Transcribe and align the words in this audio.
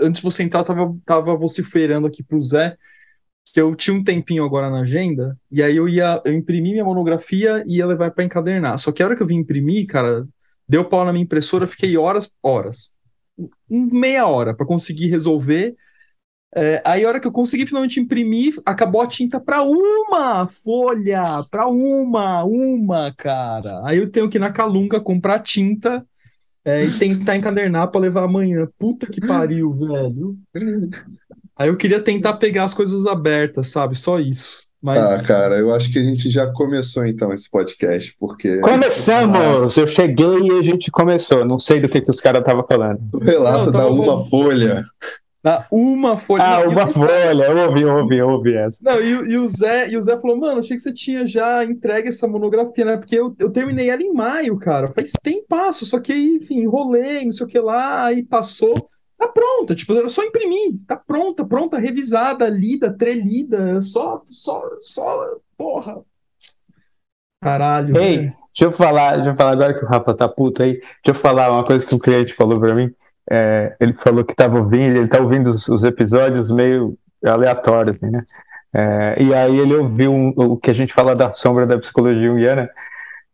antes 0.00 0.20
de 0.20 0.22
você 0.22 0.42
entrar, 0.42 0.64
tava, 0.64 0.96
tava 1.04 1.36
vociferando 1.36 2.06
aqui 2.06 2.22
pro 2.22 2.40
Zé 2.40 2.76
que 3.52 3.60
eu 3.60 3.74
tinha 3.76 3.94
um 3.94 4.02
tempinho 4.02 4.44
agora 4.44 4.70
na 4.70 4.80
agenda, 4.80 5.38
e 5.50 5.62
aí 5.62 5.76
eu 5.76 5.86
ia, 5.86 6.20
eu 6.24 6.32
imprimi 6.32 6.72
minha 6.72 6.84
monografia 6.84 7.62
e 7.66 7.76
ia 7.76 7.86
levar 7.86 8.10
para 8.10 8.24
encadernar. 8.24 8.78
Só 8.78 8.90
que 8.90 9.02
a 9.02 9.06
hora 9.06 9.14
que 9.14 9.22
eu 9.22 9.26
vim 9.26 9.36
imprimir, 9.36 9.86
cara, 9.86 10.26
deu 10.66 10.84
pau 10.84 11.04
na 11.04 11.12
minha 11.12 11.24
impressora, 11.24 11.66
fiquei 11.66 11.96
horas, 11.98 12.34
horas, 12.42 12.94
meia 13.68 14.26
hora 14.26 14.54
para 14.54 14.66
conseguir 14.66 15.08
resolver. 15.08 15.76
É, 16.54 16.82
aí 16.84 17.04
a 17.04 17.08
hora 17.08 17.20
que 17.20 17.26
eu 17.26 17.32
consegui 17.32 17.66
finalmente 17.66 18.00
imprimir, 18.00 18.58
acabou 18.64 19.02
a 19.02 19.06
tinta 19.06 19.38
para 19.38 19.62
uma 19.62 20.48
folha, 20.48 21.44
para 21.50 21.66
uma, 21.66 22.44
uma, 22.44 23.12
cara. 23.14 23.82
Aí 23.84 23.98
eu 23.98 24.10
tenho 24.10 24.30
que 24.30 24.38
ir 24.38 24.40
na 24.40 24.52
Calunga 24.52 25.00
comprar 25.00 25.40
tinta 25.40 26.06
é, 26.64 26.84
e 26.84 26.90
tentar 26.90 27.36
encadernar 27.36 27.88
para 27.88 28.00
levar 28.00 28.24
amanhã. 28.24 28.68
Puta 28.78 29.06
que 29.06 29.20
pariu, 29.20 29.72
velho. 29.72 30.36
Aí 31.56 31.68
eu 31.68 31.76
queria 31.76 32.00
tentar 32.00 32.34
pegar 32.34 32.64
as 32.64 32.74
coisas 32.74 33.06
abertas, 33.06 33.68
sabe? 33.68 33.94
Só 33.96 34.18
isso. 34.18 34.62
Mas... 34.82 34.98
Ah, 34.98 35.28
cara, 35.28 35.58
eu 35.58 35.72
acho 35.72 35.92
que 35.92 35.98
a 35.98 36.02
gente 36.02 36.28
já 36.28 36.44
começou 36.52 37.06
então 37.06 37.32
esse 37.32 37.48
podcast, 37.48 38.16
porque. 38.18 38.58
Começamos! 38.58 39.76
Eu 39.76 39.86
cheguei 39.86 40.40
e 40.40 40.58
a 40.58 40.62
gente 40.62 40.90
começou. 40.90 41.44
Não 41.44 41.58
sei 41.58 41.80
do 41.80 41.88
que, 41.88 42.00
que 42.00 42.10
os 42.10 42.20
caras 42.20 42.40
estavam 42.40 42.66
falando. 42.68 43.00
O 43.12 43.18
relato 43.18 43.66
Não, 43.66 43.72
da 43.72 43.86
uma 43.88 44.16
bom. 44.16 44.26
folha. 44.28 44.84
Da 45.42 45.66
uma 45.72 46.16
folha. 46.16 46.44
Ah, 46.44 46.68
uma 46.68 46.86
folha, 46.86 47.44
eu 47.44 47.68
ouvi, 47.68 47.82
eu 47.82 47.96
ouvi, 47.96 48.16
eu 48.16 48.28
ouvi 48.28 48.54
essa. 48.54 48.78
Não, 48.82 49.00
e, 49.00 49.32
e, 49.32 49.38
o 49.38 49.48
Zé, 49.48 49.90
e 49.90 49.96
o 49.96 50.02
Zé 50.02 50.18
falou, 50.20 50.36
mano, 50.36 50.60
achei 50.60 50.76
que 50.76 50.82
você 50.82 50.92
tinha 50.92 51.26
já 51.26 51.64
entregue 51.64 52.08
essa 52.08 52.28
monografia, 52.28 52.84
né? 52.84 52.96
Porque 52.96 53.18
eu, 53.18 53.34
eu 53.38 53.50
terminei 53.50 53.90
ela 53.90 54.02
em 54.02 54.12
maio, 54.12 54.56
cara. 54.56 54.92
Faz 54.92 55.10
tempo 55.20 55.44
passo, 55.48 55.84
só 55.84 55.98
que 55.98 56.12
aí, 56.12 56.36
enfim, 56.36 56.60
enrolei, 56.60 57.24
não 57.24 57.32
sei 57.32 57.46
o 57.46 57.48
que 57.48 57.58
lá, 57.58 58.04
aí 58.04 58.22
passou 58.22 58.88
tá 59.22 59.28
pronta, 59.28 59.74
tipo, 59.74 59.92
era 59.94 60.08
só 60.08 60.22
imprimir, 60.24 60.80
tá 60.86 60.96
pronta, 60.96 61.44
pronta, 61.44 61.78
revisada, 61.78 62.48
lida, 62.48 62.92
trelida, 62.92 63.80
só, 63.80 64.20
só, 64.26 64.62
só, 64.80 65.36
porra. 65.56 66.02
Caralho. 67.40 67.96
Ei, 67.96 68.18
deixa 68.18 68.64
eu 68.64 68.72
falar, 68.72 69.16
deixa 69.16 69.30
eu 69.30 69.36
falar 69.36 69.52
agora 69.52 69.78
que 69.78 69.84
o 69.84 69.88
Rafa 69.88 70.14
tá 70.14 70.28
puto 70.28 70.62
aí, 70.62 70.74
deixa 70.74 70.90
eu 71.08 71.14
falar 71.14 71.52
uma 71.52 71.64
coisa 71.64 71.86
que 71.86 71.94
um 71.94 71.98
cliente 71.98 72.34
falou 72.34 72.58
pra 72.58 72.74
mim, 72.74 72.92
é, 73.30 73.76
ele 73.80 73.92
falou 73.92 74.24
que 74.24 74.34
tava 74.34 74.58
ouvindo, 74.58 74.96
ele 74.96 75.08
tá 75.08 75.20
ouvindo 75.20 75.50
os, 75.50 75.68
os 75.68 75.84
episódios 75.84 76.50
meio 76.50 76.96
aleatórios, 77.24 77.96
assim, 77.96 78.10
né? 78.10 78.24
É, 78.74 79.22
e 79.22 79.34
aí 79.34 79.58
ele 79.58 79.74
ouviu 79.74 80.12
um, 80.12 80.32
o 80.34 80.56
que 80.56 80.70
a 80.70 80.74
gente 80.74 80.94
fala 80.94 81.14
da 81.14 81.32
sombra 81.32 81.66
da 81.66 81.78
psicologia 81.78 82.26
junguiana, 82.26 82.70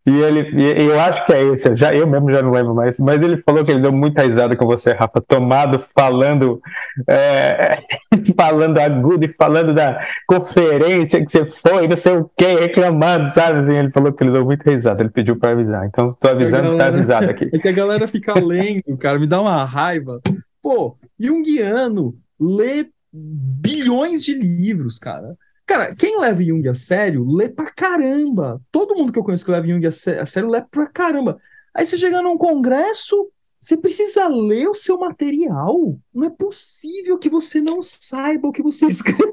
e 0.09 0.23
ele, 0.23 0.51
e 0.59 0.87
eu 0.87 0.99
acho 0.99 1.27
que 1.27 1.33
é 1.35 1.45
esse, 1.45 1.69
eu, 1.69 1.77
já, 1.77 1.95
eu 1.95 2.07
mesmo 2.07 2.31
já 2.31 2.43
não 2.43 2.51
lembro 2.51 2.75
mais, 2.75 2.99
mas 2.99 3.21
ele 3.21 3.43
falou 3.43 3.63
que 3.63 3.71
ele 3.71 3.83
deu 3.83 3.93
muita 3.93 4.23
risada 4.23 4.57
com 4.57 4.65
você, 4.65 4.93
Rafa, 4.93 5.21
tomado, 5.21 5.85
falando, 5.95 6.63
é, 7.07 7.83
falando 8.35 8.79
agudo 8.79 9.27
e 9.27 9.35
falando 9.35 9.75
da 9.75 10.01
conferência 10.27 11.25
que 11.25 11.31
você 11.31 11.45
foi, 11.45 11.87
não 11.87 11.97
sei 11.97 12.17
o 12.17 12.31
que, 12.37 12.47
reclamando, 12.47 13.33
sabe? 13.35 13.59
Assim, 13.59 13.77
ele 13.77 13.91
falou 13.91 14.13
que 14.13 14.25
ele 14.25 14.33
deu 14.33 14.45
muita 14.45 14.71
risada, 14.71 15.03
ele 15.03 15.11
pediu 15.11 15.37
para 15.39 15.53
avisar. 15.53 15.87
Então, 15.87 16.13
tô 16.15 16.29
avisando, 16.29 16.63
galera, 16.63 16.79
tá 16.79 16.87
avisado 16.87 17.29
aqui. 17.31 17.51
É 17.53 17.59
que 17.59 17.69
a 17.69 17.73
galera 17.73 18.07
fica 18.07 18.33
lendo, 18.35 18.97
cara, 18.99 19.19
me 19.19 19.27
dá 19.27 19.41
uma 19.41 19.65
raiva. 19.65 20.21
Pô, 20.63 20.97
Jungiano 21.21 22.15
lê 22.41 22.87
bilhões 23.13 24.25
de 24.25 24.33
livros, 24.35 24.99
cara. 24.99 25.37
Cara, 25.69 25.95
quem 25.95 26.19
leva 26.19 26.43
Jung 26.43 26.67
a 26.67 26.75
sério, 26.75 27.27
lê 27.29 27.47
pra 27.47 27.71
caramba. 27.71 28.59
Todo 28.73 28.95
mundo 28.95 29.13
que 29.13 29.19
eu 29.19 29.23
conheço 29.23 29.45
que 29.45 29.51
leva 29.51 29.67
Jung 29.67 29.87
a 29.87 29.93
sério, 29.93 30.49
lê 30.49 30.63
pra 30.63 30.87
caramba. 30.87 31.39
Aí 31.75 31.85
você 31.85 31.99
chega 31.99 32.23
num 32.23 32.39
congresso, 32.39 33.31
você 33.61 33.77
precisa 33.77 34.29
ler 34.29 34.67
o 34.67 34.75
seu 34.75 34.99
material. 34.99 36.01
Não 36.15 36.25
é 36.25 36.31
possível 36.31 37.19
que 37.19 37.29
você 37.29 37.61
não 37.61 37.83
saiba 37.83 38.49
o 38.49 38.53
que 38.53 38.63
você 38.63 38.87
escreveu. 38.89 39.31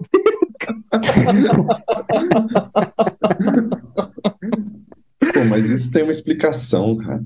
Pô, 5.34 5.46
mas 5.50 5.70
isso 5.70 5.90
tem 5.90 6.04
uma 6.04 6.12
explicação, 6.12 6.98
cara. 6.98 7.24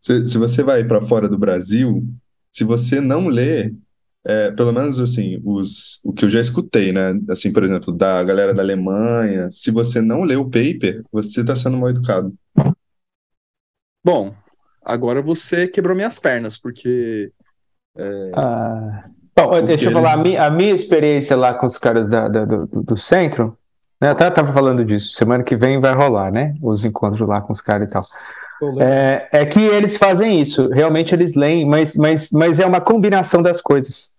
Se, 0.00 0.26
se 0.26 0.38
você 0.38 0.62
vai 0.62 0.84
para 0.84 1.02
fora 1.02 1.28
do 1.28 1.36
Brasil, 1.36 2.06
se 2.52 2.62
você 2.62 3.00
não 3.00 3.26
lê 3.26 3.74
é, 4.26 4.50
pelo 4.50 4.72
menos 4.72 4.98
assim, 5.00 5.40
os, 5.44 6.00
o 6.02 6.12
que 6.12 6.24
eu 6.24 6.30
já 6.30 6.40
escutei, 6.40 6.92
né? 6.92 7.14
Assim, 7.28 7.52
por 7.52 7.62
exemplo, 7.62 7.92
da 7.92 8.24
galera 8.24 8.54
da 8.54 8.62
Alemanha, 8.62 9.50
se 9.50 9.70
você 9.70 10.00
não 10.00 10.22
lê 10.22 10.34
o 10.34 10.46
paper, 10.46 11.04
você 11.12 11.42
está 11.42 11.54
sendo 11.54 11.76
mal 11.76 11.90
educado. 11.90 12.32
Bom, 14.02 14.34
agora 14.82 15.20
você 15.20 15.68
quebrou 15.68 15.94
minhas 15.94 16.18
pernas, 16.18 16.56
porque. 16.56 17.30
É... 17.96 18.30
Ah, 18.34 19.04
bom, 19.36 19.48
porque 19.50 19.66
deixa 19.66 19.84
eu 19.86 19.92
falar, 19.92 20.14
a 20.14 20.16
minha, 20.16 20.42
a 20.42 20.50
minha, 20.50 20.74
experiência 20.74 21.36
lá 21.36 21.52
com 21.54 21.66
os 21.66 21.76
caras 21.76 22.08
da, 22.08 22.26
da, 22.28 22.44
do, 22.44 22.66
do 22.66 22.96
centro, 22.96 23.56
né? 24.00 24.08
Eu 24.08 24.12
até 24.12 24.28
estava 24.28 24.52
falando 24.52 24.84
disso, 24.84 25.14
semana 25.14 25.44
que 25.44 25.54
vem 25.54 25.80
vai 25.80 25.94
rolar, 25.94 26.32
né? 26.32 26.54
Os 26.62 26.84
encontros 26.84 27.28
lá 27.28 27.42
com 27.42 27.52
os 27.52 27.60
caras 27.60 27.90
e 27.90 27.92
tal. 27.92 28.02
É, 28.80 29.28
é, 29.32 29.44
que 29.44 29.60
eles 29.60 29.96
fazem 29.96 30.40
isso, 30.40 30.68
realmente 30.70 31.14
eles 31.14 31.34
leem, 31.34 31.66
mas, 31.66 31.96
mas, 31.96 32.30
mas 32.30 32.60
é 32.60 32.66
uma 32.66 32.80
combinação 32.80 33.42
das 33.42 33.60
coisas. 33.60 34.13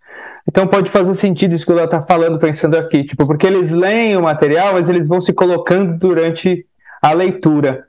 Então 0.48 0.68
pode 0.68 0.92
fazer 0.92 1.14
sentido 1.14 1.56
isso 1.56 1.66
que 1.66 1.72
ela 1.72 1.86
está 1.86 2.06
falando, 2.06 2.40
pensando 2.40 2.78
aqui, 2.78 3.04
tipo, 3.04 3.26
porque 3.26 3.48
eles 3.48 3.72
leem 3.72 4.16
o 4.16 4.22
material, 4.22 4.74
mas 4.74 4.88
eles 4.90 5.08
vão 5.08 5.20
se 5.20 5.34
colocando 5.34 5.98
durante 5.98 6.66
a 7.02 7.14
leitura. 7.14 7.86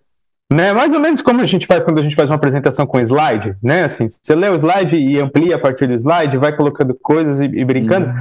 Né? 0.51 0.73
Mais 0.73 0.93
ou 0.93 1.01
menos 1.01 1.21
como 1.23 1.41
a 1.41 1.47
gente 1.47 1.67
faz 1.67 1.83
quando 1.83 1.99
a 1.99 2.03
gente 2.03 2.15
faz 2.15 2.31
uma 2.31 2.37
apresentação 2.37 2.87
com 2.87 3.01
slide, 3.01 3.57
né? 3.63 3.85
Assim, 3.85 4.09
você 4.09 4.35
lê 4.35 4.49
o 4.49 4.55
slide 4.55 4.97
e 4.97 5.19
amplia 5.19 5.57
a 5.57 5.59
partir 5.59 5.89
do 5.89 5.95
slide, 5.95 6.39
vai 6.39 6.55
colocando 6.55 6.95
coisas 6.95 7.41
e, 7.41 7.47
e 7.47 7.65
brincando 7.65 8.07
uhum. 8.07 8.15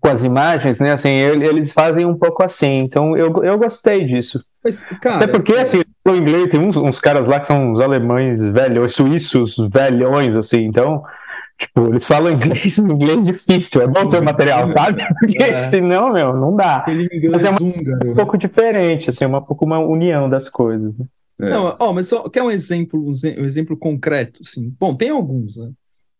com 0.00 0.08
as 0.08 0.22
imagens, 0.22 0.78
né? 0.78 0.92
Assim, 0.92 1.10
eles 1.10 1.72
fazem 1.72 2.06
um 2.06 2.16
pouco 2.16 2.44
assim. 2.44 2.78
Então 2.78 3.16
eu, 3.16 3.42
eu 3.42 3.58
gostei 3.58 4.04
disso. 4.04 4.42
Mas, 4.64 4.84
cara, 5.00 5.16
Até 5.16 5.26
porque, 5.26 5.54
assim, 5.54 5.82
o 6.06 6.14
inglês 6.14 6.48
tem 6.48 6.60
uns, 6.60 6.76
uns 6.76 7.00
caras 7.00 7.26
lá 7.26 7.40
que 7.40 7.48
são 7.48 7.72
os 7.72 7.80
alemães 7.80 8.40
velhos, 8.40 8.94
suíços 8.94 9.56
velhões, 9.72 10.36
assim, 10.36 10.60
então 10.60 11.02
Tipo, 11.62 11.88
eles 11.88 12.06
falam 12.06 12.32
inglês, 12.32 12.78
inglês 12.78 13.24
difícil, 13.24 13.82
é 13.82 13.86
bom 13.86 14.08
ter 14.08 14.20
material, 14.20 14.70
sabe? 14.72 15.04
Porque 15.20 15.42
é. 15.42 15.62
senão, 15.62 16.12
meu, 16.12 16.34
não 16.34 16.56
dá. 16.56 16.78
Aquele 16.78 17.04
inglês 17.04 17.30
mas 17.32 17.44
é 17.44 17.50
uma, 17.50 17.62
um 17.62 18.14
pouco 18.14 18.36
diferente, 18.36 19.08
assim, 19.08 19.24
é 19.24 19.26
uma 19.28 19.40
pouco 19.40 19.64
uma 19.64 19.78
união 19.78 20.28
das 20.28 20.48
coisas. 20.48 20.92
Né? 20.98 21.06
É. 21.40 21.50
Não, 21.50 21.76
ó, 21.78 21.92
mas 21.92 22.08
só 22.08 22.28
quer 22.28 22.42
um 22.42 22.50
exemplo, 22.50 23.00
um 23.04 23.44
exemplo 23.44 23.76
concreto, 23.76 24.40
assim. 24.44 24.74
Bom, 24.78 24.92
tem 24.92 25.10
alguns, 25.10 25.56
né? 25.56 25.70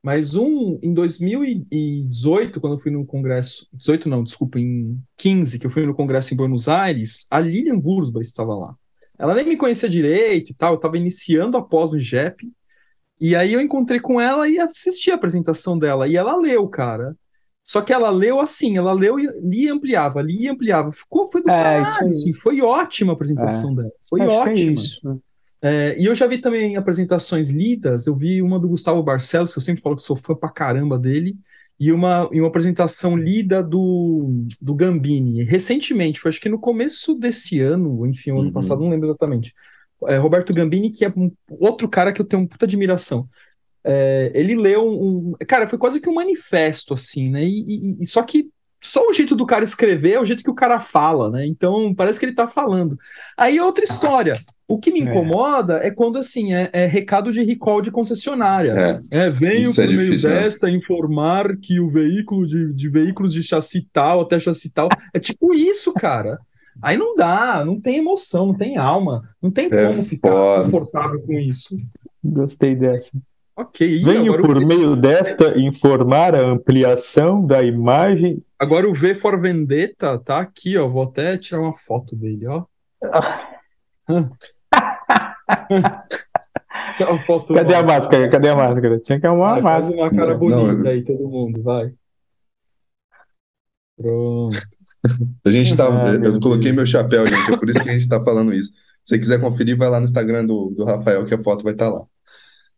Mas 0.00 0.34
um 0.34 0.78
em 0.82 0.94
2018, 0.94 2.60
quando 2.60 2.74
eu 2.74 2.78
fui 2.78 2.90
no 2.90 3.04
congresso, 3.04 3.68
18 3.72 4.08
não, 4.08 4.22
desculpa, 4.22 4.58
em 4.60 4.98
15, 5.16 5.58
que 5.58 5.66
eu 5.66 5.70
fui 5.70 5.84
no 5.86 5.94
congresso 5.94 6.34
em 6.34 6.36
Buenos 6.36 6.68
Aires, 6.68 7.26
a 7.30 7.38
Lilian 7.38 7.80
Wurzba 7.82 8.20
estava 8.20 8.54
lá. 8.54 8.74
Ela 9.18 9.34
nem 9.34 9.46
me 9.46 9.56
conhecia 9.56 9.88
direito 9.88 10.50
e 10.50 10.54
tal, 10.54 10.72
eu 10.72 10.76
estava 10.76 10.96
iniciando 10.96 11.56
a 11.56 11.62
pós 11.62 11.92
no 11.92 11.98
IGEP, 11.98 12.50
e 13.24 13.36
aí 13.36 13.52
eu 13.52 13.60
encontrei 13.60 14.00
com 14.00 14.20
ela 14.20 14.48
e 14.48 14.58
assisti 14.58 15.12
a 15.12 15.14
apresentação 15.14 15.78
dela. 15.78 16.08
E 16.08 16.16
ela 16.16 16.34
leu, 16.36 16.66
cara. 16.66 17.16
Só 17.62 17.80
que 17.80 17.92
ela 17.92 18.10
leu 18.10 18.40
assim, 18.40 18.76
ela 18.76 18.92
leu 18.92 19.16
e 19.16 19.28
li 19.40 19.66
e 19.66 19.68
ampliava, 19.68 20.20
li 20.20 20.42
e 20.42 20.48
ampliava. 20.48 20.90
Ficou, 20.90 21.30
foi 21.30 21.40
do 21.40 21.48
é, 21.48 21.84
caralho, 21.84 22.10
assim, 22.10 22.32
foi 22.32 22.60
ótima 22.60 23.12
a 23.12 23.14
apresentação 23.14 23.70
é. 23.70 23.74
dela. 23.76 23.92
Foi 24.10 24.20
Acho 24.22 24.30
é 24.30 24.34
ótima. 24.34 25.20
É, 25.62 25.96
e 25.96 26.06
eu 26.06 26.16
já 26.16 26.26
vi 26.26 26.38
também 26.38 26.76
apresentações 26.76 27.50
lidas, 27.50 28.08
eu 28.08 28.16
vi 28.16 28.42
uma 28.42 28.58
do 28.58 28.68
Gustavo 28.68 29.00
Barcelos, 29.04 29.52
que 29.52 29.58
eu 29.58 29.62
sempre 29.62 29.80
falo 29.80 29.94
que 29.94 30.02
sou 30.02 30.16
fã 30.16 30.34
pra 30.34 30.48
caramba 30.48 30.98
dele, 30.98 31.36
e 31.78 31.92
uma, 31.92 32.28
e 32.32 32.40
uma 32.40 32.48
apresentação 32.48 33.16
lida 33.16 33.62
do, 33.62 34.44
do 34.60 34.74
Gambini, 34.74 35.44
recentemente, 35.44 36.18
foi 36.18 36.30
acho 36.30 36.40
que 36.40 36.48
no 36.48 36.58
começo 36.58 37.14
desse 37.14 37.60
ano, 37.60 38.04
enfim, 38.04 38.30
ano 38.30 38.40
uhum. 38.40 38.52
passado, 38.52 38.80
não 38.80 38.88
lembro 38.88 39.06
exatamente 39.06 39.54
é, 40.08 40.16
Roberto 40.16 40.52
Gambini, 40.52 40.90
que 40.90 41.04
é 41.04 41.12
um, 41.16 41.30
outro 41.48 41.88
cara 41.88 42.12
que 42.12 42.20
eu 42.20 42.24
tenho 42.24 42.40
muita 42.42 42.64
admiração. 42.64 43.28
É, 43.84 44.30
ele 44.34 44.54
leu 44.54 44.86
um, 44.86 45.32
um, 45.32 45.34
Cara, 45.46 45.66
foi 45.66 45.78
quase 45.78 46.00
que 46.00 46.08
um 46.08 46.14
manifesto, 46.14 46.94
assim, 46.94 47.30
né? 47.30 47.42
E, 47.42 47.64
e, 47.66 47.96
e, 48.00 48.06
só 48.06 48.22
que 48.22 48.48
só 48.80 49.08
o 49.08 49.12
jeito 49.12 49.36
do 49.36 49.46
cara 49.46 49.62
escrever 49.62 50.14
é 50.14 50.20
o 50.20 50.24
jeito 50.24 50.42
que 50.42 50.50
o 50.50 50.54
cara 50.54 50.80
fala, 50.80 51.30
né? 51.30 51.46
Então 51.46 51.94
parece 51.94 52.18
que 52.18 52.26
ele 52.26 52.34
tá 52.34 52.48
falando. 52.48 52.98
Aí 53.38 53.56
é 53.56 53.64
outra 53.64 53.84
história. 53.84 54.40
O 54.66 54.78
que 54.78 54.90
me 54.90 55.00
é. 55.00 55.04
incomoda 55.04 55.78
é, 55.78 55.88
é 55.88 55.90
quando, 55.90 56.18
assim, 56.18 56.52
é, 56.52 56.68
é, 56.72 56.86
recado 56.86 57.30
de 57.30 57.42
recall 57.42 57.80
de 57.80 57.92
concessionária. 57.92 58.72
É, 59.12 59.26
é 59.26 59.30
venho 59.30 59.72
por 59.72 59.84
é 59.84 59.86
meio 59.86 59.98
difícil, 60.00 60.30
né? 60.30 60.40
desta 60.40 60.68
informar 60.68 61.56
que 61.58 61.78
o 61.78 61.88
veículo 61.88 62.44
de, 62.44 62.72
de 62.72 62.88
veículos 62.88 63.32
de 63.32 63.42
chassi 63.42 63.86
tal 63.92 64.22
até 64.22 64.40
chassi 64.40 64.72
tal. 64.72 64.88
É 65.14 65.20
tipo 65.20 65.54
isso, 65.54 65.92
cara. 65.92 66.40
Aí 66.80 66.96
não 66.96 67.14
dá, 67.14 67.64
não 67.64 67.80
tem 67.80 67.98
emoção, 67.98 68.46
não 68.46 68.54
tem 68.54 68.76
alma, 68.76 69.28
não 69.40 69.50
tem 69.50 69.66
é 69.70 69.86
como 69.88 70.02
ficar 70.02 70.30
foda. 70.30 70.64
confortável 70.64 71.20
com 71.22 71.32
isso. 71.34 71.76
Gostei 72.24 72.74
dessa. 72.74 73.10
Ok. 73.56 74.02
Venho 74.02 74.36
por 74.40 74.64
meio 74.64 74.96
desta 74.96 75.58
informar 75.58 76.34
a 76.34 76.40
ampliação 76.40 77.44
da 77.44 77.62
imagem. 77.62 78.42
Agora 78.58 78.88
o 78.88 78.94
V 78.94 79.14
for 79.14 79.38
Vendetta 79.40 80.18
tá 80.18 80.40
aqui, 80.40 80.78
ó. 80.78 80.88
Vou 80.88 81.02
até 81.02 81.36
tirar 81.36 81.60
uma 81.60 81.76
foto 81.76 82.16
dele, 82.16 82.46
ó. 82.46 82.64
Cadê 87.54 87.74
a 87.74 87.82
máscara? 87.82 88.28
Cadê 88.28 88.48
a 88.48 88.56
máscara? 88.56 89.00
Tinha 89.00 89.20
que 89.20 89.26
arrumar 89.26 89.60
vai, 89.60 89.62
máscara. 89.62 89.84
Faz 89.84 89.90
uma 89.94 90.10
cara 90.10 90.34
bonita 90.34 90.74
não, 90.74 90.90
aí, 90.90 91.02
todo 91.02 91.28
mundo, 91.28 91.62
vai. 91.62 91.92
Pronto. 93.96 94.81
A 95.44 95.50
gente 95.50 95.76
tá. 95.76 95.88
Ah, 95.88 96.14
eu 96.14 96.40
coloquei 96.40 96.72
Deus. 96.72 96.76
meu 96.76 96.86
chapéu, 96.86 97.26
gente. 97.26 97.52
É 97.52 97.56
por 97.56 97.68
isso 97.68 97.82
que 97.82 97.90
a 97.90 97.92
gente 97.92 98.08
tá 98.08 98.22
falando 98.22 98.52
isso. 98.52 98.70
Se 99.04 99.10
você 99.14 99.18
quiser 99.18 99.40
conferir, 99.40 99.76
vai 99.76 99.90
lá 99.90 99.98
no 99.98 100.04
Instagram 100.04 100.46
do, 100.46 100.70
do 100.70 100.84
Rafael, 100.84 101.24
que 101.24 101.34
a 101.34 101.42
foto 101.42 101.64
vai 101.64 101.72
estar 101.72 101.90
tá 101.90 101.94
lá. 101.94 102.06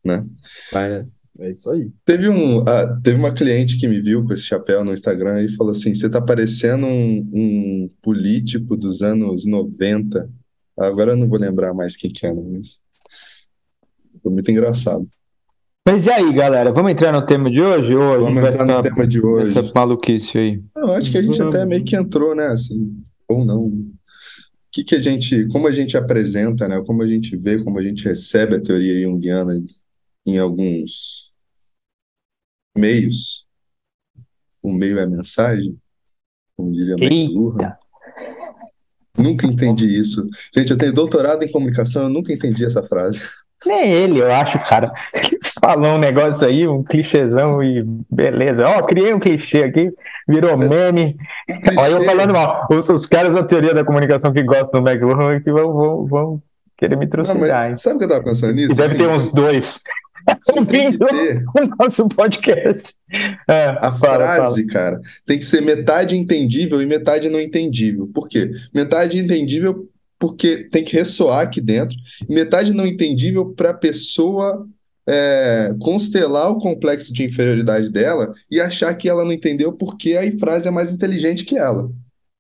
Né? 0.05 0.27
Vai, 0.73 1.07
é 1.41 1.51
isso 1.51 1.71
aí. 1.71 1.91
Teve, 2.05 2.29
um, 2.29 2.61
ah, 2.61 3.01
teve 3.03 3.19
uma 3.19 3.33
cliente 3.33 3.77
que 3.79 3.89
me 3.89 4.01
viu 4.01 4.25
com 4.25 4.33
esse 4.33 4.45
chapéu 4.45 4.85
no 4.85 4.93
Instagram 4.93 5.43
e 5.43 5.55
falou 5.55 5.73
assim: 5.73 5.95
você 5.95 6.09
tá 6.09 6.21
parecendo 6.21 6.87
um, 6.87 7.31
um 7.33 7.91
político 8.01 8.77
dos 8.77 9.03
anos 9.03 9.45
90. 9.45 10.31
Agora 10.79 11.13
eu 11.13 11.17
não 11.17 11.29
vou 11.29 11.39
lembrar 11.39 11.75
mais 11.75 11.97
quem 11.97 12.11
que 12.11 12.27
era, 12.27 12.35
mas. 12.35 12.81
Foi 14.23 14.33
muito 14.33 14.51
engraçado. 14.51 15.07
Mas 15.87 16.07
e 16.07 16.11
aí, 16.11 16.33
galera? 16.33 16.73
Vamos 16.73 16.93
entrar 16.93 17.13
no 17.13 17.27
tema 17.27 17.51
de 17.51 17.61
hoje? 17.61 17.95
Ou 17.95 18.21
Vamos 18.23 18.43
entrar 18.43 18.65
no 18.65 18.81
tema 18.81 19.07
de 19.07 19.21
hoje. 19.21 19.59
Essa 19.59 19.71
maluquice 19.75 20.39
aí. 20.39 20.63
Eu 20.75 20.93
acho 20.93 21.11
que 21.11 21.19
a 21.19 21.23
gente 21.23 21.41
até 21.43 21.67
meio 21.67 21.85
que 21.85 21.95
entrou, 21.95 22.35
né? 22.35 22.47
Assim, 22.47 23.05
ou 23.29 23.45
não. 23.45 23.67
O 23.67 23.93
que, 24.73 24.83
que 24.83 24.95
a 24.95 25.01
gente, 25.01 25.47
como 25.49 25.69
a 25.69 25.73
gente 25.73 25.95
apresenta, 25.95 26.67
né? 26.67 26.83
Como 26.87 27.03
a 27.03 27.07
gente 27.07 27.37
vê, 27.37 27.63
como 27.63 27.79
a 27.79 27.83
gente 27.83 28.03
recebe 28.03 28.57
a 28.57 28.63
teoria 28.63 29.03
junguiana 29.03 29.63
em 30.25 30.39
alguns 30.39 31.31
meios. 32.75 33.47
O 34.63 34.73
meio 34.73 34.99
é 34.99 35.03
a 35.03 35.07
mensagem, 35.07 35.77
como 36.57 36.73
diria 36.73 36.97
Eita. 36.99 37.79
Nunca 39.19 39.47
entendi 39.47 39.95
isso. 39.95 40.27
Gente, 40.57 40.71
eu 40.71 40.79
tenho 40.79 40.95
doutorado 40.95 41.43
em 41.43 41.53
comunicação, 41.53 42.05
eu 42.05 42.09
nunca 42.09 42.33
entendi 42.33 42.65
essa 42.65 42.83
frase. 42.83 43.21
Nem 43.67 43.93
ele, 43.93 44.21
eu 44.21 44.33
acho, 44.33 44.59
cara. 44.67 44.91
Falou 45.61 45.93
um 45.93 45.99
negócio 45.99 46.47
aí, 46.47 46.67
um 46.67 46.83
clichêzão 46.83 47.63
e 47.63 47.85
beleza. 48.11 48.67
Ó, 48.67 48.79
oh, 48.79 48.85
criei 48.85 49.15
um 49.15 49.21
clichê 49.21 49.59
aqui, 49.59 49.93
virou 50.29 50.57
Mas, 50.57 50.69
meme. 50.69 51.17
Olha 51.77 51.93
eu 51.93 52.05
falando 52.05 52.33
mal. 52.33 52.67
Os, 52.71 52.89
os, 52.89 53.07
caras 53.07 53.33
da 53.35 53.43
teoria 53.45 53.73
da 53.73 53.85
comunicação 53.85 54.33
que 54.33 54.43
gostam 54.43 54.83
do 54.83 54.89
McLuhan 54.89 55.41
que 55.41 55.53
vão, 55.53 55.73
vão, 55.73 56.07
vão 56.07 56.43
querer 56.77 56.97
me 56.97 57.07
trucidar. 57.07 57.77
sabe 57.77 57.97
o 57.97 57.99
que 57.99 58.05
eu 58.05 58.09
tava 58.09 58.25
pensando 58.25 58.55
nisso? 58.55 58.73
E 58.73 58.77
deve 58.77 58.95
assim, 58.95 58.97
ter 58.97 59.07
uns 59.07 59.33
dois. 59.33 59.81
Ouvindo 60.57 61.07
o 61.55 61.83
nosso 61.83 62.09
podcast. 62.09 62.95
É, 63.49 63.77
a 63.79 63.93
fala, 63.93 64.25
frase, 64.25 64.67
fala. 64.67 64.73
cara, 64.73 65.01
tem 65.27 65.39
que 65.39 65.45
ser 65.45 65.61
metade 65.61 66.17
entendível 66.17 66.81
e 66.83 66.87
metade 66.87 67.29
não 67.29 67.41
entendível. 67.41 68.11
Por 68.13 68.29
quê? 68.29 68.51
Metade 68.75 69.19
entendível 69.19 69.89
porque 70.19 70.69
tem 70.71 70.83
que 70.83 70.97
ressoar 70.97 71.43
aqui 71.43 71.61
dentro, 71.61 71.99
e 72.27 72.35
metade 72.35 72.73
não 72.73 72.87
entendível 72.87 73.53
para 73.53 73.71
a 73.71 73.75
pessoa 73.75 74.67
é, 75.07 75.75
constelar 75.81 76.51
o 76.51 76.59
complexo 76.59 77.13
de 77.13 77.25
inferioridade 77.25 77.91
dela 77.91 78.35
e 78.51 78.61
achar 78.61 78.95
que 78.95 79.09
ela 79.09 79.25
não 79.25 79.33
entendeu 79.33 79.73
porque 79.73 80.17
a 80.17 80.39
frase 80.39 80.69
é 80.69 80.71
mais 80.71 80.93
inteligente 80.93 81.45
que 81.45 81.57
ela. 81.57 81.91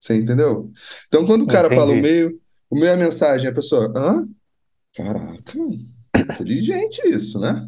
Você 0.00 0.16
entendeu? 0.16 0.70
Então, 1.08 1.24
quando 1.26 1.42
o 1.42 1.46
cara 1.46 1.66
Entendi. 1.66 1.80
fala 1.80 1.92
o 1.92 1.96
meio, 1.96 2.38
o 2.70 2.76
meio 2.76 2.88
é 2.88 2.94
a 2.94 2.96
mensagem, 2.96 3.48
a 3.48 3.54
pessoa, 3.54 3.92
hã? 3.96 4.26
Caraca, 4.94 5.58
inteligente 6.16 7.00
isso, 7.06 7.40
né? 7.40 7.66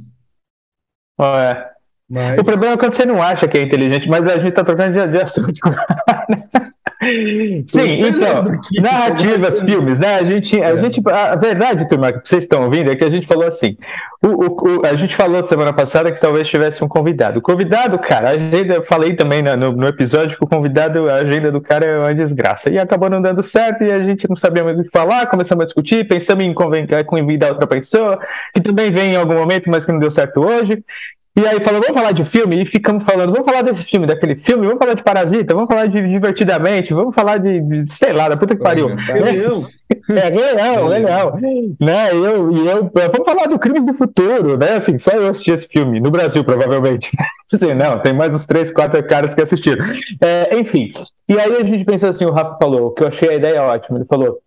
É. 1.21 1.77
Mas... 2.09 2.39
O 2.39 2.45
problema 2.45 2.75
é 2.75 2.77
quando 2.77 2.95
você 2.95 3.05
não 3.05 3.23
acha 3.23 3.49
que 3.49 3.59
é 3.59 3.63
inteligente, 3.63 4.09
mas 4.09 4.29
a 4.29 4.39
gente 4.39 4.55
tá 4.55 4.63
trocando 4.63 4.97
de, 4.97 5.13
de 5.13 5.23
assunto. 5.23 5.59
Sim, 7.67 8.07
então, 8.07 8.43
narrativas, 8.81 9.61
filmes, 9.61 9.99
né? 9.99 10.17
A 10.17 10.25
gente, 10.25 10.61
a 10.63 10.71
é. 10.71 10.77
gente, 10.79 11.03
a 11.09 11.37
verdade, 11.37 11.87
turma, 11.89 12.13
que 12.13 12.27
vocês 12.27 12.45
estão 12.45 12.65
ouvindo 12.65 12.91
é 12.91 12.97
que 12.97 13.05
a 13.05 13.11
gente 13.11 13.27
falou 13.27 13.47
assim. 13.47 13.77
O, 14.25 14.29
o, 14.29 14.79
o, 14.79 14.87
a 14.87 14.97
gente 14.97 15.15
falou 15.15 15.45
semana 15.45 15.75
passada 15.75 16.11
que 16.11 16.21
talvez 16.21 16.49
tivesse 16.49 16.83
um 16.83 16.89
convidado. 16.89 17.39
O 17.39 17.43
convidado, 17.43 17.99
cara, 17.99 18.31
a 18.31 18.33
agenda, 18.33 18.75
eu 18.75 18.85
falei 18.85 19.15
também 19.15 19.43
no, 19.43 19.73
no 19.73 19.87
episódio 19.87 20.39
que 20.39 20.45
o 20.45 20.49
convidado, 20.49 21.11
a 21.11 21.17
agenda 21.17 21.53
do 21.53 21.61
cara 21.61 21.85
é 21.85 21.99
uma 21.99 22.15
desgraça. 22.15 22.71
E 22.71 22.79
acabou 22.79 23.11
não 23.11 23.21
dando 23.21 23.43
certo 23.43 23.85
e 23.85 23.93
a 23.93 24.03
gente 24.03 24.27
não 24.29 24.37
sabia 24.37 24.65
mais 24.65 24.79
o 24.79 24.83
que 24.83 24.91
falar, 24.91 25.27
começamos 25.27 25.63
a 25.63 25.67
discutir, 25.67 26.09
pensamos 26.09 26.45
em 26.45 26.55
convidar 26.55 27.51
outra 27.51 27.67
pessoa, 27.67 28.19
que 28.55 28.61
também 28.61 28.91
vem 28.91 29.13
em 29.13 29.17
algum 29.17 29.35
momento, 29.35 29.69
mas 29.69 29.85
que 29.85 29.93
não 29.93 29.99
deu 29.99 30.11
certo 30.11 30.41
hoje. 30.41 30.83
E 31.39 31.47
aí 31.47 31.61
falou, 31.61 31.83
vamos 31.83 31.95
falar 31.95 32.13
de 32.13 32.25
filme, 32.25 32.63
e 32.63 32.65
ficamos 32.65 33.05
falando, 33.05 33.31
vamos 33.31 33.45
falar 33.45 33.61
desse 33.61 33.85
filme, 33.85 34.07
daquele 34.07 34.37
filme, 34.37 34.67
vamos 34.67 34.79
falar 34.79 34.95
de 34.95 35.03
Parasita, 35.03 35.55
vamos 35.55 35.69
falar 35.69 35.87
de 35.87 36.01
Divertidamente, 36.09 36.95
vamos 36.95 37.15
falar 37.15 37.37
de, 37.37 37.61
de 37.61 37.93
sei 37.93 38.15
lá, 38.15 38.27
da 38.27 38.39
puta 38.39 38.57
que 38.57 38.63
pariu. 38.63 38.89
É, 38.89 40.29
Rei 40.31 40.55
Leão, 40.55 40.89
Rei 40.89 41.05
Leão. 41.05 41.39
Né, 41.79 42.11
eu, 42.13 42.53
e 42.53 42.67
eu, 42.67 42.91
vamos 42.91 43.31
falar 43.31 43.49
do 43.49 43.59
Crime 43.59 43.81
do 43.81 43.93
Futuro, 43.93 44.57
né, 44.57 44.77
assim, 44.77 44.99
só 44.99 45.11
eu 45.11 45.29
assisti 45.29 45.51
esse 45.51 45.69
filme, 45.69 46.01
no 46.01 46.11
Brasil, 46.11 46.43
provavelmente. 46.43 47.11
Assim, 47.53 47.75
não, 47.75 48.01
tem 48.01 48.13
mais 48.13 48.35
uns 48.35 48.45
três, 48.45 48.73
quatro 48.73 49.01
caras 49.07 49.33
que 49.33 49.41
assistiram. 49.41 49.87
É, 50.21 50.59
enfim, 50.59 50.93
e 51.29 51.39
aí 51.39 51.57
a 51.61 51.63
gente 51.63 51.85
pensou 51.85 52.09
assim, 52.09 52.25
o 52.25 52.33
Rafa 52.33 52.57
falou, 52.61 52.91
que 52.91 53.05
eu 53.05 53.07
achei 53.07 53.29
a 53.29 53.35
ideia 53.35 53.63
ótima, 53.63 53.99
ele 53.99 54.07
falou, 54.07 54.41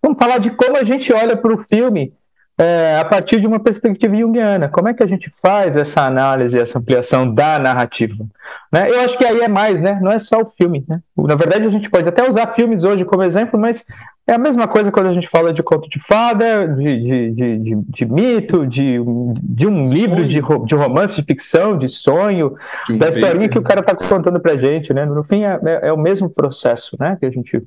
vamos 0.00 0.16
falar 0.16 0.38
de 0.38 0.50
como 0.50 0.76
a 0.76 0.84
gente 0.84 1.12
olha 1.12 1.36
para 1.36 1.52
o 1.52 1.64
filme 1.64 2.12
é, 2.58 2.96
a 2.98 3.04
partir 3.04 3.38
de 3.38 3.46
uma 3.46 3.60
perspectiva 3.60 4.16
junguiana. 4.16 4.68
Como 4.68 4.88
é 4.88 4.94
que 4.94 5.02
a 5.02 5.06
gente 5.06 5.30
faz 5.30 5.76
essa 5.76 6.02
análise, 6.02 6.58
essa 6.58 6.78
ampliação 6.78 7.32
da 7.32 7.58
narrativa? 7.58 8.24
Né? 8.72 8.90
Eu 8.90 9.00
acho 9.00 9.18
que 9.18 9.24
aí 9.24 9.40
é 9.40 9.48
mais, 9.48 9.82
né? 9.82 9.98
não 10.00 10.10
é 10.10 10.18
só 10.18 10.40
o 10.40 10.46
filme. 10.46 10.82
Né? 10.88 11.00
Na 11.16 11.34
verdade, 11.34 11.66
a 11.66 11.70
gente 11.70 11.90
pode 11.90 12.08
até 12.08 12.26
usar 12.26 12.48
filmes 12.54 12.82
hoje 12.82 13.04
como 13.04 13.22
exemplo, 13.22 13.60
mas 13.60 13.86
é 14.26 14.34
a 14.34 14.38
mesma 14.38 14.66
coisa 14.66 14.90
quando 14.90 15.08
a 15.08 15.12
gente 15.12 15.28
fala 15.28 15.52
de 15.52 15.62
conto 15.62 15.88
de 15.88 16.00
fada, 16.00 16.66
de, 16.66 17.32
de, 17.32 17.58
de, 17.58 17.76
de 17.88 18.06
mito, 18.06 18.66
de, 18.66 18.98
de 19.42 19.66
um 19.68 19.86
livro 19.86 20.26
de, 20.26 20.40
de 20.40 20.74
romance, 20.74 21.14
de 21.16 21.22
ficção, 21.22 21.76
de 21.76 21.88
sonho, 21.88 22.56
de 22.88 22.96
da 22.96 23.10
historinha 23.10 23.50
que 23.50 23.58
o 23.58 23.62
cara 23.62 23.80
está 23.80 23.94
contando 23.94 24.40
para 24.40 24.56
gente. 24.56 24.94
Né? 24.94 25.04
No 25.04 25.22
fim, 25.22 25.44
é, 25.44 25.60
é, 25.62 25.88
é 25.88 25.92
o 25.92 25.98
mesmo 25.98 26.30
processo 26.30 26.96
né? 26.98 27.18
que 27.20 27.26
a 27.26 27.30
gente 27.30 27.62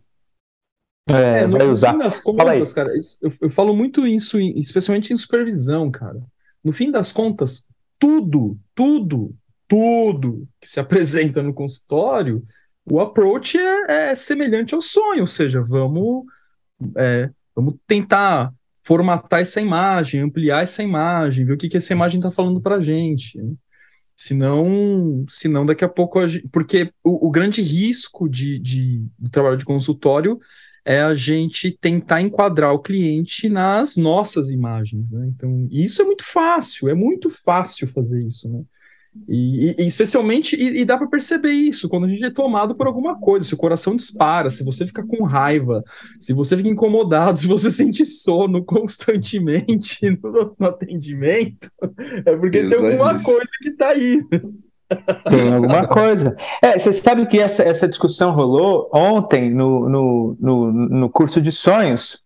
é, 1.16 1.40
é, 1.42 1.48
no, 1.48 1.58
vai 1.58 1.68
usar. 1.68 1.94
Fim 1.94 2.00
das 2.00 2.20
contas, 2.20 2.74
cara, 2.74 2.90
eu, 3.22 3.32
eu, 3.42 3.50
falo 3.50 3.76
muito 3.76 4.06
isso, 4.06 4.40
especialmente 4.40 5.14
em 5.14 5.18
supervisão, 5.18 5.90
cara. 5.90 6.20
No 6.64 6.72
fim 6.72 6.92
das 6.92 7.12
contas, 7.12 7.68
tudo, 7.98 8.58
tudo, 8.76 9.36
tudo 9.68 10.48
que 10.60 10.70
se 10.70 10.80
apresenta 10.82 11.42
no 11.42 11.54
consultório, 11.54 12.44
o 12.86 13.00
approach 13.00 13.58
é, 13.58 14.10
é 14.12 14.16
semelhante 14.16 14.74
ao 14.74 14.82
sonho, 14.82 15.22
ou 15.22 15.28
seja, 15.28 15.62
vamos, 15.62 16.26
é, 16.98 17.30
vamos 17.56 17.76
tentar 17.88 18.54
formatar 18.84 19.42
essa 19.42 19.62
imagem, 19.62 20.22
ampliar 20.22 20.64
essa 20.64 20.82
imagem, 20.82 21.46
ver 21.46 21.54
o 21.54 21.58
que, 21.58 21.70
que 21.70 21.78
essa 21.78 21.94
imagem 21.94 22.20
está 22.20 22.32
falando 22.32 22.60
para 22.60 22.76
a 22.76 22.82
gente. 22.82 23.40
Né? 23.40 23.54
Senão, 24.16 25.26
senão, 25.30 25.66
daqui 25.66 25.86
a 25.86 25.90
pouco. 25.90 26.20
A 26.20 26.28
gente, 26.28 26.48
porque 26.50 26.92
o, 27.04 27.28
o 27.28 27.32
grande 27.32 27.62
risco 27.62 28.28
de, 28.28 28.60
de, 28.60 29.06
do 29.18 29.30
trabalho 29.30 29.58
de 29.58 29.64
consultório 29.64 30.40
é 30.90 31.04
a 31.04 31.14
gente 31.14 31.78
tentar 31.80 32.20
enquadrar 32.20 32.74
o 32.74 32.80
cliente 32.80 33.48
nas 33.48 33.96
nossas 33.96 34.50
imagens. 34.50 35.12
Né? 35.12 35.32
Então, 35.36 35.68
isso 35.70 36.02
é 36.02 36.06
muito 36.06 36.26
fácil, 36.26 36.90
é 36.90 36.96
muito 36.96 37.30
fácil 37.30 37.88
fazer 37.88 38.26
isso. 38.26 38.52
Né? 38.52 38.64
E, 39.28 39.76
e, 39.78 39.86
especialmente, 39.86 40.56
e, 40.56 40.82
e 40.82 40.86
dá 40.86 40.98
para 40.98 41.08
perceber 41.08 41.52
isso 41.52 41.88
quando 41.88 42.06
a 42.06 42.10
gente 42.10 42.26
é 42.26 42.32
tomado 42.32 42.74
por 42.74 42.88
alguma 42.88 43.20
coisa, 43.20 43.46
se 43.46 43.54
o 43.54 43.58
coração 43.58 43.96
dispara, 43.96 44.50
se 44.50 44.66
você 44.66 44.84
fica 44.88 45.06
com 45.06 45.24
raiva, 45.26 45.84
se 46.20 46.34
você 46.34 46.58
fica 46.58 46.70
incomodado, 46.70 47.38
se 47.40 47.46
você 47.46 47.70
sente 47.70 48.04
sono 48.04 48.66
constantemente 48.66 50.10
no, 50.24 50.56
no 50.58 50.68
atendimento, 50.68 51.70
é 52.26 52.36
porque 52.36 52.64
tem 52.68 52.74
alguma 52.74 53.22
coisa 53.22 53.52
que 53.62 53.70
está 53.70 53.90
aí. 53.90 54.24
Tem 55.30 55.54
alguma 55.54 55.86
coisa. 55.88 56.36
É, 56.62 56.78
você 56.78 56.92
sabe 56.92 57.26
que 57.26 57.40
essa, 57.40 57.64
essa 57.64 57.88
discussão 57.88 58.32
rolou 58.32 58.90
ontem 58.94 59.52
no, 59.52 59.88
no, 59.90 60.38
no, 60.40 60.72
no 60.72 61.10
curso 61.10 61.42
de 61.42 61.52
sonhos, 61.52 62.20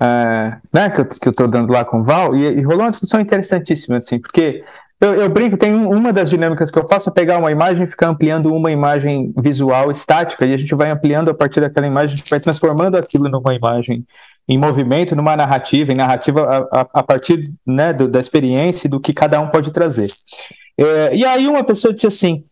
é, 0.00 0.56
né, 0.72 0.90
que 0.90 1.00
eu, 1.00 1.04
que 1.06 1.28
eu 1.28 1.32
tô 1.32 1.46
dando 1.46 1.72
lá 1.72 1.84
com 1.84 2.00
o 2.00 2.04
Val, 2.04 2.34
e, 2.34 2.44
e 2.44 2.62
rolou 2.62 2.82
uma 2.82 2.90
discussão 2.90 3.20
interessantíssima, 3.20 3.98
assim, 3.98 4.18
porque 4.18 4.64
eu, 5.00 5.14
eu, 5.14 5.28
brinco, 5.30 5.56
tem 5.56 5.74
uma 5.74 6.12
das 6.12 6.28
dinâmicas 6.28 6.70
que 6.70 6.78
eu 6.78 6.86
faço 6.86 7.08
é 7.08 7.12
pegar 7.12 7.38
uma 7.38 7.50
imagem 7.50 7.84
e 7.84 7.86
ficar 7.86 8.08
ampliando 8.08 8.52
uma 8.52 8.70
imagem 8.70 9.32
visual 9.38 9.90
estática, 9.90 10.44
e 10.44 10.52
a 10.52 10.56
gente 10.56 10.74
vai 10.74 10.90
ampliando 10.90 11.30
a 11.30 11.34
partir 11.34 11.60
daquela 11.60 11.86
imagem, 11.86 12.14
a 12.14 12.16
gente 12.16 12.30
vai 12.30 12.40
transformando 12.40 12.96
aquilo 12.96 13.28
numa 13.28 13.54
imagem 13.54 14.04
em 14.48 14.58
movimento, 14.58 15.14
numa 15.14 15.36
narrativa, 15.36 15.92
em 15.92 15.96
narrativa 15.96 16.68
a, 16.72 16.80
a, 16.80 16.86
a 16.94 17.02
partir 17.02 17.52
né, 17.64 17.92
do, 17.92 18.08
da 18.08 18.18
experiência 18.18 18.88
e 18.88 18.90
do 18.90 19.00
que 19.00 19.12
cada 19.12 19.40
um 19.40 19.48
pode 19.48 19.72
trazer. 19.72 20.08
É, 20.80 21.14
e 21.14 21.26
aí 21.26 21.46
uma 21.46 21.62
pessoa 21.62 21.92
disse 21.92 22.06
assim, 22.06 22.42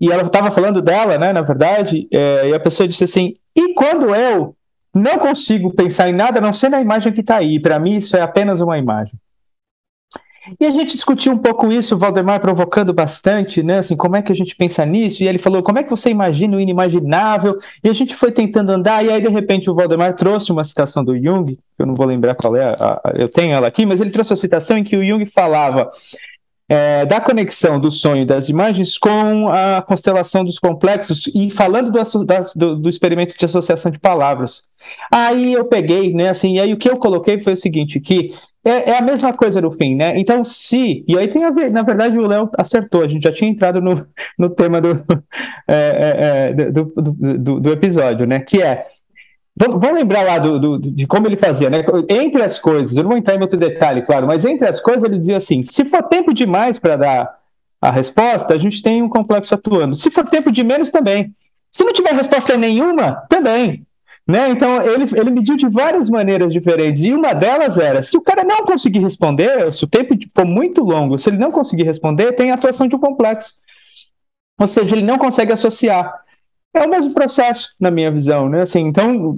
e 0.00 0.10
ela 0.10 0.22
estava 0.22 0.52
falando 0.52 0.80
dela, 0.80 1.18
né, 1.18 1.32
na 1.32 1.42
verdade, 1.42 2.06
é, 2.12 2.50
e 2.50 2.54
a 2.54 2.60
pessoa 2.60 2.86
disse 2.86 3.02
assim, 3.02 3.34
e 3.56 3.74
quando 3.74 4.14
eu 4.14 4.54
não 4.94 5.18
consigo 5.18 5.72
pensar 5.74 6.08
em 6.08 6.12
nada 6.12 6.38
a 6.38 6.42
não 6.42 6.52
ser 6.52 6.68
na 6.68 6.80
imagem 6.80 7.12
que 7.12 7.22
está 7.22 7.38
aí, 7.38 7.58
para 7.58 7.80
mim 7.80 7.96
isso 7.96 8.16
é 8.16 8.20
apenas 8.20 8.60
uma 8.60 8.78
imagem. 8.78 9.14
E 10.60 10.66
a 10.66 10.70
gente 10.72 10.94
discutiu 10.94 11.32
um 11.32 11.38
pouco 11.38 11.70
isso, 11.70 11.94
o 11.94 11.98
Valdemar 11.98 12.40
provocando 12.40 12.92
bastante, 12.92 13.62
né? 13.62 13.78
Assim, 13.78 13.96
como 13.96 14.16
é 14.16 14.22
que 14.22 14.32
a 14.32 14.34
gente 14.34 14.56
pensa 14.56 14.84
nisso? 14.84 15.22
E 15.22 15.28
ele 15.28 15.38
falou, 15.38 15.62
como 15.62 15.78
é 15.78 15.84
que 15.84 15.90
você 15.90 16.10
imagina 16.10 16.56
o 16.56 16.60
inimaginável? 16.60 17.58
E 17.82 17.88
a 17.88 17.92
gente 17.92 18.16
foi 18.16 18.32
tentando 18.32 18.72
andar, 18.72 19.04
e 19.04 19.10
aí 19.10 19.20
de 19.20 19.28
repente 19.28 19.70
o 19.70 19.74
Valdemar 19.74 20.16
trouxe 20.16 20.50
uma 20.50 20.64
citação 20.64 21.04
do 21.04 21.16
Jung, 21.16 21.56
eu 21.78 21.86
não 21.86 21.94
vou 21.94 22.06
lembrar 22.06 22.34
qual 22.34 22.56
é, 22.56 22.64
a, 22.64 22.72
a, 23.04 23.12
eu 23.14 23.28
tenho 23.28 23.54
ela 23.54 23.68
aqui, 23.68 23.86
mas 23.86 24.00
ele 24.00 24.10
trouxe 24.10 24.32
a 24.32 24.36
citação 24.36 24.76
em 24.76 24.82
que 24.82 24.96
o 24.96 25.06
Jung 25.06 25.24
falava 25.26 25.92
é, 26.72 27.04
da 27.04 27.20
conexão 27.20 27.78
do 27.78 27.90
sonho 27.90 28.24
das 28.24 28.48
imagens 28.48 28.96
com 28.96 29.48
a 29.48 29.82
constelação 29.82 30.42
dos 30.42 30.58
complexos 30.58 31.30
e 31.34 31.50
falando 31.50 31.92
do, 31.92 32.00
do, 32.56 32.76
do, 32.76 32.88
experimento 32.88 33.36
de 33.36 33.44
associação 33.44 33.90
de 33.90 33.98
palavras. 33.98 34.62
Aí 35.10 35.52
eu 35.52 35.66
peguei, 35.66 36.14
né, 36.14 36.30
assim, 36.30 36.54
e 36.54 36.60
aí 36.60 36.72
o 36.72 36.78
que 36.78 36.90
eu 36.90 36.96
coloquei 36.96 37.38
foi 37.38 37.52
o 37.52 37.56
seguinte, 37.56 38.00
que 38.00 38.28
é, 38.64 38.92
é, 38.92 38.98
a 38.98 39.02
mesma 39.02 39.34
coisa 39.34 39.60
no 39.60 39.70
fim, 39.70 39.94
né? 39.94 40.14
Então, 40.16 40.42
se. 40.44 41.04
E 41.06 41.18
aí 41.18 41.28
tem 41.28 41.44
a 41.44 41.50
ver, 41.50 41.70
na 41.70 41.82
verdade, 41.82 42.18
o 42.18 42.26
Léo 42.26 42.48
acertou, 42.56 43.02
a 43.02 43.08
gente 43.08 43.24
já 43.24 43.32
tinha 43.32 43.50
entrado 43.50 43.80
no, 43.80 44.06
no 44.38 44.48
tema 44.48 44.80
do, 44.80 45.04
é, 45.68 45.74
é, 45.74 46.64
é 46.64 46.70
do, 46.70 46.84
do, 46.84 47.60
do, 47.60 47.72
episódio, 47.72 48.26
né? 48.26 48.40
Que 48.40 48.62
é. 48.62 48.86
Vamos 49.54 49.92
lembrar 49.92 50.22
lá 50.22 50.38
do, 50.38 50.58
do, 50.58 50.78
de 50.78 51.06
como 51.06 51.26
ele 51.26 51.36
fazia, 51.36 51.68
né? 51.68 51.84
Entre 52.08 52.42
as 52.42 52.58
coisas, 52.58 52.96
eu 52.96 53.02
não 53.02 53.10
vou 53.10 53.18
entrar 53.18 53.34
em 53.34 53.40
outro 53.40 53.58
detalhe, 53.58 54.02
claro, 54.02 54.26
mas 54.26 54.44
entre 54.46 54.66
as 54.66 54.80
coisas 54.80 55.04
ele 55.04 55.18
dizia 55.18 55.36
assim: 55.36 55.62
se 55.62 55.84
for 55.84 56.02
tempo 56.04 56.32
demais 56.32 56.78
para 56.78 56.96
dar 56.96 57.38
a 57.80 57.90
resposta, 57.90 58.54
a 58.54 58.58
gente 58.58 58.82
tem 58.82 59.02
um 59.02 59.08
complexo 59.08 59.54
atuando. 59.54 59.94
Se 59.94 60.10
for 60.10 60.24
tempo 60.24 60.50
de 60.50 60.64
menos, 60.64 60.88
também. 60.88 61.34
Se 61.70 61.84
não 61.84 61.92
tiver 61.92 62.14
resposta 62.14 62.56
nenhuma, 62.56 63.24
também. 63.28 63.86
Né? 64.26 64.50
Então, 64.50 64.80
ele, 64.80 65.04
ele 65.14 65.30
mediu 65.30 65.56
de 65.56 65.68
várias 65.68 66.08
maneiras 66.08 66.52
diferentes, 66.52 67.02
e 67.02 67.12
uma 67.12 67.34
delas 67.34 67.76
era: 67.76 68.00
se 68.00 68.16
o 68.16 68.22
cara 68.22 68.44
não 68.44 68.64
conseguir 68.64 69.00
responder, 69.00 69.72
se 69.74 69.84
o 69.84 69.88
tempo 69.88 70.14
for 70.34 70.46
muito 70.46 70.82
longo, 70.82 71.18
se 71.18 71.28
ele 71.28 71.38
não 71.38 71.50
conseguir 71.50 71.82
responder, 71.82 72.32
tem 72.32 72.50
a 72.50 72.54
atuação 72.54 72.86
de 72.86 72.96
um 72.96 73.00
complexo. 73.00 73.52
Ou 74.58 74.66
seja, 74.66 74.94
ele 74.94 75.04
não 75.04 75.18
consegue 75.18 75.52
associar. 75.52 76.21
É 76.74 76.86
o 76.86 76.88
mesmo 76.88 77.12
processo, 77.12 77.68
na 77.78 77.90
minha 77.90 78.10
visão, 78.10 78.48
né? 78.48 78.62
Assim, 78.62 78.80
então, 78.80 79.34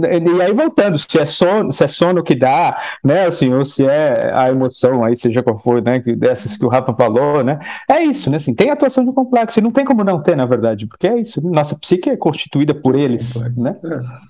e 0.00 0.42
aí 0.42 0.52
voltando, 0.52 0.96
se 0.96 1.18
é 1.18 1.24
sono, 1.24 1.72
se 1.72 1.82
é 1.82 1.88
sono 1.88 2.22
que 2.22 2.36
dá, 2.36 2.80
né? 3.02 3.26
Assim, 3.26 3.52
ou 3.52 3.64
se 3.64 3.84
é 3.84 4.32
a 4.32 4.48
emoção, 4.48 5.04
aí 5.04 5.16
seja 5.16 5.42
qual 5.42 5.58
for, 5.58 5.82
né? 5.82 5.98
Dessas 5.98 6.56
que 6.56 6.64
o 6.64 6.68
Rafa 6.68 6.94
falou, 6.94 7.42
né? 7.42 7.58
É 7.90 8.00
isso, 8.02 8.30
né? 8.30 8.36
Assim, 8.36 8.54
tem 8.54 8.70
atuação 8.70 9.04
de 9.04 9.12
complexo, 9.12 9.58
e 9.58 9.62
não 9.62 9.72
tem 9.72 9.84
como 9.84 10.04
não 10.04 10.22
ter, 10.22 10.36
na 10.36 10.46
verdade, 10.46 10.86
porque 10.86 11.08
é 11.08 11.18
isso. 11.18 11.40
Nossa 11.40 11.76
psique 11.76 12.10
é 12.10 12.16
constituída 12.16 12.72
por 12.72 12.94
eles, 12.94 13.32
complexo. 13.32 13.60
né? 13.60 13.76
É. 13.84 14.28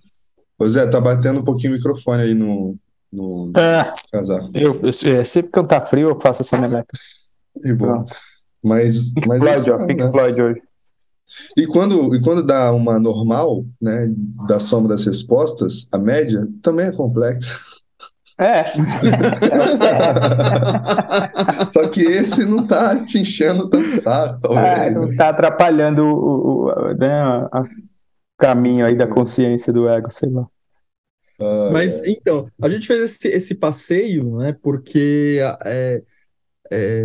Ô 0.65 0.67
Zé, 0.67 0.87
tá 0.87 1.01
batendo 1.01 1.41
um 1.41 1.45
pouquinho 1.45 1.75
o 1.75 1.77
microfone 1.77 2.23
aí 2.23 2.35
no, 2.35 2.77
no 3.13 3.53
é, 3.57 3.93
casaco. 4.11 4.51
Eu, 4.55 4.81
eu, 4.83 4.89
é, 4.89 5.25
sempre 5.25 5.53
que 5.53 5.63
tá 5.65 5.85
frio, 5.85 6.09
eu 6.09 6.21
faço 6.21 6.43
essa 6.43 6.57
meleca. 6.59 6.89
E 7.65 7.73
bom. 7.73 8.07
Mas, 8.63 9.13
mas 9.27 9.41
Floyd, 9.41 9.69
é 9.69 9.73
ó, 9.73 9.87
Pink 9.87 10.05
né? 10.05 10.11
Floyd 10.13 10.41
hoje. 10.41 10.63
E 11.57 11.67
quando, 11.67 12.15
e 12.15 12.21
quando 12.21 12.43
dá 12.43 12.73
uma 12.73 12.99
normal, 12.99 13.65
né, 13.81 14.13
da 14.47 14.59
soma 14.59 14.89
das 14.89 15.05
respostas, 15.05 15.87
a 15.93 15.99
média 15.99 16.47
também 16.63 16.87
é 16.87 16.93
complexa. 16.93 17.59
É. 18.41 18.65
Só 21.71 21.89
que 21.89 22.03
esse 22.03 22.45
não 22.45 22.65
tá 22.67 23.05
te 23.05 23.19
enchendo 23.19 23.69
tanto 23.69 24.01
saco, 24.01 24.41
talvez. 24.41 24.65
É, 24.65 24.91
não 24.91 25.17
tá 25.17 25.31
atrapalhando 25.31 26.05
o, 26.05 26.67
o 26.67 26.95
né, 26.95 27.21
a 27.53 27.65
caminho 28.39 28.87
aí 28.87 28.97
da 28.97 29.09
consciência 29.09 29.73
do 29.73 29.89
ego, 29.89 30.11
sei 30.11 30.31
lá. 30.31 30.43
Uh, 31.41 31.73
Mas 31.73 32.07
então, 32.07 32.49
a 32.61 32.69
gente 32.69 32.87
fez 32.87 33.01
esse, 33.01 33.29
esse 33.29 33.55
passeio, 33.57 34.39
né? 34.39 34.57
Porque 34.63 35.41
é, 35.65 36.03
é, 36.71 37.03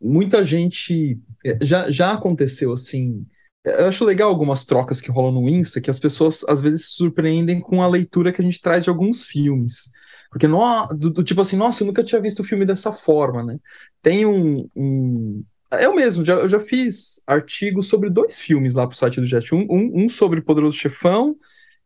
muita 0.00 0.44
gente 0.44 1.18
é, 1.32 1.33
já, 1.60 1.90
já 1.90 2.12
aconteceu 2.12 2.72
assim. 2.72 3.26
Eu 3.64 3.86
acho 3.88 4.04
legal 4.04 4.28
algumas 4.28 4.64
trocas 4.66 5.00
que 5.00 5.10
rolam 5.10 5.32
no 5.32 5.48
Insta, 5.48 5.80
que 5.80 5.90
as 5.90 5.98
pessoas 5.98 6.44
às 6.48 6.60
vezes 6.60 6.86
se 6.86 6.96
surpreendem 6.96 7.60
com 7.60 7.82
a 7.82 7.88
leitura 7.88 8.32
que 8.32 8.42
a 8.42 8.44
gente 8.44 8.60
traz 8.60 8.84
de 8.84 8.90
alguns 8.90 9.24
filmes. 9.24 9.90
Porque, 10.30 10.46
no, 10.46 10.86
do, 10.88 11.10
do 11.10 11.24
tipo 11.24 11.40
assim, 11.40 11.56
nossa, 11.56 11.82
eu 11.82 11.86
nunca 11.86 12.02
tinha 12.02 12.20
visto 12.20 12.40
o 12.40 12.44
filme 12.44 12.66
dessa 12.66 12.92
forma, 12.92 13.42
né? 13.42 13.58
Tem 14.02 14.26
um, 14.26 14.68
um 14.74 15.44
eu 15.80 15.94
mesmo, 15.94 16.24
já, 16.24 16.34
eu 16.34 16.48
já 16.48 16.60
fiz 16.60 17.22
artigos 17.26 17.88
sobre 17.88 18.10
dois 18.10 18.40
filmes 18.40 18.74
lá 18.74 18.86
pro 18.86 18.96
site 18.96 19.20
do 19.20 19.26
Jet. 19.26 19.54
Um, 19.54 19.66
um, 19.70 20.04
um 20.04 20.08
sobre 20.08 20.40
Poderoso 20.40 20.76
Chefão 20.76 21.36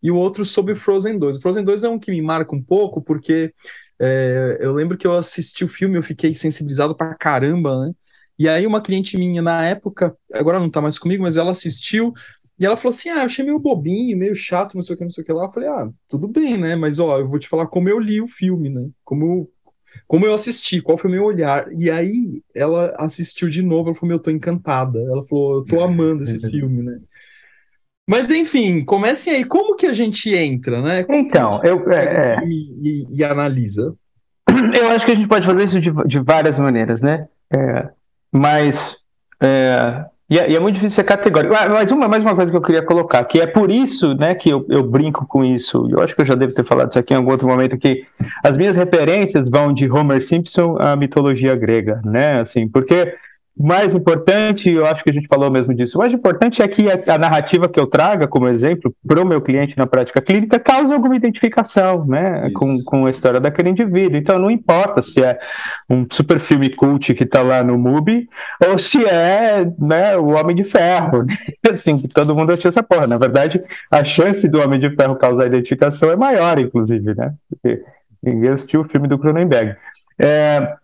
e 0.02 0.10
o 0.10 0.16
outro 0.16 0.44
sobre 0.44 0.74
Frozen 0.74 1.18
2. 1.18 1.36
O 1.36 1.40
Frozen 1.40 1.64
2 1.64 1.84
é 1.84 1.88
um 1.88 1.98
que 1.98 2.10
me 2.10 2.22
marca 2.22 2.54
um 2.54 2.62
pouco, 2.62 3.02
porque 3.02 3.52
é, 3.98 4.58
eu 4.60 4.72
lembro 4.72 4.96
que 4.96 5.06
eu 5.06 5.12
assisti 5.12 5.64
o 5.64 5.68
filme, 5.68 5.96
eu 5.96 6.02
fiquei 6.02 6.34
sensibilizado 6.34 6.94
pra 6.94 7.14
caramba, 7.14 7.86
né? 7.86 7.92
E 8.38 8.48
aí 8.48 8.66
uma 8.66 8.80
cliente 8.80 9.16
minha 9.16 9.42
na 9.42 9.64
época, 9.64 10.16
agora 10.32 10.60
não 10.60 10.70
tá 10.70 10.80
mais 10.80 10.98
comigo, 10.98 11.22
mas 11.22 11.36
ela 11.36 11.50
assistiu 11.50 12.12
e 12.58 12.66
ela 12.66 12.76
falou 12.76 12.90
assim: 12.90 13.08
Ah, 13.08 13.18
eu 13.18 13.22
achei 13.22 13.44
meio 13.44 13.58
bobinho, 13.58 14.16
meio 14.16 14.34
chato, 14.34 14.74
não 14.74 14.82
sei 14.82 14.94
o 14.94 14.98
que, 14.98 15.04
não 15.04 15.10
sei 15.10 15.22
o 15.22 15.26
que 15.26 15.32
lá. 15.32 15.44
Eu 15.44 15.52
falei: 15.52 15.68
Ah, 15.68 15.88
tudo 16.08 16.28
bem, 16.28 16.56
né? 16.56 16.76
Mas 16.76 16.98
ó, 16.98 17.18
eu 17.18 17.28
vou 17.28 17.38
te 17.38 17.48
falar 17.48 17.66
como 17.66 17.88
eu 17.88 17.98
li 17.98 18.20
o 18.20 18.28
filme, 18.28 18.68
né? 18.68 18.88
Como 19.04 19.48
como 20.06 20.26
eu 20.26 20.34
assisti, 20.34 20.80
qual 20.80 20.98
foi 20.98 21.10
o 21.10 21.12
meu 21.12 21.24
olhar. 21.24 21.66
E 21.72 21.90
aí 21.90 22.42
ela 22.54 22.94
assistiu 22.98 23.48
de 23.48 23.62
novo, 23.62 23.88
ela 23.88 23.94
falou, 23.94 24.08
meu, 24.08 24.16
eu 24.18 24.22
tô 24.22 24.30
encantada. 24.30 24.98
Ela 24.98 25.22
falou, 25.24 25.56
eu 25.56 25.64
tô 25.64 25.82
amando 25.82 26.22
esse 26.22 26.38
filme, 26.50 26.82
né? 26.82 26.98
Mas 28.08 28.30
enfim, 28.30 28.84
comecem 28.84 29.34
aí, 29.34 29.44
como 29.44 29.76
que 29.76 29.86
a 29.86 29.92
gente 29.92 30.34
entra, 30.34 30.80
né? 30.80 31.04
Como 31.04 31.18
então, 31.18 31.60
eu 31.62 31.90
é, 31.90 32.36
é. 32.36 32.44
E, 32.46 32.78
e, 32.82 33.06
e, 33.16 33.24
analisa. 33.24 33.94
Eu 34.74 34.88
acho 34.88 35.04
que 35.04 35.12
a 35.12 35.14
gente 35.14 35.28
pode 35.28 35.44
fazer 35.44 35.64
isso 35.64 35.78
de, 35.78 35.92
de 36.06 36.18
várias 36.20 36.58
maneiras, 36.58 37.02
né? 37.02 37.28
É, 37.52 37.90
mas 38.32 38.96
é, 39.42 40.04
e 40.30 40.38
é, 40.38 40.50
e 40.50 40.56
é, 40.56 40.60
muito 40.60 40.74
difícil 40.74 40.96
ser 40.96 41.04
categórico. 41.04 41.54
Ah, 41.54 41.94
uma, 41.94 42.06
mais 42.06 42.22
uma 42.22 42.34
coisa 42.34 42.50
que 42.50 42.56
eu 42.56 42.60
queria 42.60 42.82
colocar, 42.82 43.24
que 43.24 43.40
é 43.40 43.46
por 43.46 43.70
isso 43.70 44.14
né, 44.14 44.34
que 44.34 44.50
eu, 44.50 44.64
eu 44.68 44.82
brinco 44.82 45.26
com 45.26 45.42
isso, 45.42 45.88
eu 45.90 46.02
acho 46.02 46.14
que 46.14 46.20
eu 46.20 46.26
já 46.26 46.34
devo 46.34 46.54
ter 46.54 46.64
falado 46.64 46.90
isso 46.90 46.98
aqui 46.98 47.14
em 47.14 47.16
algum 47.16 47.30
outro 47.30 47.48
momento, 47.48 47.78
que 47.78 48.04
as 48.44 48.54
minhas 48.54 48.76
referências 48.76 49.48
vão 49.48 49.72
de 49.72 49.90
Homer 49.90 50.22
Simpson 50.22 50.76
à 50.78 50.94
mitologia 50.94 51.54
grega, 51.54 52.02
né? 52.04 52.40
Assim, 52.40 52.68
porque 52.68 53.14
mais 53.66 53.92
importante, 53.94 54.70
eu 54.70 54.86
acho 54.86 55.02
que 55.02 55.10
a 55.10 55.12
gente 55.12 55.26
falou 55.26 55.50
mesmo 55.50 55.74
disso, 55.74 55.98
o 55.98 56.00
mais 56.00 56.12
importante 56.12 56.62
é 56.62 56.68
que 56.68 56.86
a, 56.88 57.18
narrativa 57.18 57.68
que 57.68 57.80
eu 57.80 57.86
traga 57.86 58.28
como 58.28 58.48
exemplo 58.48 58.94
para 59.06 59.20
o 59.20 59.26
meu 59.26 59.40
cliente 59.40 59.76
na 59.76 59.86
prática 59.86 60.20
clínica 60.20 60.60
cause 60.60 60.92
alguma 60.92 61.16
identificação 61.16 62.06
né, 62.06 62.50
com, 62.54 62.82
com 62.84 63.06
a 63.06 63.10
história 63.10 63.40
daquele 63.40 63.70
indivíduo. 63.70 64.16
Então 64.16 64.38
não 64.38 64.50
importa 64.50 65.02
se 65.02 65.22
é 65.22 65.38
um 65.90 66.06
super 66.10 66.38
filme 66.38 66.70
cult 66.70 67.12
que 67.14 67.24
está 67.24 67.42
lá 67.42 67.62
no 67.64 67.76
MUBI 67.76 68.28
ou 68.68 68.78
se 68.78 69.04
é 69.04 69.66
né, 69.78 70.16
o 70.16 70.28
Homem 70.28 70.54
de 70.54 70.64
Ferro. 70.64 71.24
Né? 71.24 71.36
Assim, 71.72 71.98
que 71.98 72.08
todo 72.08 72.36
mundo 72.36 72.52
achou 72.52 72.68
essa 72.68 72.82
porra. 72.82 73.06
Na 73.06 73.18
verdade, 73.18 73.62
a 73.90 74.04
chance 74.04 74.48
do 74.48 74.60
Homem 74.60 74.78
de 74.78 74.90
Ferro 74.94 75.16
causar 75.16 75.46
identificação 75.46 76.10
é 76.10 76.16
maior, 76.16 76.58
inclusive, 76.58 77.14
né? 77.14 77.32
Porque 77.48 77.82
ninguém 78.22 78.50
assistiu 78.50 78.82
o 78.82 78.88
filme 78.88 79.08
do 79.08 79.18
Cronenberg. 79.18 79.76
É, 80.18 80.74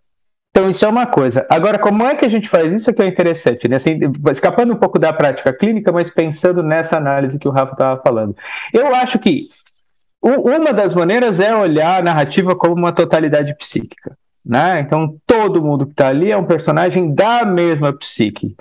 então, 0.56 0.70
isso 0.70 0.84
é 0.84 0.88
uma 0.88 1.04
coisa. 1.04 1.44
Agora, 1.50 1.80
como 1.80 2.04
é 2.04 2.14
que 2.14 2.24
a 2.24 2.28
gente 2.28 2.48
faz 2.48 2.72
isso? 2.72 2.88
É 2.88 2.92
que 2.92 3.02
é 3.02 3.08
interessante, 3.08 3.66
né? 3.66 3.74
Assim, 3.74 3.98
escapando 4.30 4.72
um 4.72 4.76
pouco 4.76 5.00
da 5.00 5.12
prática 5.12 5.52
clínica, 5.52 5.90
mas 5.90 6.10
pensando 6.10 6.62
nessa 6.62 6.96
análise 6.96 7.40
que 7.40 7.48
o 7.48 7.50
Rafa 7.50 7.72
estava 7.72 8.00
falando. 8.00 8.36
Eu 8.72 8.94
acho 8.94 9.18
que 9.18 9.48
uma 10.22 10.72
das 10.72 10.94
maneiras 10.94 11.40
é 11.40 11.52
olhar 11.56 11.98
a 11.98 12.02
narrativa 12.04 12.54
como 12.54 12.76
uma 12.76 12.92
totalidade 12.92 13.52
psíquica. 13.56 14.16
Né? 14.46 14.78
Então, 14.78 15.16
todo 15.26 15.60
mundo 15.60 15.86
que 15.86 15.92
está 15.92 16.06
ali 16.06 16.30
é 16.30 16.36
um 16.36 16.46
personagem 16.46 17.12
da 17.12 17.44
mesma 17.44 17.92
psique. 17.92 18.54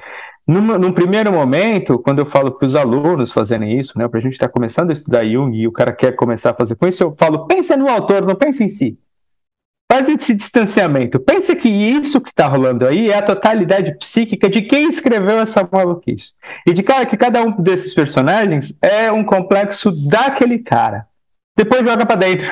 Num, 0.48 0.62
num, 0.80 0.94
primeiro 0.94 1.32
momento, 1.32 2.00
quando 2.00 2.18
eu 2.18 2.26
falo 2.26 2.54
para 2.54 2.66
os 2.66 2.76
alunos 2.76 3.32
fazerem 3.32 3.80
isso, 3.80 3.96
né, 4.00 4.08
para 4.08 4.20
a 4.20 4.24
gente 4.24 4.34
estar 4.34 4.48
tá 4.48 4.52
começando 4.52 4.90
a 4.90 4.94
estudar 4.94 5.24
Jung 5.26 5.56
e 5.56 5.68
o 5.68 5.72
cara 5.72 5.94
quer 5.94 6.14
começar 6.14 6.50
a 6.50 6.56
fazer 6.56 6.76
com 6.76 6.88
isso, 6.88 7.04
eu 7.04 7.16
falo, 7.16 7.46
pensa 7.46 7.78
no 7.78 7.88
autor, 7.88 8.26
não 8.26 8.34
pensa 8.34 8.64
em 8.64 8.68
si. 8.68 8.98
Faz 9.94 10.10
esse 10.10 10.34
distanciamento. 10.34 11.20
Pensa 11.20 11.56
que 11.56 11.70
isso 11.70 12.20
que 12.20 12.32
está 12.32 12.48
rolando 12.48 12.88
aí 12.88 13.12
é 13.12 13.18
a 13.20 13.22
totalidade 13.22 13.96
psíquica 14.00 14.50
de 14.50 14.64
quem 14.64 14.90
escreveu 14.90 15.38
essa 15.38 15.70
maluquice. 15.72 16.32
E 16.66 16.74
de 16.74 16.82
cara 16.82 17.06
que 17.06 17.16
cada 17.16 17.44
um 17.44 17.52
desses 17.62 17.94
personagens 17.94 18.76
é 18.82 19.12
um 19.12 19.24
complexo 19.24 19.92
daquele 20.10 20.58
cara. 20.58 21.06
Depois 21.56 21.88
joga 21.88 22.08
para 22.08 22.16
dentro. 22.16 22.48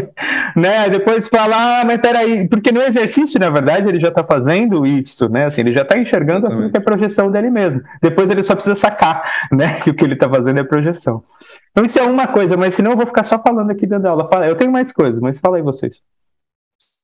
né? 0.54 0.90
Depois 0.90 1.28
fala, 1.28 1.80
ah, 1.80 1.84
mas 1.86 1.98
peraí, 1.98 2.46
porque 2.46 2.70
no 2.70 2.82
exercício, 2.82 3.40
na 3.40 3.48
verdade, 3.48 3.88
ele 3.88 3.98
já 3.98 4.08
está 4.08 4.22
fazendo 4.22 4.84
isso, 4.84 5.30
né? 5.30 5.46
Assim, 5.46 5.62
ele 5.62 5.72
já 5.72 5.80
está 5.80 5.96
enxergando 5.96 6.46
aquilo 6.46 6.70
que 6.70 6.76
é 6.76 6.80
projeção 6.80 7.30
dele 7.30 7.48
mesmo. 7.48 7.80
Depois 8.02 8.28
ele 8.28 8.42
só 8.42 8.54
precisa 8.54 8.76
sacar, 8.76 9.24
né? 9.50 9.80
Que 9.80 9.88
o 9.88 9.94
que 9.94 10.04
ele 10.04 10.12
está 10.12 10.28
fazendo 10.28 10.60
é 10.60 10.62
projeção. 10.62 11.22
Então 11.70 11.86
isso 11.86 11.98
é 11.98 12.02
uma 12.02 12.26
coisa, 12.26 12.54
mas 12.54 12.74
senão 12.74 12.90
eu 12.90 12.98
vou 12.98 13.06
ficar 13.06 13.24
só 13.24 13.42
falando 13.42 13.70
aqui 13.70 13.86
dentro 13.86 14.02
da 14.02 14.10
aula. 14.10 14.28
Eu 14.46 14.56
tenho 14.56 14.70
mais 14.70 14.92
coisas, 14.92 15.18
mas 15.22 15.38
fala 15.38 15.56
aí 15.56 15.62
vocês. 15.62 16.02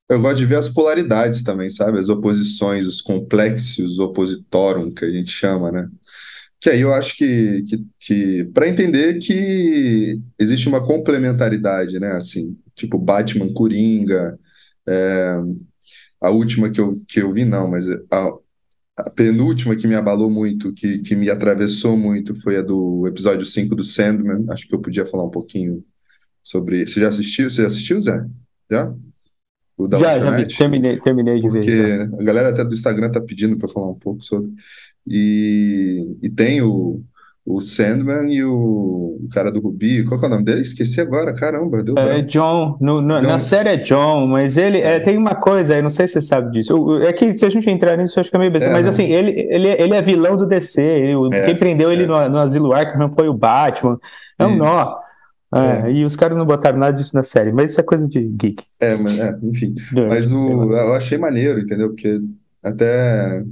Eu 0.08 0.20
gosto 0.20 0.38
de 0.38 0.46
ver 0.46 0.56
as 0.56 0.68
polaridades 0.68 1.42
também, 1.42 1.68
sabe? 1.68 1.98
As 1.98 2.08
oposições, 2.08 2.86
os 2.86 3.00
complexos 3.00 3.98
opositorum, 3.98 4.90
que 4.92 5.04
a 5.04 5.10
gente 5.10 5.30
chama, 5.30 5.70
né? 5.70 5.88
Que 6.60 6.70
aí 6.70 6.80
eu 6.80 6.92
acho 6.94 7.16
que, 7.16 7.62
que, 7.64 7.86
que 7.98 8.44
para 8.54 8.68
entender 8.68 9.18
que 9.18 10.20
existe 10.38 10.68
uma 10.68 10.84
complementaridade, 10.84 12.00
né? 12.00 12.12
Assim, 12.12 12.58
tipo 12.74 12.98
Batman, 12.98 13.52
Coringa, 13.52 14.38
é, 14.88 15.36
a 16.20 16.30
última 16.30 16.70
que 16.70 16.80
eu, 16.80 16.94
que 17.06 17.20
eu 17.20 17.32
vi, 17.32 17.44
não, 17.44 17.68
mas 17.70 17.86
a, 18.10 18.30
a 18.96 19.10
penúltima 19.10 19.76
que 19.76 19.86
me 19.86 19.94
abalou 19.94 20.30
muito, 20.30 20.72
que, 20.72 20.98
que 21.00 21.14
me 21.16 21.30
atravessou 21.30 21.96
muito, 21.96 22.34
foi 22.42 22.56
a 22.58 22.62
do 22.62 23.06
episódio 23.06 23.46
5 23.46 23.74
do 23.76 23.84
Sandman. 23.84 24.46
Acho 24.50 24.66
que 24.66 24.74
eu 24.74 24.80
podia 24.80 25.06
falar 25.06 25.24
um 25.24 25.30
pouquinho 25.30 25.84
sobre. 26.42 26.86
Você 26.86 27.00
já 27.00 27.08
assistiu? 27.08 27.50
Você 27.50 27.62
já 27.62 27.68
assistiu, 27.68 28.00
Zé? 28.00 28.26
Já? 28.70 28.94
O 29.78 29.86
da 29.86 29.96
já, 29.96 30.18
já 30.18 30.30
vi, 30.30 30.46
terminei, 30.48 30.96
terminei 30.98 31.36
de 31.36 31.48
Porque 31.48 31.60
ver. 31.70 32.08
Porque 32.08 32.22
a 32.22 32.24
galera 32.24 32.48
até 32.48 32.64
do 32.64 32.74
Instagram 32.74 33.12
tá 33.12 33.20
pedindo 33.20 33.56
para 33.56 33.68
falar 33.68 33.88
um 33.88 33.94
pouco 33.94 34.22
sobre. 34.22 34.50
E, 35.06 36.16
e 36.20 36.28
tem 36.28 36.60
o, 36.60 37.00
o 37.46 37.60
Sandman 37.60 38.28
e 38.28 38.42
o, 38.42 39.20
o, 39.22 39.28
cara 39.32 39.52
do 39.52 39.60
Rubi. 39.60 40.04
Qual 40.04 40.18
que 40.18 40.26
é 40.26 40.28
o 40.28 40.30
nome 40.32 40.44
dele? 40.44 40.62
Esqueci 40.62 41.00
agora, 41.00 41.32
caramba. 41.32 41.80
Deu 41.84 41.96
é 41.96 42.22
John, 42.22 42.76
no, 42.80 43.00
no, 43.00 43.20
John. 43.20 43.26
Na 43.28 43.38
série 43.38 43.68
é 43.68 43.76
John, 43.76 44.26
mas 44.26 44.58
ele 44.58 44.80
é, 44.80 44.98
tem 44.98 45.16
uma 45.16 45.36
coisa 45.36 45.76
aí, 45.76 45.80
não 45.80 45.90
sei 45.90 46.08
se 46.08 46.14
você 46.14 46.22
sabe 46.22 46.50
disso. 46.50 47.00
É 47.04 47.12
que 47.12 47.38
se 47.38 47.46
a 47.46 47.48
gente 47.48 47.70
entrar 47.70 47.96
nisso, 47.96 48.18
acho 48.18 48.28
que 48.28 48.36
é 48.36 48.38
meio 48.40 48.50
besteira. 48.50 48.74
É, 48.74 48.76
mas 48.76 48.84
né? 48.84 48.90
assim, 48.90 49.12
ele, 49.12 49.46
ele, 49.48 49.68
ele 49.68 49.94
é 49.94 50.02
vilão 50.02 50.36
do 50.36 50.44
DC. 50.44 50.82
Ele, 50.82 51.14
é, 51.32 51.46
quem 51.46 51.54
prendeu 51.54 51.92
ele 51.92 52.02
é. 52.02 52.06
no, 52.06 52.28
no 52.28 52.38
Asilo 52.38 52.72
Arkham 52.72 53.12
foi 53.14 53.28
o 53.28 53.34
Batman. 53.34 53.96
É 54.36 54.44
um 54.44 54.56
nó. 54.56 55.07
É, 55.54 55.90
E 55.90 56.04
os 56.04 56.16
caras 56.16 56.36
não 56.36 56.44
botaram 56.44 56.78
nada 56.78 56.96
disso 56.96 57.14
na 57.14 57.22
série, 57.22 57.52
mas 57.52 57.70
isso 57.70 57.80
é 57.80 57.84
coisa 57.84 58.06
de 58.06 58.20
geek. 58.20 58.64
É, 58.80 58.96
mas, 58.96 59.18
enfim. 59.42 59.74
mas 60.08 60.30
o, 60.32 60.72
eu 60.72 60.94
achei 60.94 61.16
maneiro, 61.16 61.58
entendeu? 61.60 61.88
Porque 61.88 62.20
até 62.62 63.44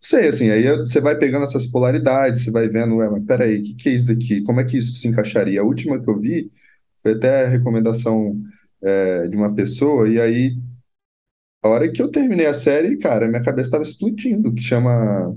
sei, 0.00 0.28
assim, 0.28 0.50
aí 0.50 0.64
você 0.78 1.00
vai 1.00 1.16
pegando 1.18 1.44
essas 1.44 1.66
polaridades, 1.66 2.42
você 2.42 2.50
vai 2.50 2.68
vendo, 2.68 2.96
ué, 2.96 3.08
mas 3.10 3.24
peraí, 3.24 3.58
o 3.58 3.62
que, 3.62 3.74
que 3.74 3.88
é 3.88 3.92
isso 3.92 4.06
daqui? 4.06 4.42
Como 4.42 4.60
é 4.60 4.64
que 4.64 4.76
isso 4.76 4.94
se 4.98 5.08
encaixaria? 5.08 5.60
A 5.60 5.64
última 5.64 6.00
que 6.00 6.08
eu 6.08 6.18
vi 6.20 6.50
foi 7.02 7.12
até 7.12 7.44
a 7.44 7.48
recomendação 7.48 8.40
é, 8.82 9.28
de 9.28 9.36
uma 9.36 9.54
pessoa, 9.54 10.08
e 10.08 10.20
aí, 10.20 10.56
a 11.62 11.68
hora 11.68 11.90
que 11.90 12.00
eu 12.02 12.08
terminei 12.10 12.46
a 12.46 12.54
série, 12.54 12.96
cara, 12.98 13.26
minha 13.28 13.42
cabeça 13.42 13.68
estava 13.68 13.82
explodindo, 13.82 14.52
que 14.54 14.62
chama, 14.62 15.36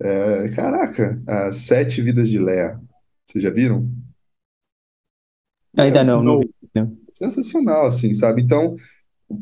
é, 0.00 0.48
caraca, 0.50 1.18
As 1.26 1.56
Sete 1.56 2.02
Vidas 2.02 2.28
de 2.28 2.38
Léa. 2.38 2.80
Vocês 3.26 3.42
já 3.44 3.50
viram? 3.50 3.90
Ainda 5.76 6.04
não, 6.04 6.22
não 6.22 6.40
vi. 6.40 6.50
Sensacional, 7.14 7.86
assim, 7.86 8.14
sabe? 8.14 8.42
Então, 8.42 8.74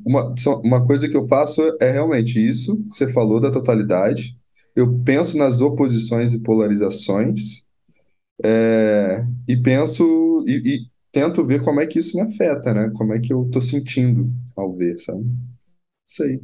uma, 0.04 0.34
uma 0.64 0.84
coisa 0.84 1.08
que 1.08 1.16
eu 1.16 1.28
faço 1.28 1.60
é 1.80 1.92
realmente 1.92 2.38
isso 2.38 2.76
que 2.88 2.94
você 2.94 3.08
falou 3.08 3.40
da 3.40 3.50
totalidade. 3.50 4.36
Eu 4.74 4.98
penso 5.04 5.38
nas 5.38 5.60
oposições 5.60 6.32
e 6.32 6.40
polarizações 6.40 7.64
é, 8.44 9.24
e 9.48 9.56
penso 9.56 10.44
e, 10.46 10.74
e, 10.74 10.78
tento 11.12 11.46
ver 11.46 11.62
como 11.62 11.80
é 11.80 11.86
que 11.86 11.98
isso 11.98 12.16
me 12.16 12.22
afeta, 12.22 12.74
né? 12.74 12.90
Como 12.94 13.12
é 13.14 13.18
que 13.18 13.32
eu 13.32 13.48
tô 13.50 13.60
sentindo 13.60 14.30
ao 14.54 14.74
ver, 14.74 14.98
sabe? 14.98 15.24
Isso 16.06 16.22
aí. 16.22 16.42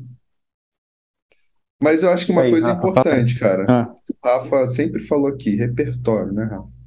Mas 1.82 2.02
eu 2.02 2.10
acho 2.10 2.24
que 2.24 2.32
uma 2.32 2.42
aí, 2.42 2.50
coisa 2.50 2.72
Rafa, 2.72 2.88
importante, 2.88 3.38
cara, 3.38 3.66
ah. 3.68 3.94
o 4.08 4.26
Rafa 4.26 4.66
sempre 4.66 5.02
falou 5.02 5.26
aqui, 5.26 5.56
repertório, 5.56 6.32
né, 6.32 6.44
Rafa? 6.44 6.81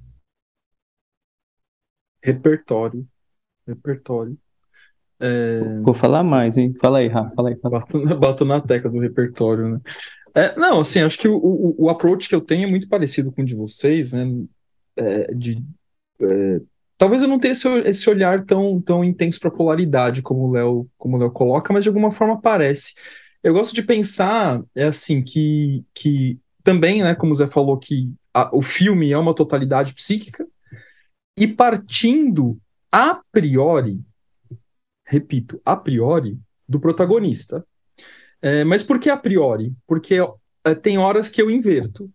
Repertório. 2.26 3.06
Repertório. 3.68 4.36
É... 5.20 5.80
Vou 5.82 5.94
falar 5.94 6.24
mais, 6.24 6.58
hein? 6.58 6.74
Fala 6.82 6.98
aí, 6.98 7.08
Rafa, 7.08 7.36
fala 7.36 7.50
aí. 7.50 7.56
Fala. 7.58 7.80
Bato, 7.80 8.18
bato 8.18 8.46
na 8.46 8.60
tecla 8.60 8.90
do 8.90 9.00
repertório, 9.00 9.70
né? 9.70 9.82
É, 10.34 10.56
não, 10.58 10.82
assim, 10.82 11.00
acho 11.00 11.18
que 11.18 11.28
o, 11.28 11.38
o, 11.38 11.86
o, 11.86 11.90
approach 11.90 12.28
que 12.28 12.36
eu 12.36 12.42
tenho 12.42 12.68
é 12.68 12.70
muito 12.70 12.90
parecido 12.90 13.32
com 13.32 13.42
o 13.42 13.46
de 13.46 13.56
vocês, 13.56 14.12
né? 14.12 14.26
É, 14.98 15.34
de, 15.34 15.64
é, 16.20 16.60
talvez 16.98 17.22
eu 17.22 17.28
não 17.28 17.40
tenha 17.40 17.54
esse, 17.54 17.68
esse 17.82 18.10
olhar 18.10 18.44
tão, 18.44 18.82
tão 18.82 19.04
intenso 19.04 19.40
para 19.40 19.52
polaridade 19.52 20.22
como 20.22 20.48
o 20.48 20.52
Léo 20.52 20.90
como 20.98 21.16
o 21.16 21.20
Léo 21.20 21.32
coloca, 21.32 21.72
mas 21.72 21.84
de 21.84 21.90
alguma 21.90 22.12
forma 22.12 22.42
parece. 22.42 22.96
Eu 23.42 23.54
gosto 23.54 23.74
de 23.74 23.84
pensar, 23.84 24.62
é 24.76 24.86
assim, 24.86 25.22
que, 25.22 25.86
que 25.94 26.38
também, 26.64 27.02
né, 27.02 27.16
como 27.16 27.32
o 27.32 27.36
Zé 27.36 27.48
falou, 27.48 27.78
que 27.78 28.12
a, 28.34 28.54
o 28.54 28.62
filme 28.62 29.12
é 29.12 29.18
uma 29.18 29.36
totalidade 29.36 29.94
psíquica, 29.94 30.46
e 31.38 31.48
partindo 31.48 32.58
a 32.92 33.22
priori 33.32 34.04
repito, 35.06 35.62
a 35.64 35.78
priori, 35.78 36.38
do 36.68 36.80
protagonista. 36.80 37.66
É, 38.42 38.64
mas 38.64 38.84
por 38.84 39.00
que 39.00 39.10
a 39.10 39.18
priori? 39.18 39.74
Porque 39.88 40.16
é, 40.64 40.76
tem 40.76 40.98
horas 40.98 41.30
que 41.30 41.42
eu 41.42 41.50
inverto. 41.50 42.10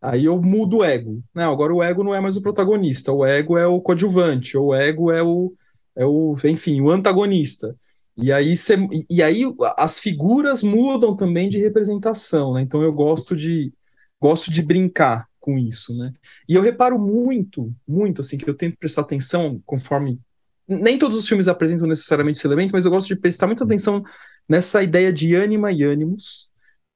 Aí 0.00 0.24
eu 0.24 0.40
mudo 0.40 0.78
o 0.78 0.84
ego. 0.84 1.22
Né? 1.34 1.44
Agora 1.44 1.74
o 1.74 1.82
ego 1.82 2.04
não 2.04 2.14
é 2.14 2.20
mais 2.20 2.36
o 2.36 2.42
protagonista, 2.42 3.12
o 3.12 3.26
ego 3.26 3.58
é 3.58 3.66
o 3.66 3.80
coadjuvante, 3.80 4.56
ou 4.56 4.68
o 4.68 4.74
ego 4.74 5.10
é 5.10 5.22
o, 5.22 5.52
é 5.96 6.06
o 6.06 6.36
enfim, 6.44 6.80
o 6.80 6.90
antagonista. 6.90 7.74
E 8.16 8.32
aí, 8.32 8.56
cê, 8.56 8.76
e 9.10 9.22
aí 9.22 9.42
as 9.76 9.98
figuras 9.98 10.62
mudam 10.62 11.14
também 11.16 11.48
de 11.48 11.58
representação, 11.58 12.54
né? 12.54 12.62
Então 12.62 12.82
eu 12.82 12.92
gosto 12.92 13.36
de 13.36 13.72
gosto 14.20 14.50
de 14.50 14.60
brincar 14.60 15.27
com 15.48 15.56
isso, 15.56 15.96
né? 15.96 16.12
E 16.46 16.54
eu 16.54 16.60
reparo 16.60 16.98
muito, 16.98 17.74
muito 17.86 18.20
assim 18.20 18.36
que 18.36 18.48
eu 18.48 18.54
tento 18.54 18.76
prestar 18.76 19.00
atenção 19.00 19.62
conforme 19.64 20.20
nem 20.68 20.98
todos 20.98 21.16
os 21.16 21.26
filmes 21.26 21.48
apresentam 21.48 21.88
necessariamente 21.88 22.36
esse 22.36 22.46
elemento, 22.46 22.72
mas 22.72 22.84
eu 22.84 22.90
gosto 22.90 23.08
de 23.08 23.16
prestar 23.16 23.46
muita 23.46 23.64
atenção 23.64 24.04
nessa 24.46 24.82
ideia 24.82 25.10
de 25.10 25.34
ânima 25.34 25.72
e 25.72 25.82
ânimos, 25.82 26.50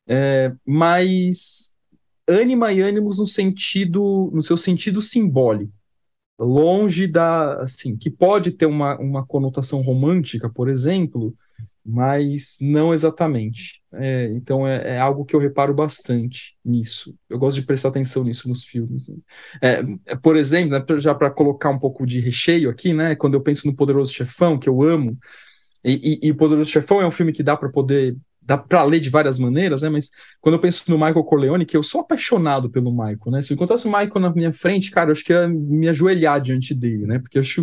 é, 0.07 0.53
mas 0.67 1.75
ânima 2.29 2.71
e 2.75 2.83
ânimos 2.83 3.19
no 3.19 3.25
sentido, 3.27 4.31
no 4.35 4.43
seu 4.43 4.59
sentido 4.59 5.01
simbólico, 5.01 5.73
longe 6.38 7.07
da, 7.07 7.62
assim, 7.62 7.97
que 7.97 8.11
pode 8.11 8.51
ter 8.51 8.67
uma, 8.67 8.99
uma 8.99 9.25
conotação 9.25 9.81
romântica, 9.81 10.51
por 10.51 10.69
exemplo, 10.69 11.35
mas 11.85 12.59
não 12.61 12.95
exatamente. 12.95 13.83
É, 13.95 14.27
então 14.29 14.66
é, 14.66 14.95
é, 14.95 14.99
algo 14.99 15.25
que 15.25 15.35
eu 15.35 15.40
reparo 15.40 15.75
bastante 15.75 16.57
nisso. 16.64 17.14
Eu 17.29 17.38
gosto 17.38 17.61
de 17.61 17.66
prestar 17.66 17.88
atenção 17.88 18.25
nisso 18.25 18.49
nos 18.49 18.64
filmes. 18.64 19.09
Né? 19.09 19.16
É, 19.61 20.12
é 20.12 20.16
por 20.16 20.37
exemplo, 20.37 20.79
né, 20.79 20.99
já 20.99 21.14
para 21.14 21.31
colocar 21.31 21.71
um 21.71 21.79
pouco 21.79 22.07
de 22.07 22.21
recheio 22.21 22.71
aqui, 22.71 22.92
né? 22.95 23.14
Quando 23.16 23.35
eu 23.35 23.40
penso 23.40 23.66
no 23.66 23.75
Poderoso 23.75 24.12
Chefão, 24.12 24.59
que 24.59 24.68
eu 24.68 24.83
amo, 24.83 25.18
e, 25.85 26.31
o 26.31 26.37
Poderoso 26.37 26.71
Chefão 26.71 27.01
é 27.01 27.07
um 27.07 27.11
filme 27.11 27.33
que 27.33 27.42
dá 27.42 27.57
para 27.57 27.68
poder 27.68 28.16
dá 28.45 28.59
para 28.59 28.83
ler 28.83 28.99
de 28.99 29.09
várias 29.09 29.38
maneiras, 29.38 29.83
né? 29.83 29.88
Mas 29.88 30.11
quando 30.40 30.57
eu 30.57 30.61
penso 30.61 30.85
no 30.90 30.97
Michael 30.97 31.25
Corleone, 31.25 31.66
que 31.66 31.77
eu 31.77 31.83
sou 31.83 32.01
apaixonado 32.01 32.68
pelo 32.68 32.90
Michael, 32.90 33.31
né? 33.31 33.42
Se 33.42 33.55
encontrasse 33.55 33.87
o 33.87 33.90
Michael 33.90 34.21
na 34.21 34.35
minha 34.35 34.53
frente, 34.53 34.90
cara, 34.90 35.11
eu 35.11 35.12
acho 35.12 35.25
que 35.25 35.33
ia 35.33 35.47
me 35.47 35.88
ajoelhar 35.88 36.40
diante 36.40 36.75
dele, 36.75 37.07
né? 37.07 37.18
Porque 37.18 37.38
eu 37.38 37.42
acho 37.42 37.62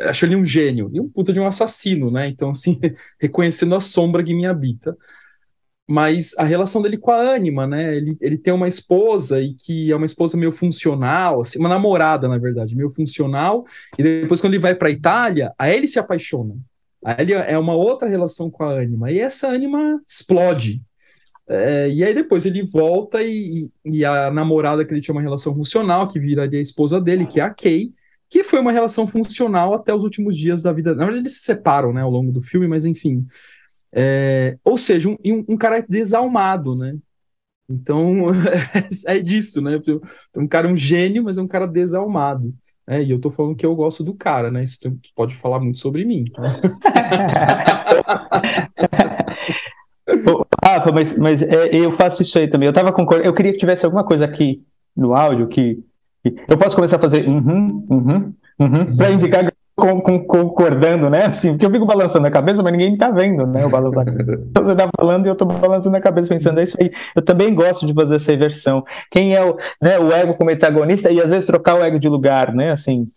acho 0.00 0.26
ele 0.26 0.36
um 0.36 0.44
gênio 0.44 0.90
e 0.92 1.00
um 1.00 1.08
puta 1.08 1.32
de 1.32 1.40
um 1.40 1.46
assassino, 1.46 2.10
né? 2.10 2.28
Então, 2.28 2.50
assim, 2.50 2.78
reconhecendo 3.20 3.74
a 3.74 3.80
sombra 3.80 4.22
que 4.22 4.34
me 4.34 4.46
habita. 4.46 4.96
Mas 5.88 6.36
a 6.38 6.44
relação 6.44 6.80
dele 6.80 6.96
com 6.96 7.10
a 7.10 7.34
Anima, 7.34 7.66
né? 7.66 7.96
Ele, 7.96 8.16
ele 8.20 8.38
tem 8.38 8.52
uma 8.52 8.68
esposa 8.68 9.40
e 9.40 9.54
que 9.54 9.90
é 9.90 9.96
uma 9.96 10.06
esposa 10.06 10.36
meio 10.36 10.52
funcional, 10.52 11.42
assim, 11.42 11.58
uma 11.58 11.68
namorada, 11.68 12.28
na 12.28 12.38
verdade, 12.38 12.76
meio 12.76 12.90
funcional. 12.90 13.64
E 13.98 14.02
depois, 14.02 14.40
quando 14.40 14.54
ele 14.54 14.62
vai 14.62 14.74
para 14.74 14.88
a 14.88 14.92
Itália, 14.92 15.52
aí 15.58 15.76
ele 15.76 15.86
se 15.86 15.98
apaixona. 15.98 16.54
Aí 17.04 17.16
ele 17.20 17.32
é 17.32 17.58
uma 17.58 17.74
outra 17.74 18.08
relação 18.08 18.50
com 18.50 18.64
a 18.64 18.80
Anima. 18.80 19.10
E 19.10 19.18
essa 19.18 19.48
Anima 19.48 20.00
explode. 20.08 20.80
É, 21.48 21.90
e 21.90 22.04
aí 22.04 22.14
depois 22.14 22.46
ele 22.46 22.62
volta 22.62 23.20
e, 23.22 23.68
e, 23.84 24.04
a 24.04 24.30
namorada 24.30 24.84
que 24.84 24.94
ele 24.94 25.00
tinha 25.00 25.14
uma 25.14 25.20
relação 25.20 25.54
funcional, 25.54 26.06
que 26.06 26.20
viraria 26.20 26.58
a 26.58 26.62
esposa 26.62 27.00
dele, 27.00 27.26
que 27.26 27.40
é 27.40 27.42
a 27.42 27.50
Kay, 27.50 27.92
que 28.32 28.42
foi 28.42 28.58
uma 28.60 28.72
relação 28.72 29.06
funcional 29.06 29.74
até 29.74 29.94
os 29.94 30.02
últimos 30.02 30.38
dias 30.38 30.62
da 30.62 30.72
vida. 30.72 30.94
Na 30.94 31.04
verdade, 31.04 31.24
eles 31.24 31.34
se 31.34 31.42
separam, 31.42 31.92
né, 31.92 32.00
ao 32.00 32.10
longo 32.10 32.32
do 32.32 32.40
filme, 32.40 32.66
mas 32.66 32.86
enfim. 32.86 33.26
É, 33.92 34.56
ou 34.64 34.78
seja, 34.78 35.10
um, 35.10 35.18
um, 35.46 35.54
cara 35.54 35.84
desalmado, 35.86 36.74
né? 36.74 36.96
Então, 37.68 38.32
é 39.06 39.18
disso, 39.18 39.60
né? 39.60 39.78
Um 40.34 40.48
cara 40.48 40.66
é 40.66 40.72
um 40.72 40.76
gênio, 40.76 41.22
mas 41.22 41.36
é 41.36 41.42
um 41.42 41.46
cara 41.46 41.66
desalmado. 41.66 42.54
É, 42.86 43.02
e 43.02 43.10
eu 43.10 43.20
tô 43.20 43.30
falando 43.30 43.54
que 43.54 43.66
eu 43.66 43.76
gosto 43.76 44.02
do 44.02 44.14
cara, 44.14 44.50
né? 44.50 44.62
Isso 44.62 44.80
tem, 44.80 44.98
pode 45.14 45.34
falar 45.34 45.60
muito 45.60 45.78
sobre 45.78 46.02
mim. 46.02 46.24
Tá? 46.32 46.58
Rafa, 50.64 50.90
mas, 50.90 51.18
mas 51.18 51.42
é, 51.42 51.76
eu 51.76 51.92
faço 51.92 52.22
isso 52.22 52.38
aí 52.38 52.48
também. 52.48 52.66
Eu 52.66 52.72
tava 52.72 52.94
concordando. 52.94 53.28
Eu 53.28 53.34
queria 53.34 53.52
que 53.52 53.58
tivesse 53.58 53.84
alguma 53.84 54.04
coisa 54.04 54.24
aqui 54.24 54.62
no 54.96 55.14
áudio 55.14 55.48
que 55.48 55.84
eu 56.24 56.56
posso 56.56 56.76
começar 56.76 56.96
a 56.96 57.00
fazer 57.00 57.26
uhum, 57.28 57.86
uhum, 57.90 58.34
uhum, 58.58 58.96
para 58.96 59.10
indicar 59.10 59.52
com, 59.74 60.00
com, 60.00 60.24
concordando, 60.24 61.08
né? 61.08 61.24
Assim, 61.24 61.52
porque 61.52 61.64
eu 61.66 61.70
fico 61.70 61.86
balançando 61.86 62.26
a 62.26 62.30
cabeça, 62.30 62.62
mas 62.62 62.72
ninguém 62.72 62.92
está 62.92 63.10
vendo, 63.10 63.46
né? 63.46 63.64
O 63.64 63.70
balançar. 63.70 64.04
Então, 64.52 64.64
você 64.64 64.72
está 64.72 64.88
falando 64.96 65.26
e 65.26 65.28
eu 65.28 65.32
estou 65.32 65.48
balançando 65.48 65.96
a 65.96 66.00
cabeça 66.00 66.28
pensando, 66.28 66.60
é 66.60 66.62
isso 66.62 66.76
aí. 66.80 66.90
Eu 67.16 67.22
também 67.22 67.54
gosto 67.54 67.86
de 67.86 67.94
fazer 67.94 68.16
essa 68.16 68.32
inversão. 68.32 68.84
Quem 69.10 69.34
é 69.34 69.42
o, 69.42 69.56
né, 69.80 69.98
o 69.98 70.12
ego 70.12 70.34
como 70.34 70.50
antagonista 70.50 71.10
e 71.10 71.20
às 71.20 71.30
vezes 71.30 71.46
trocar 71.46 71.74
o 71.74 71.82
ego 71.82 71.98
de 71.98 72.08
lugar, 72.08 72.54
né? 72.54 72.70
Assim, 72.70 73.08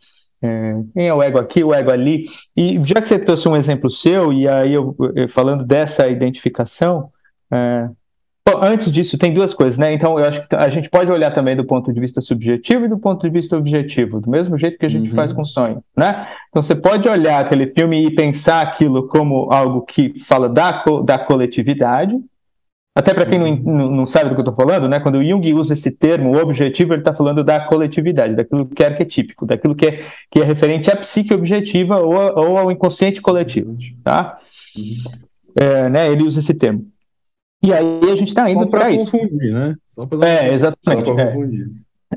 é, 0.41 0.75
quem 0.93 1.07
é 1.07 1.13
o 1.13 1.21
ego 1.21 1.37
aqui, 1.37 1.63
o 1.63 1.73
ego 1.73 1.91
ali. 1.91 2.23
E 2.55 2.79
já 2.85 3.01
que 3.01 3.09
você 3.09 3.19
trouxe 3.19 3.47
um 3.49 3.55
exemplo 3.55 3.89
seu, 3.89 4.31
e 4.31 4.47
aí 4.47 4.73
eu 4.73 4.95
falando 5.29 5.65
dessa 5.65 6.07
identificação, 6.07 7.09
é, 7.51 7.89
Bom, 8.47 8.60
antes 8.62 8.91
disso, 8.91 9.17
tem 9.17 9.34
duas 9.34 9.55
coisas, 9.55 9.75
né? 9.79 9.91
Então, 9.91 10.19
eu 10.19 10.25
acho 10.25 10.47
que 10.47 10.55
a 10.55 10.69
gente 10.69 10.88
pode 10.88 11.12
olhar 11.12 11.31
também 11.31 11.55
do 11.55 11.65
ponto 11.65 11.91
de 11.91 11.99
vista 11.99 12.21
subjetivo 12.21 12.86
e 12.86 12.88
do 12.88 12.99
ponto 12.99 13.23
de 13.23 13.29
vista 13.34 13.58
objetivo, 13.58 14.21
do 14.21 14.29
mesmo 14.29 14.55
jeito 14.55 14.77
que 14.77 14.86
a 14.86 14.89
gente 14.89 15.10
uhum. 15.10 15.15
faz 15.15 15.34
com 15.34 15.43
sonho, 15.43 15.84
né? 15.97 16.27
Então, 16.49 16.62
você 16.62 16.75
pode 16.75 17.10
olhar 17.10 17.39
aquele 17.39 17.65
filme 17.73 18.05
e 18.05 18.13
pensar 18.13 18.62
aquilo 18.62 19.08
como 19.08 19.51
algo 19.51 19.81
que 19.81 20.13
fala 20.19 20.47
da, 20.47 20.84
da 21.03 21.17
coletividade, 21.17 22.15
até 22.93 23.15
para 23.15 23.25
quem 23.25 23.39
não, 23.39 23.89
não, 23.89 24.05
sabe 24.05 24.29
do 24.29 24.36
que 24.36 24.41
eu 24.41 24.49
estou 24.49 24.55
falando, 24.55 24.88
né? 24.88 24.99
Quando 24.99 25.15
o 25.15 25.23
Jung 25.23 25.53
usa 25.55 25.73
esse 25.73 25.89
termo, 25.89 26.31
o 26.31 26.39
objetivo, 26.39 26.93
ele 26.93 27.01
está 27.01 27.15
falando 27.15 27.43
da 27.43 27.60
coletividade, 27.60 28.36
daquilo 28.36 28.67
que 28.67 28.84
é 28.84 28.88
arquetípico, 28.88 29.45
daquilo 29.45 29.73
que 29.73 29.88
é, 29.88 30.03
que 30.29 30.39
é 30.39 30.43
referente 30.43 30.91
à 30.91 30.95
psique 30.95 31.34
objetiva 31.34 31.97
ou, 31.97 32.13
ou 32.13 32.58
ao 32.60 32.71
inconsciente 32.71 33.23
coletivo, 33.23 33.75
tá? 34.03 34.38
Uhum. 34.77 35.25
É, 35.58 35.89
né, 35.89 36.12
ele 36.12 36.23
usa 36.23 36.39
esse 36.39 36.53
termo. 36.53 36.94
E 37.65 37.73
aí 37.73 38.12
a 38.12 38.15
gente 38.15 38.28
está 38.28 38.49
indo 38.49 38.67
para 38.67 38.91
isso. 38.91 39.12
Confundir, 39.12 39.54
né? 39.54 39.75
Só 39.86 40.06
para 40.06 40.28
é, 40.28 40.54
exatamente. 40.54 41.06
Só 41.06 41.13
para 41.13 41.23
é. 41.23 41.25
confundir. 41.28 41.67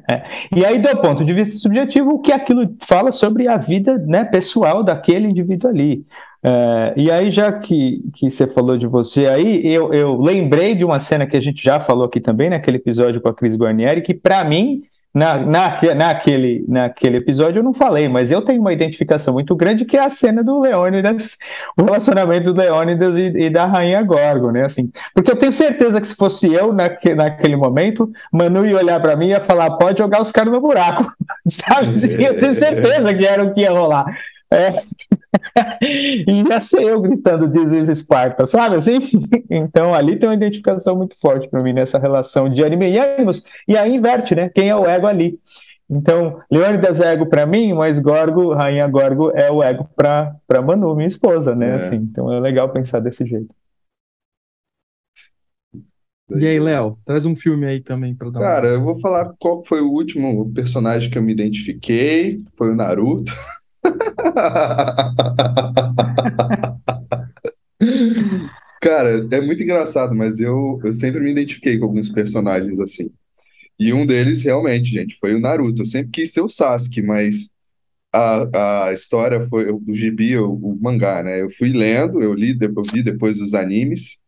É. 0.09 0.23
E 0.55 0.65
aí, 0.65 0.79
do 0.79 0.97
ponto 0.99 1.25
de 1.25 1.33
vista 1.33 1.57
subjetivo, 1.57 2.11
o 2.11 2.19
que 2.21 2.31
aquilo 2.31 2.77
fala 2.83 3.11
sobre 3.11 3.49
a 3.49 3.57
vida 3.57 3.99
né, 3.99 4.25
pessoal 4.25 4.83
daquele 4.83 5.29
indivíduo 5.29 5.71
ali. 5.71 6.05
É, 6.43 6.95
e 6.97 7.11
aí, 7.11 7.31
já 7.31 7.53
que, 7.53 8.03
que 8.15 8.31
você 8.31 8.47
falou 8.47 8.77
de 8.77 8.87
você 8.87 9.27
aí, 9.27 9.67
eu, 9.67 9.93
eu 9.93 10.21
lembrei 10.21 10.75
de 10.75 10.85
uma 10.85 10.99
cena 10.99 11.27
que 11.27 11.37
a 11.37 11.41
gente 11.41 11.63
já 11.63 11.81
falou 11.81 12.05
aqui 12.05 12.21
também, 12.21 12.51
naquele 12.51 12.77
episódio 12.77 13.21
com 13.21 13.29
a 13.29 13.35
Cris 13.35 13.57
Guarnieri, 13.57 14.03
que 14.03 14.15
para 14.15 14.45
mim 14.45 14.83
na, 15.15 15.39
na, 15.39 15.95
naquele, 15.95 16.65
naquele 16.69 17.17
episódio 17.17 17.61
eu 17.61 17.63
não 17.63 17.73
falei, 17.73 18.09
mas 18.09 18.31
eu 18.31 18.43
tenho 18.43 18.61
uma 18.61 18.73
identificação 18.73 19.33
muito 19.33 19.57
grande 19.57 19.85
que 19.85 19.97
é 19.97 20.05
a 20.05 20.11
cena 20.11 20.45
do 20.45 20.61
Leônidas, 20.61 21.37
o 21.77 21.85
relacionamento 21.85 22.53
do 22.53 22.61
Leônidas 22.61 23.17
e, 23.17 23.47
e 23.47 23.51
da 23.51 23.65
Rainha 23.65 24.03
Gorgo, 24.03 24.51
né? 24.51 24.65
Assim, 24.65 24.91
porque 25.15 25.31
eu 25.31 25.37
tenho 25.37 25.53
certeza 25.53 26.01
que 26.01 26.07
se 26.07 26.15
fosse 26.15 26.53
eu 26.53 26.73
naque, 26.73 27.15
naquele 27.15 27.57
momento, 27.57 28.11
Manu 28.33 28.67
ia 28.67 28.77
olhar 28.77 29.01
para 29.01 29.17
mim 29.17 29.27
e 29.27 29.31
ia 29.31 29.41
falar: 29.41 29.71
pode 29.73 29.99
jogar 29.99 30.21
os 30.21 30.31
caras 30.31 30.53
no 30.53 30.61
buraco, 30.61 31.11
sabe? 31.49 31.93
Assim, 31.93 32.13
eu 32.23 32.37
tenho 32.37 32.55
certeza 32.55 33.15
que 33.15 33.27
era 33.27 33.43
o 33.43 33.55
que 33.55 33.63
ia 33.63 33.73
rolar. 33.73 34.07
É. 34.51 34.73
e 36.27 36.43
ia 36.49 36.61
ser 36.61 36.83
eu 36.83 37.01
gritando 37.01 37.51
This 37.51 37.89
Esparta, 37.89 38.47
sabe 38.47 38.77
assim? 38.77 38.99
Então 39.51 39.95
ali 39.95 40.17
tem 40.17 40.29
uma 40.29 40.35
identificação 40.35 40.97
muito 40.97 41.17
forte 41.21 41.49
para 41.49 41.63
mim 41.63 41.73
nessa 41.73 41.99
relação 41.99 42.49
de 42.49 42.63
anime 42.63 42.91
e 42.91 42.99
ânimos. 42.99 43.45
E 43.67 43.77
aí 43.77 43.95
inverte, 43.95 44.35
né? 44.35 44.51
Quem 44.51 44.69
é 44.69 44.77
o 44.77 44.87
ego 44.87 45.07
ali? 45.07 45.39
Então, 45.91 46.43
Leônidas 46.51 47.01
é 47.01 47.15
ego 47.15 47.27
para 47.27 47.47
mim, 47.47 47.73
mas 47.73 47.99
Gorgo, 47.99 48.53
Rainha 48.53 48.87
Gorgo, 48.87 49.31
é 49.31 49.51
o 49.51 49.63
ego 49.63 49.89
para 49.97 50.63
Manu, 50.63 50.95
minha 50.95 51.09
esposa, 51.09 51.55
né? 51.55 51.71
É. 51.71 51.75
Assim, 51.77 51.97
então 51.97 52.31
é 52.31 52.39
legal 52.39 52.69
pensar 52.69 53.01
desse 53.01 53.25
jeito. 53.27 53.55
E 56.31 56.47
aí, 56.47 56.61
Léo, 56.61 56.95
traz 57.07 57.25
um 57.25 57.35
filme 57.35 57.65
aí 57.65 57.81
também 57.81 58.15
para 58.15 58.29
dar 58.29 58.41
Cara, 58.41 58.67
uma... 58.69 58.75
eu 58.75 58.83
vou 58.83 59.01
falar 59.01 59.33
qual 59.39 59.65
foi 59.65 59.81
o 59.81 59.91
último 59.91 60.53
personagem 60.53 61.11
que 61.11 61.17
eu 61.17 61.23
me 61.23 61.33
identifiquei. 61.33 62.45
Foi 62.55 62.71
o 62.71 62.77
Naruto. 62.77 63.33
Cara, 68.81 69.27
é 69.33 69.41
muito 69.41 69.63
engraçado, 69.63 70.15
mas 70.15 70.41
eu, 70.41 70.81
eu 70.85 70.93
sempre 70.93 71.21
me 71.21 71.31
identifiquei 71.31 71.79
com 71.79 71.85
alguns 71.87 72.09
personagens 72.09 72.79
assim. 72.81 73.11
E 73.79 73.93
um 73.93 74.07
deles, 74.07 74.43
realmente, 74.43 74.91
gente, 74.91 75.17
foi 75.19 75.35
o 75.35 75.41
Naruto. 75.41 75.83
Eu 75.83 75.87
sempre 75.87 76.11
quis 76.11 76.33
ser 76.33 76.41
o 76.41 76.49
Sasuke, 76.49 77.03
mas 77.03 77.51
a, 78.13 78.87
a 78.89 78.93
história 78.93 79.41
foi 79.43 79.67
do 79.81 79.95
gibi, 79.95 80.37
o, 80.37 80.53
o 80.53 80.79
mangá, 80.81 81.23
né? 81.23 81.41
Eu 81.43 81.51
fui 81.51 81.73
lendo, 81.73 82.23
eu 82.23 82.35
li, 82.35 82.57
eu 82.61 82.83
vi 82.93 83.03
depois 83.03 83.41
os 83.41 83.55
animes, 83.55 84.19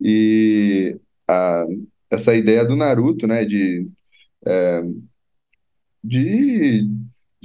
e 0.00 0.96
a, 1.28 1.64
essa 2.10 2.34
ideia 2.34 2.64
do 2.64 2.76
Naruto, 2.76 3.26
né, 3.26 3.44
de, 3.44 3.88
é, 4.46 4.82
de 6.02 6.88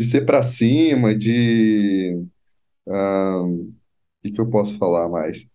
de 0.02 0.08
ser 0.08 0.26
para 0.26 0.44
cima, 0.44 1.16
de. 1.16 2.26
O 2.88 3.68
que, 4.24 4.32
que 4.32 4.42
eu 4.42 4.50
posso 4.50 4.78
falar 4.78 5.10
mais? 5.10 5.48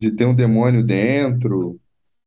De 0.00 0.10
ter 0.12 0.26
um 0.26 0.34
demônio 0.34 0.84
dentro, 0.84 1.80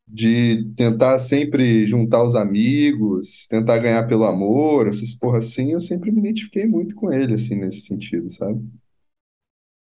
de 0.07 0.65
tentar 0.75 1.19
sempre 1.19 1.85
juntar 1.87 2.23
os 2.23 2.35
amigos, 2.35 3.47
tentar 3.47 3.79
ganhar 3.79 4.07
pelo 4.07 4.25
amor, 4.25 4.87
essas 4.87 5.13
porra 5.13 5.39
assim, 5.39 5.73
eu 5.73 5.81
sempre 5.81 6.11
me 6.11 6.19
identifiquei 6.19 6.67
muito 6.67 6.95
com 6.95 7.11
ele, 7.13 7.33
assim, 7.35 7.55
nesse 7.55 7.81
sentido, 7.81 8.29
sabe? 8.29 8.61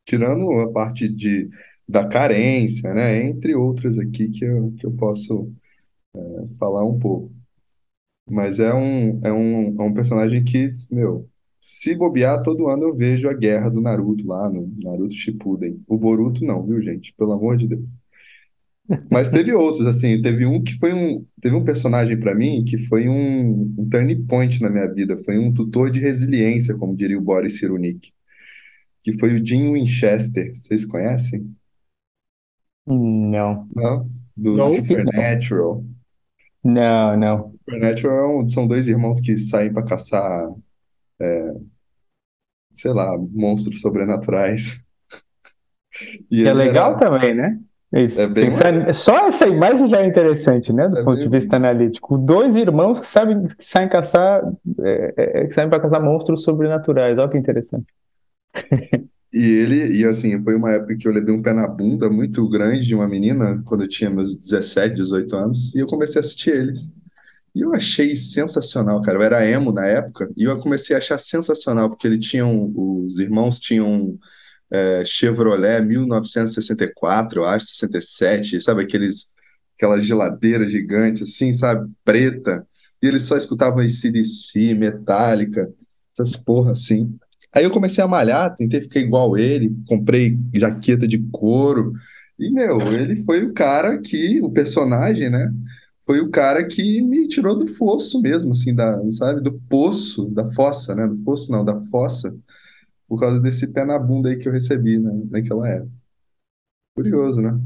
Tirando 0.06 0.49
a 0.62 0.71
parte 0.71 1.08
de, 1.10 1.49
da 1.88 2.08
carência, 2.08 2.93
né? 2.93 3.23
Entre 3.25 3.56
outras 3.56 3.97
aqui 3.99 4.29
que 4.29 4.45
eu, 4.45 4.73
que 4.77 4.86
eu 4.86 4.91
posso 4.93 5.51
é, 6.15 6.19
falar 6.60 6.86
um 6.86 6.99
pouco. 6.99 7.34
Mas 8.29 8.60
é 8.60 8.73
um, 8.73 9.19
é 9.25 9.32
um, 9.34 9.82
é 9.82 9.84
um 9.86 9.93
personagem 9.93 10.43
que, 10.43 10.71
meu, 10.89 11.29
se 11.65 11.95
bobear, 11.95 12.43
todo 12.43 12.67
ano 12.67 12.84
eu 12.84 12.93
vejo 12.93 13.30
a 13.30 13.34
guerra 13.34 13.69
do 13.69 13.80
Naruto 13.80 14.28
lá 14.28 14.49
no 14.49 14.69
Naruto 14.84 15.13
Shippuden. 15.13 15.82
O 15.88 15.97
Boruto 15.97 16.43
não, 16.43 16.62
viu, 16.62 16.82
gente? 16.82 17.13
Pelo 17.17 17.32
amor 17.32 17.56
de 17.56 17.69
Deus. 17.69 17.86
Mas 19.10 19.30
teve 19.30 19.54
outros, 19.54 19.88
assim, 19.88 20.21
teve 20.21 20.45
um 20.45 20.62
que 20.62 20.78
foi 20.78 20.91
um, 20.91 21.26
teve 21.39 21.56
um 21.56 21.63
personagem 21.63 22.19
para 22.19 22.36
mim 22.36 22.65
que 22.65 22.78
foi 22.80 23.08
um, 23.08 23.73
um 23.78 23.88
turning 23.89 24.26
point 24.26 24.62
na 24.62 24.69
minha 24.69 24.93
vida, 24.93 25.15
foi 25.23 25.38
um 25.38 25.54
tutor 25.54 25.89
de 25.89 26.02
resiliência, 26.02 26.76
como 26.78 26.97
diria 26.97 27.17
o 27.17 27.21
Boris 27.21 27.58
Cyrulnik, 27.58 28.12
que 29.02 29.13
foi 29.13 29.34
o 29.34 29.45
Jim 29.45 29.71
Winchester. 29.71 30.54
Vocês 30.54 30.84
conhecem? 30.84 31.49
Não. 32.86 33.69
Não? 33.73 34.10
Do 34.36 34.58
não, 34.58 34.76
Supernatural. 34.76 35.86
Não, 36.62 37.17
não. 37.17 37.54
Supernatural 37.60 38.17
é 38.17 38.38
um, 38.38 38.49
são 38.49 38.67
dois 38.67 38.89
irmãos 38.89 39.21
que 39.21 39.38
saem 39.38 39.71
para 39.71 39.86
caçar 39.86 40.52
é, 41.21 41.54
sei 42.73 42.91
lá, 42.91 43.17
monstros 43.32 43.82
sobrenaturais. 43.82 44.82
E 46.32 46.43
é 46.43 46.52
legal 46.52 46.93
era... 46.93 46.97
também, 46.97 47.36
né? 47.36 47.60
Isso. 47.93 48.19
É 48.19 48.26
bem 48.26 48.45
Pensar... 48.45 48.93
Só 48.95 49.28
essa 49.28 49.47
imagem 49.47 49.88
já 49.88 50.02
é 50.02 50.08
interessante, 50.08 50.73
né? 50.73 50.89
Do 50.89 50.97
é 50.97 51.04
ponto 51.04 51.19
de 51.19 51.30
vista 51.30 51.56
analítico. 51.58 52.17
Dois 52.17 52.56
irmãos 52.56 52.99
que 52.99 53.06
sabem 53.06 53.45
que 53.45 53.63
saem 53.63 53.88
caçar, 53.88 54.41
é, 54.80 55.13
é, 55.15 55.41
é 55.41 55.45
que 55.45 55.54
saem 55.54 55.69
para 55.69 55.80
caçar 55.80 56.02
monstros 56.02 56.41
sobrenaturais. 56.41 57.15
Olha 57.19 57.30
que 57.30 57.38
interessante. 57.38 57.86
E 59.32 59.43
ele, 59.43 59.97
e 59.97 60.06
assim, 60.06 60.41
foi 60.43 60.56
uma 60.56 60.71
época 60.71 60.95
que 60.95 61.08
eu 61.08 61.12
levei 61.12 61.34
um 61.34 61.41
pé 61.41 61.54
na 61.54 61.67
bunda 61.67 62.08
muito 62.08 62.47
grande 62.47 62.86
de 62.86 62.93
uma 62.93 63.08
menina, 63.08 63.63
quando 63.65 63.82
eu 63.82 63.88
tinha 63.88 64.10
meus 64.10 64.38
17, 64.38 64.95
18 64.95 65.36
anos, 65.36 65.76
e 65.76 65.80
eu 65.80 65.88
comecei 65.88 66.19
a 66.19 66.23
assistir 66.23 66.52
eles. 66.52 66.91
E 67.55 67.61
eu 67.61 67.73
achei 67.73 68.15
sensacional, 68.15 69.01
cara. 69.01 69.17
Eu 69.17 69.21
era 69.21 69.47
emo 69.49 69.71
na 69.71 69.85
época 69.85 70.31
e 70.35 70.43
eu 70.43 70.57
comecei 70.59 70.95
a 70.95 70.99
achar 70.99 71.17
sensacional, 71.19 71.89
porque 71.89 72.07
ele 72.07 72.17
tinha 72.17 72.45
um, 72.45 72.73
os 73.05 73.19
irmãos 73.19 73.59
tinham 73.59 74.17
é, 74.71 75.05
Chevrolet 75.05 75.81
1964, 75.81 77.41
eu 77.41 77.45
acho, 77.45 77.67
67, 77.67 78.59
sabe? 78.59 78.81
Aqueles, 78.81 79.27
aquelas 79.77 80.03
geladeiras 80.03 80.71
gigantes, 80.71 81.29
assim, 81.29 81.53
sabe? 81.53 81.91
Preta. 82.03 82.65
E 83.01 83.07
eles 83.07 83.23
só 83.23 83.37
escutavam 83.37 83.87
CDC, 83.87 84.73
Metallica, 84.73 85.71
essas 86.11 86.35
porra 86.35 86.71
assim. 86.71 87.15
Aí 87.53 87.63
eu 87.63 87.69
comecei 87.71 88.03
a 88.03 88.07
malhar, 88.07 88.55
tentei 88.55 88.81
ficar 88.81 88.99
igual 88.99 89.37
ele, 89.37 89.75
comprei 89.87 90.39
jaqueta 90.55 91.07
de 91.07 91.19
couro. 91.31 91.93
E, 92.39 92.49
meu, 92.49 92.81
ele 92.93 93.23
foi 93.23 93.43
o 93.43 93.53
cara 93.53 93.99
que, 93.99 94.41
o 94.41 94.49
personagem, 94.49 95.29
né? 95.29 95.53
Foi 96.05 96.19
o 96.19 96.29
cara 96.29 96.65
que 96.65 97.01
me 97.01 97.27
tirou 97.27 97.57
do 97.57 97.65
fosso 97.65 98.21
mesmo, 98.21 98.51
assim, 98.51 98.75
da, 98.75 98.99
sabe, 99.11 99.41
do 99.41 99.53
poço, 99.69 100.29
da 100.29 100.45
fossa, 100.51 100.95
né? 100.95 101.07
Do 101.07 101.17
fosso 101.17 101.51
não, 101.51 101.63
da 101.63 101.79
fossa, 101.89 102.35
por 103.07 103.19
causa 103.19 103.39
desse 103.39 103.71
pé 103.71 103.85
na 103.85 103.97
bunda 103.97 104.29
aí 104.29 104.37
que 104.37 104.47
eu 104.47 104.51
recebi 104.51 104.99
né, 104.99 105.11
naquela 105.29 105.67
época. 105.67 105.91
Curioso, 106.95 107.41
né? 107.41 107.57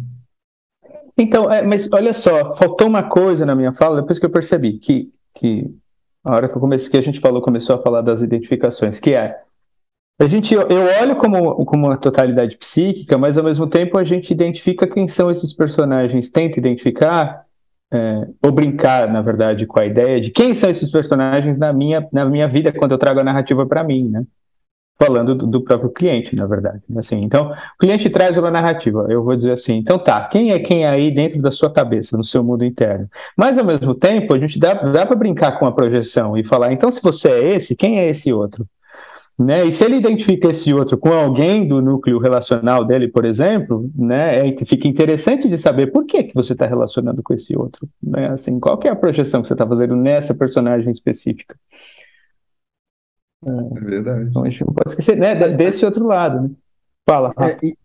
Então, 1.17 1.52
é, 1.52 1.63
mas 1.63 1.91
olha 1.91 2.13
só, 2.13 2.54
faltou 2.54 2.88
uma 2.88 3.10
coisa 3.10 3.45
na 3.45 3.56
minha 3.56 3.73
fala, 3.73 4.02
depois 4.02 4.19
que 4.19 4.26
eu 4.26 4.30
percebi 4.30 4.78
que, 4.78 5.12
que 5.34 5.73
a 6.23 6.36
hora 6.36 6.47
que 6.47 6.56
eu 6.56 6.62
comecei, 6.62 6.91
que 6.91 6.97
a 6.97 7.02
gente 7.02 7.19
falou, 7.19 7.41
começou 7.41 7.76
a 7.76 7.82
falar 7.82 8.02
das 8.02 8.21
identificações, 8.21 9.00
que 9.00 9.13
é 9.13 9.41
a 10.19 10.26
gente, 10.26 10.54
eu 10.54 10.65
olho 11.02 11.15
como, 11.15 11.63
como 11.65 11.88
uma 11.88 11.97
totalidade 11.97 12.58
psíquica, 12.58 13.17
mas 13.17 13.38
ao 13.38 13.43
mesmo 13.43 13.67
tempo 13.67 13.97
a 14.00 14.04
gente 14.04 14.32
identifica 14.32 14.88
quem 14.88 15.08
são 15.08 15.30
esses 15.30 15.54
personagens, 15.54 16.32
tenta 16.32 16.58
identificar 16.58 17.47
é, 17.91 18.28
ou 18.43 18.52
brincar, 18.52 19.08
na 19.12 19.21
verdade, 19.21 19.65
com 19.65 19.80
a 19.80 19.86
ideia 19.86 20.19
de 20.19 20.30
quem 20.30 20.54
são 20.54 20.69
esses 20.69 20.91
personagens 20.91 21.58
na 21.58 21.71
minha, 21.71 22.08
na 22.12 22.26
minha 22.26 22.47
vida 22.47 22.71
quando 22.71 22.91
eu 22.91 22.97
trago 22.97 23.19
a 23.19 23.23
narrativa 23.23 23.65
para 23.65 23.84
mim, 23.84 24.10
né? 24.10 24.23
Falando 25.00 25.36
do, 25.36 25.45
do, 25.45 25.63
próprio 25.63 25.91
cliente, 25.91 26.36
na 26.36 26.47
verdade. 26.47 26.82
Assim, 26.97 27.21
então, 27.21 27.52
o 27.52 27.78
cliente 27.80 28.10
traz 28.10 28.36
uma 28.36 28.50
narrativa. 28.50 29.06
Eu 29.10 29.23
vou 29.23 29.36
dizer 29.36 29.52
assim, 29.52 29.76
então 29.76 30.00
tá, 30.00 30.28
quem 30.28 30.52
é 30.52 30.60
quem 30.60 30.88
aí 30.88 31.12
dentro 31.12 31.39
da 31.39 31.52
sua 31.52 31.71
cabeça, 31.71 32.17
no 32.17 32.23
seu 32.23 32.43
mundo 32.43 32.65
interno? 32.65 33.08
Mas, 33.38 33.60
ao 33.60 33.65
mesmo 33.65 33.93
tempo, 33.93 34.34
a 34.34 34.39
gente 34.39 34.58
dá, 34.58 34.73
dá 34.73 35.06
para 35.06 35.15
brincar 35.15 35.60
com 35.60 35.67
a 35.67 35.71
projeção 35.71 36.36
e 36.36 36.43
falar, 36.43 36.73
então, 36.73 36.89
se 36.89 37.02
você 37.02 37.30
é 37.30 37.56
esse, 37.56 37.76
quem 37.76 38.00
é 38.00 38.10
esse 38.10 38.34
outro? 38.34 38.65
Né? 39.38 39.65
E 39.65 39.71
se 39.71 39.86
ele 39.86 39.97
identifica 39.97 40.47
esse 40.47 40.73
outro 40.73 40.97
com 40.97 41.13
alguém 41.13 41.67
do 41.67 41.82
núcleo 41.82 42.17
relacional 42.17 42.84
dele, 42.84 43.08
por 43.08 43.23
exemplo, 43.23 43.91
né? 43.95 44.50
É, 44.50 44.65
fica 44.65 44.88
interessante 44.88 45.47
de 45.47 45.58
saber 45.58 45.91
por 45.91 46.06
que, 46.06 46.23
que 46.23 46.34
você 46.34 46.54
está 46.54 46.65
relacionando 46.65 47.21
com 47.21 47.34
esse 47.34 47.56
outro, 47.56 47.88
né? 48.02 48.30
Assim, 48.30 48.60
qual 48.60 48.78
que 48.78 48.88
é 48.88 48.91
a 48.91 48.95
projeção 48.95 49.41
que 49.41 49.47
você 49.47 49.54
está 49.54 49.67
fazendo 49.67 49.95
nessa 49.95 50.34
personagem 50.34 50.89
específica? 50.89 51.56
É, 53.45 53.50
é 53.50 53.80
verdade. 53.80 54.30
Então 54.30 54.43
a 54.43 54.50
gente 54.50 54.65
não 54.65 54.73
pode 54.73 54.89
esquecer, 54.89 55.15
né? 55.15 55.36
Desse 55.36 55.86
outro 55.86 56.08
lado, 56.08 56.41
né? 56.41 56.50
Fala. 57.08 57.32
É, 57.39 57.60
e, 57.63 57.78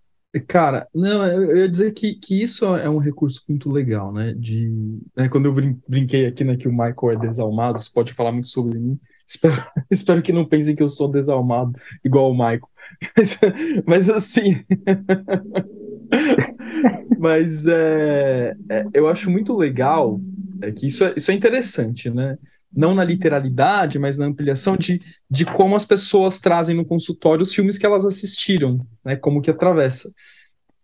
Cara, 0.49 0.89
não, 0.95 1.27
eu 1.27 1.59
ia 1.59 1.69
dizer 1.69 1.93
que, 1.93 2.15
que 2.15 2.43
isso 2.43 2.65
é 2.75 2.89
um 2.89 2.97
recurso 2.97 3.43
muito 3.47 3.71
legal, 3.71 4.11
né? 4.11 4.33
De, 4.33 4.99
né, 5.15 5.29
quando 5.29 5.45
eu 5.45 5.53
brin 5.53 5.79
brinquei 5.87 6.25
aqui, 6.25 6.43
né, 6.43 6.57
que 6.57 6.67
o 6.67 6.73
Michael 6.73 7.11
é 7.11 7.17
desalmado, 7.17 7.79
você 7.79 7.91
pode 7.93 8.15
falar 8.15 8.33
muito 8.33 8.49
sobre 8.49 8.79
mim. 8.79 8.99
Espero, 9.27 9.65
espero 9.91 10.23
que 10.23 10.33
não 10.33 10.45
pensem 10.45 10.75
que 10.75 10.83
eu 10.83 10.89
sou 10.89 11.09
desalmado 11.09 11.79
igual 12.05 12.31
o 12.31 12.35
Michael. 12.35 12.69
Mas, 13.17 13.41
mas 13.87 14.11
assim. 14.11 14.63
mas 17.19 17.67
é, 17.67 18.55
é, 18.69 18.87
eu 18.93 19.09
acho 19.09 19.31
muito 19.31 19.57
legal 19.57 20.21
é 20.63 20.71
que 20.71 20.87
isso 20.87 21.05
é, 21.05 21.15
isso 21.17 21.31
é 21.31 21.35
interessante, 21.35 22.11
né? 22.11 22.39
Não 22.73 22.95
na 22.95 23.05
literalidade, 23.05 23.99
mas 23.99 24.17
na 24.17 24.27
ampliação 24.27 24.77
de, 24.77 25.01
de 25.29 25.45
como 25.45 25.75
as 25.75 25.85
pessoas 25.85 26.39
trazem 26.39 26.77
no 26.77 26.85
consultório 26.85 27.43
os 27.43 27.55
filmes 27.55 27.77
que 27.77 27.85
elas 27.85 28.05
assistiram, 28.05 28.87
né? 29.05 29.17
Como 29.17 29.43
que 29.43 29.51
atravessa. 29.51 30.13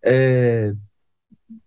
É, 0.03 0.73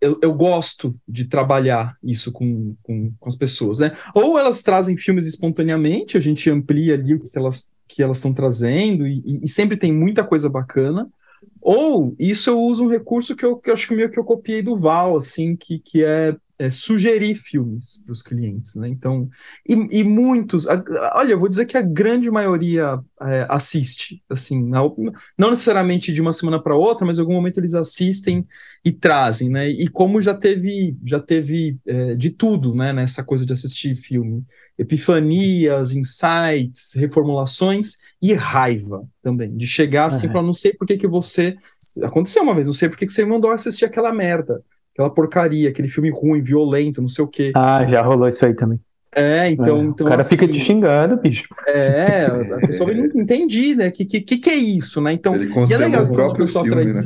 eu, 0.00 0.18
eu, 0.22 0.32
gosto 0.32 0.94
de 1.08 1.24
trabalhar 1.24 1.96
isso 2.02 2.32
com, 2.32 2.74
com, 2.82 3.12
com, 3.18 3.28
as 3.28 3.36
pessoas, 3.36 3.78
né? 3.78 3.92
Ou 4.14 4.38
elas 4.38 4.62
trazem 4.62 4.96
filmes 4.96 5.26
espontaneamente, 5.26 6.16
a 6.16 6.20
gente 6.20 6.50
amplia 6.50 6.94
ali 6.94 7.14
o 7.14 7.20
que 7.20 7.36
elas 7.36 7.70
que 7.92 8.02
elas 8.02 8.16
estão 8.16 8.32
trazendo 8.32 9.06
e, 9.06 9.22
e, 9.42 9.48
sempre 9.48 9.76
tem 9.76 9.92
muita 9.92 10.24
coisa 10.24 10.48
bacana. 10.48 11.10
Ou 11.60 12.14
isso 12.18 12.48
eu 12.48 12.58
uso 12.58 12.84
um 12.84 12.88
recurso 12.88 13.36
que 13.36 13.44
eu, 13.44 13.56
que 13.56 13.68
eu 13.68 13.74
acho 13.74 13.86
que 13.86 13.94
meio 13.94 14.10
que 14.10 14.18
eu 14.18 14.24
copiei 14.24 14.62
do 14.62 14.76
Val, 14.76 15.16
assim, 15.16 15.54
que, 15.54 15.78
que 15.78 16.02
é 16.02 16.34
é, 16.62 16.70
sugerir 16.70 17.34
filmes 17.34 18.02
para 18.04 18.12
os 18.12 18.22
clientes, 18.22 18.76
né? 18.76 18.88
Então, 18.88 19.28
e, 19.68 19.74
e, 20.00 20.04
muitos, 20.04 20.68
a, 20.68 20.82
olha, 21.16 21.32
eu 21.32 21.38
vou 21.40 21.48
dizer 21.48 21.66
que 21.66 21.76
a 21.76 21.82
grande 21.82 22.30
maioria 22.30 23.00
é, 23.20 23.46
assiste, 23.48 24.22
assim, 24.30 24.62
não, 24.62 24.94
não 25.36 25.50
necessariamente 25.50 26.12
de 26.12 26.20
uma 26.20 26.32
semana 26.32 26.62
para 26.62 26.76
outra, 26.76 27.04
mas 27.04 27.18
em 27.18 27.20
algum 27.20 27.34
momento 27.34 27.58
eles 27.58 27.74
assistem 27.74 28.46
e 28.84 28.92
trazem, 28.92 29.48
né? 29.48 29.68
E 29.68 29.88
como 29.88 30.20
já 30.20 30.34
teve, 30.34 30.96
já 31.04 31.18
teve 31.18 31.78
é, 31.84 32.14
de 32.14 32.30
tudo, 32.30 32.74
né? 32.74 32.92
Nessa 32.92 33.24
coisa 33.24 33.44
de 33.44 33.52
assistir 33.52 33.96
filme, 33.96 34.44
epifanias, 34.78 35.96
insights, 35.96 36.92
reformulações 36.94 37.96
e 38.22 38.34
raiva 38.34 39.04
também, 39.20 39.56
de 39.56 39.66
chegar 39.66 40.06
assim, 40.06 40.28
uhum. 40.28 40.32
falar, 40.32 40.46
não 40.46 40.52
sei 40.52 40.72
por 40.72 40.86
que 40.86 40.96
que 40.96 41.08
você 41.08 41.56
aconteceu 42.04 42.44
uma 42.44 42.54
vez, 42.54 42.68
não 42.68 42.74
sei 42.74 42.88
por 42.88 42.96
que 42.96 43.06
que 43.06 43.12
você 43.12 43.24
mandou 43.24 43.50
assistir 43.50 43.84
aquela 43.84 44.12
merda 44.12 44.62
aquela 44.92 45.10
porcaria, 45.10 45.68
aquele 45.68 45.88
filme 45.88 46.10
ruim, 46.10 46.40
violento, 46.40 47.00
não 47.00 47.08
sei 47.08 47.24
o 47.24 47.28
quê. 47.28 47.52
Ah, 47.54 47.84
já 47.86 48.02
rolou 48.02 48.28
isso 48.28 48.44
aí 48.44 48.54
também. 48.54 48.78
É, 49.14 49.50
então. 49.50 49.78
É, 49.78 49.82
então 49.84 50.06
o 50.06 50.08
cara 50.08 50.22
assim, 50.22 50.36
fica 50.36 50.52
te 50.52 50.60
xingando, 50.64 51.16
bicho. 51.18 51.48
É, 51.66 52.26
a 52.26 52.60
pessoa 52.66 52.92
não 52.92 53.04
entendi, 53.20 53.74
né? 53.74 53.88
O 53.88 53.92
que, 53.92 54.04
que, 54.04 54.38
que 54.38 54.50
é 54.50 54.54
isso, 54.54 55.00
né? 55.00 55.12
Então, 55.12 55.34
Ele 55.34 55.52
e 55.68 55.72
é 55.72 55.76
legal 55.76 56.04
o 56.04 56.12
próprio 56.12 56.48
filme, 56.48 56.84
né? 56.86 57.02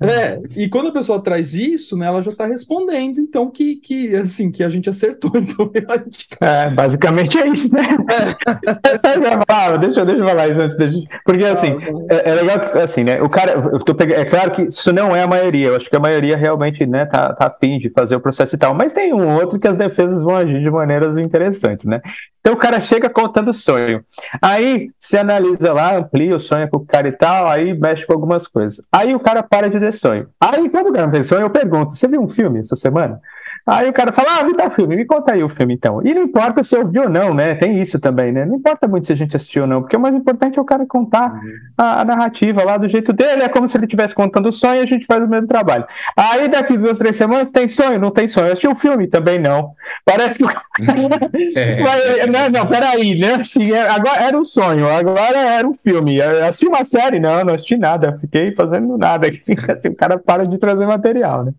É, 0.00 0.40
e 0.56 0.68
quando 0.68 0.90
a 0.90 0.92
pessoa 0.92 1.20
traz 1.20 1.54
isso, 1.54 1.96
né, 1.96 2.06
ela 2.06 2.22
já 2.22 2.30
está 2.30 2.46
respondendo, 2.46 3.18
então, 3.18 3.50
que, 3.50 3.76
que, 3.76 4.14
assim, 4.14 4.50
que 4.50 4.62
a 4.62 4.68
gente 4.68 4.88
acertou. 4.88 5.32
Então, 5.48 5.70
gente... 6.04 6.28
É, 6.40 6.70
basicamente 6.70 7.38
é 7.38 7.48
isso, 7.48 7.72
né? 7.72 7.82
É. 8.10 9.78
deixa, 9.78 10.04
deixa 10.04 10.20
eu 10.20 10.28
falar 10.28 10.48
isso 10.48 10.60
antes. 10.60 10.76
Deixa... 10.76 10.98
Porque, 11.24 11.44
assim, 11.44 11.76
ah, 12.10 12.14
é, 12.14 12.30
é, 12.30 12.34
legal 12.34 12.60
que, 12.60 12.78
assim, 12.78 13.02
né, 13.02 13.20
o 13.22 13.28
cara, 13.28 13.52
eu 13.52 13.78
tô 13.80 13.94
pegando, 13.94 14.20
é 14.20 14.24
claro 14.24 14.50
que 14.52 14.62
isso 14.62 14.92
não 14.92 15.16
é 15.16 15.22
a 15.22 15.26
maioria, 15.26 15.68
eu 15.68 15.76
acho 15.76 15.88
que 15.88 15.96
a 15.96 16.00
maioria 16.00 16.36
realmente, 16.36 16.86
né, 16.86 17.06
tá, 17.06 17.32
tá 17.32 17.46
afim 17.46 17.78
de 17.78 17.90
fazer 17.90 18.16
o 18.16 18.20
processo 18.20 18.54
e 18.54 18.58
tal, 18.58 18.74
mas 18.74 18.92
tem 18.92 19.12
um 19.14 19.34
outro 19.36 19.58
que 19.58 19.68
as 19.68 19.76
defesas 19.76 20.22
vão 20.22 20.36
agir 20.36 20.60
de 20.60 20.70
maneiras 20.70 21.16
interessantes, 21.16 21.84
né? 21.84 22.00
Então 22.48 22.56
o 22.56 22.58
cara 22.58 22.80
chega 22.80 23.10
contando 23.10 23.52
sonho. 23.52 24.02
Aí 24.40 24.90
você 24.98 25.18
analisa 25.18 25.70
lá, 25.70 25.98
amplia 25.98 26.34
o 26.34 26.40
sonho 26.40 26.66
com 26.70 26.78
o 26.78 26.86
cara 26.86 27.06
e 27.06 27.12
tal, 27.12 27.46
aí 27.46 27.78
mexe 27.78 28.06
com 28.06 28.14
algumas 28.14 28.46
coisas. 28.46 28.82
Aí 28.90 29.14
o 29.14 29.20
cara 29.20 29.42
para 29.42 29.68
de 29.68 29.78
ter 29.78 29.92
sonho. 29.92 30.30
Aí 30.40 30.66
quando 30.70 30.86
o 30.86 30.92
cara 30.94 31.04
não 31.04 31.12
tem 31.12 31.22
sonho, 31.22 31.42
eu 31.42 31.50
pergunto: 31.50 31.94
você 31.94 32.08
viu 32.08 32.22
um 32.22 32.28
filme 32.28 32.60
essa 32.60 32.74
semana? 32.74 33.20
Aí 33.68 33.86
o 33.86 33.92
cara 33.92 34.10
fala, 34.10 34.40
ah, 34.40 34.44
vi 34.44 34.54
tal 34.54 34.70
filme, 34.70 34.96
me 34.96 35.04
conta 35.04 35.34
aí 35.34 35.44
o 35.44 35.48
filme 35.50 35.74
então. 35.74 36.00
E 36.02 36.14
não 36.14 36.22
importa 36.22 36.62
se 36.62 36.74
eu 36.74 36.88
vi 36.88 37.00
ou 37.00 37.08
não, 37.08 37.34
né? 37.34 37.54
Tem 37.54 37.78
isso 37.82 38.00
também, 38.00 38.32
né? 38.32 38.46
Não 38.46 38.56
importa 38.56 38.88
muito 38.88 39.06
se 39.06 39.12
a 39.12 39.16
gente 39.16 39.36
assistiu 39.36 39.64
ou 39.64 39.68
não, 39.68 39.82
porque 39.82 39.94
o 39.94 40.00
mais 40.00 40.14
importante 40.14 40.58
é 40.58 40.62
o 40.62 40.64
cara 40.64 40.86
contar 40.86 41.34
uhum. 41.34 41.52
a, 41.76 42.00
a, 42.00 42.04
narrativa 42.04 42.64
lá 42.64 42.78
do 42.78 42.88
jeito 42.88 43.12
dele, 43.12 43.42
é 43.42 43.48
como 43.48 43.68
se 43.68 43.76
ele 43.76 43.84
estivesse 43.84 44.14
contando 44.14 44.48
o 44.48 44.52
sonho 44.52 44.80
e 44.80 44.84
a 44.84 44.86
gente 44.86 45.04
faz 45.04 45.22
o 45.22 45.28
mesmo 45.28 45.46
trabalho. 45.46 45.84
Aí 46.16 46.48
daqui 46.48 46.78
duas, 46.78 46.96
três 46.96 47.14
semanas 47.14 47.50
tem 47.50 47.68
sonho, 47.68 47.98
não 47.98 48.10
tem 48.10 48.26
sonho. 48.26 48.46
Eu 48.46 48.52
assisti 48.52 48.68
um 48.68 48.74
filme 48.74 49.06
também 49.06 49.38
não. 49.38 49.74
Parece 50.02 50.38
que. 50.38 50.44
é. 51.58 52.26
não, 52.26 52.48
não, 52.48 52.66
peraí, 52.66 53.18
né? 53.18 53.34
Assim, 53.34 53.70
é, 53.70 53.86
agora 53.86 54.22
era 54.22 54.38
um 54.38 54.44
sonho, 54.44 54.88
agora 54.88 55.36
era 55.36 55.68
um 55.68 55.74
filme. 55.74 56.16
Eu 56.16 56.46
assisti 56.46 56.66
uma 56.66 56.84
série, 56.84 57.20
não, 57.20 57.44
não 57.44 57.52
assisti 57.52 57.76
nada, 57.76 58.16
fiquei 58.18 58.54
fazendo 58.54 58.96
nada. 58.96 59.28
Assim, 59.76 59.88
o 59.88 59.94
cara 59.94 60.18
para 60.18 60.46
de 60.46 60.56
trazer 60.56 60.86
material, 60.86 61.44
né? 61.44 61.52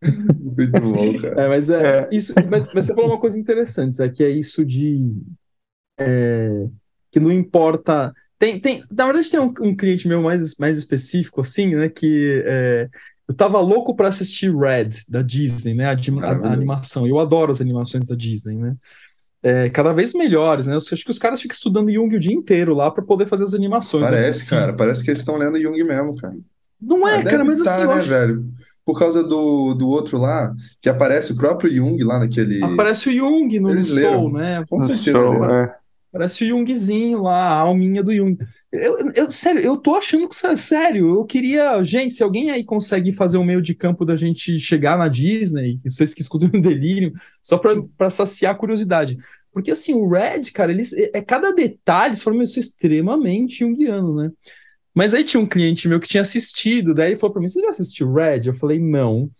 Muito 0.02 0.80
bom, 0.80 1.20
cara. 1.20 1.42
É, 1.42 1.48
mas, 1.48 1.70
é, 1.70 1.82
é. 1.82 2.08
Isso, 2.12 2.32
mas, 2.48 2.72
mas, 2.72 2.86
você 2.86 2.94
falou 2.94 3.10
uma 3.10 3.20
coisa 3.20 3.38
interessante, 3.38 4.00
é 4.00 4.08
que 4.08 4.22
é 4.22 4.30
isso 4.30 4.64
de. 4.64 5.12
É, 5.98 6.66
que 7.10 7.18
não 7.18 7.32
importa. 7.32 8.12
Tem, 8.38 8.60
tem, 8.60 8.84
na 8.90 9.06
verdade, 9.06 9.30
tem 9.30 9.40
um, 9.40 9.52
um, 9.60 9.74
cliente 9.74 10.06
meu 10.06 10.22
mais, 10.22 10.56
mais 10.58 10.78
específico, 10.78 11.40
assim, 11.40 11.74
né? 11.74 11.88
Que 11.88 12.42
é, 12.46 12.88
eu 13.26 13.34
tava 13.34 13.60
louco 13.60 13.96
para 13.96 14.08
assistir 14.08 14.54
Red, 14.54 14.90
da 15.08 15.22
Disney, 15.22 15.74
né? 15.74 15.86
A, 15.86 15.90
a, 15.90 16.32
a, 16.48 16.52
animação. 16.52 17.06
Eu 17.06 17.18
adoro 17.18 17.50
as 17.50 17.60
animações 17.60 18.06
da 18.06 18.14
Disney, 18.14 18.56
né? 18.56 18.76
É, 19.42 19.70
cada 19.70 19.92
vez 19.92 20.14
melhores, 20.14 20.66
né? 20.66 20.74
Eu 20.74 20.78
acho 20.78 21.04
que 21.04 21.10
os 21.10 21.18
caras 21.18 21.40
ficam 21.40 21.54
estudando 21.54 21.92
Jung 21.92 22.14
o 22.14 22.20
dia 22.20 22.32
inteiro 22.32 22.74
lá 22.74 22.90
para 22.90 23.04
poder 23.04 23.26
fazer 23.26 23.44
as 23.44 23.54
animações. 23.54 24.04
Né? 24.04 24.10
Parece, 24.10 24.54
né? 24.54 24.60
cara, 24.60 24.72
parece 24.72 25.04
que 25.04 25.10
eles 25.10 25.20
estão 25.20 25.36
lendo 25.36 25.60
Jung 25.60 25.82
mesmo, 25.82 26.14
cara. 26.16 26.36
Não 26.80 27.06
é, 27.06 27.16
ah, 27.16 27.24
cara, 27.24 27.44
mas 27.44 27.60
tá, 27.60 27.74
assim. 27.74 27.86
né, 27.86 27.92
acho... 27.94 28.08
velho? 28.08 28.44
Por 28.88 28.98
causa 28.98 29.22
do, 29.22 29.74
do 29.74 29.86
outro 29.86 30.16
lá, 30.16 30.56
que 30.80 30.88
aparece 30.88 31.34
o 31.34 31.36
próprio 31.36 31.70
Jung 31.70 32.02
lá 32.02 32.20
naquele. 32.20 32.64
Aparece 32.64 33.10
o 33.10 33.12
Jung 33.12 33.60
no, 33.60 33.68
Eles 33.68 33.90
Soul, 33.90 34.32
né? 34.32 34.64
Com 34.66 34.78
no 34.78 34.86
certeza. 34.86 35.12
Soul, 35.12 35.44
é. 35.44 35.76
Parece 36.10 36.42
o 36.42 36.48
Jungzinho 36.48 37.20
lá, 37.20 37.48
a 37.48 37.60
alminha 37.60 38.02
do 38.02 38.16
Jung. 38.16 38.38
Eu, 38.72 39.12
eu, 39.14 39.30
sério, 39.30 39.60
eu 39.60 39.76
tô 39.76 39.94
achando 39.94 40.26
que 40.26 40.34
isso 40.34 40.46
é 40.46 40.56
sério. 40.56 41.16
Eu 41.16 41.24
queria, 41.26 41.84
gente, 41.84 42.14
se 42.14 42.22
alguém 42.22 42.50
aí 42.50 42.64
consegue 42.64 43.12
fazer 43.12 43.36
um 43.36 43.44
meio 43.44 43.60
de 43.60 43.74
campo 43.74 44.06
da 44.06 44.16
gente 44.16 44.58
chegar 44.58 44.96
na 44.96 45.06
Disney, 45.06 45.78
vocês 45.84 46.14
que 46.14 46.22
escutam 46.22 46.48
o 46.58 46.62
delírio, 46.62 47.12
só 47.42 47.58
para 47.58 48.08
saciar 48.08 48.54
a 48.54 48.58
curiosidade. 48.58 49.18
Porque 49.52 49.70
assim, 49.70 49.92
o 49.92 50.08
Red, 50.08 50.44
cara, 50.54 50.72
eles, 50.72 50.94
é, 50.94 51.10
é 51.12 51.20
cada 51.20 51.52
detalhe, 51.52 52.16
se 52.16 52.24
for 52.24 52.34
extremamente 52.40 53.58
junguiano, 53.58 54.16
né? 54.16 54.30
Mas 54.98 55.14
aí 55.14 55.22
tinha 55.22 55.40
um 55.40 55.46
cliente 55.46 55.86
meu 55.86 56.00
que 56.00 56.08
tinha 56.08 56.22
assistido, 56.22 56.92
daí 56.92 57.10
ele 57.10 57.20
falou 57.20 57.32
para 57.32 57.40
mim: 57.40 57.46
Você 57.46 57.60
já 57.60 57.68
assistiu 57.68 58.12
Red? 58.12 58.40
Eu 58.46 58.54
falei: 58.54 58.80
Não. 58.80 59.30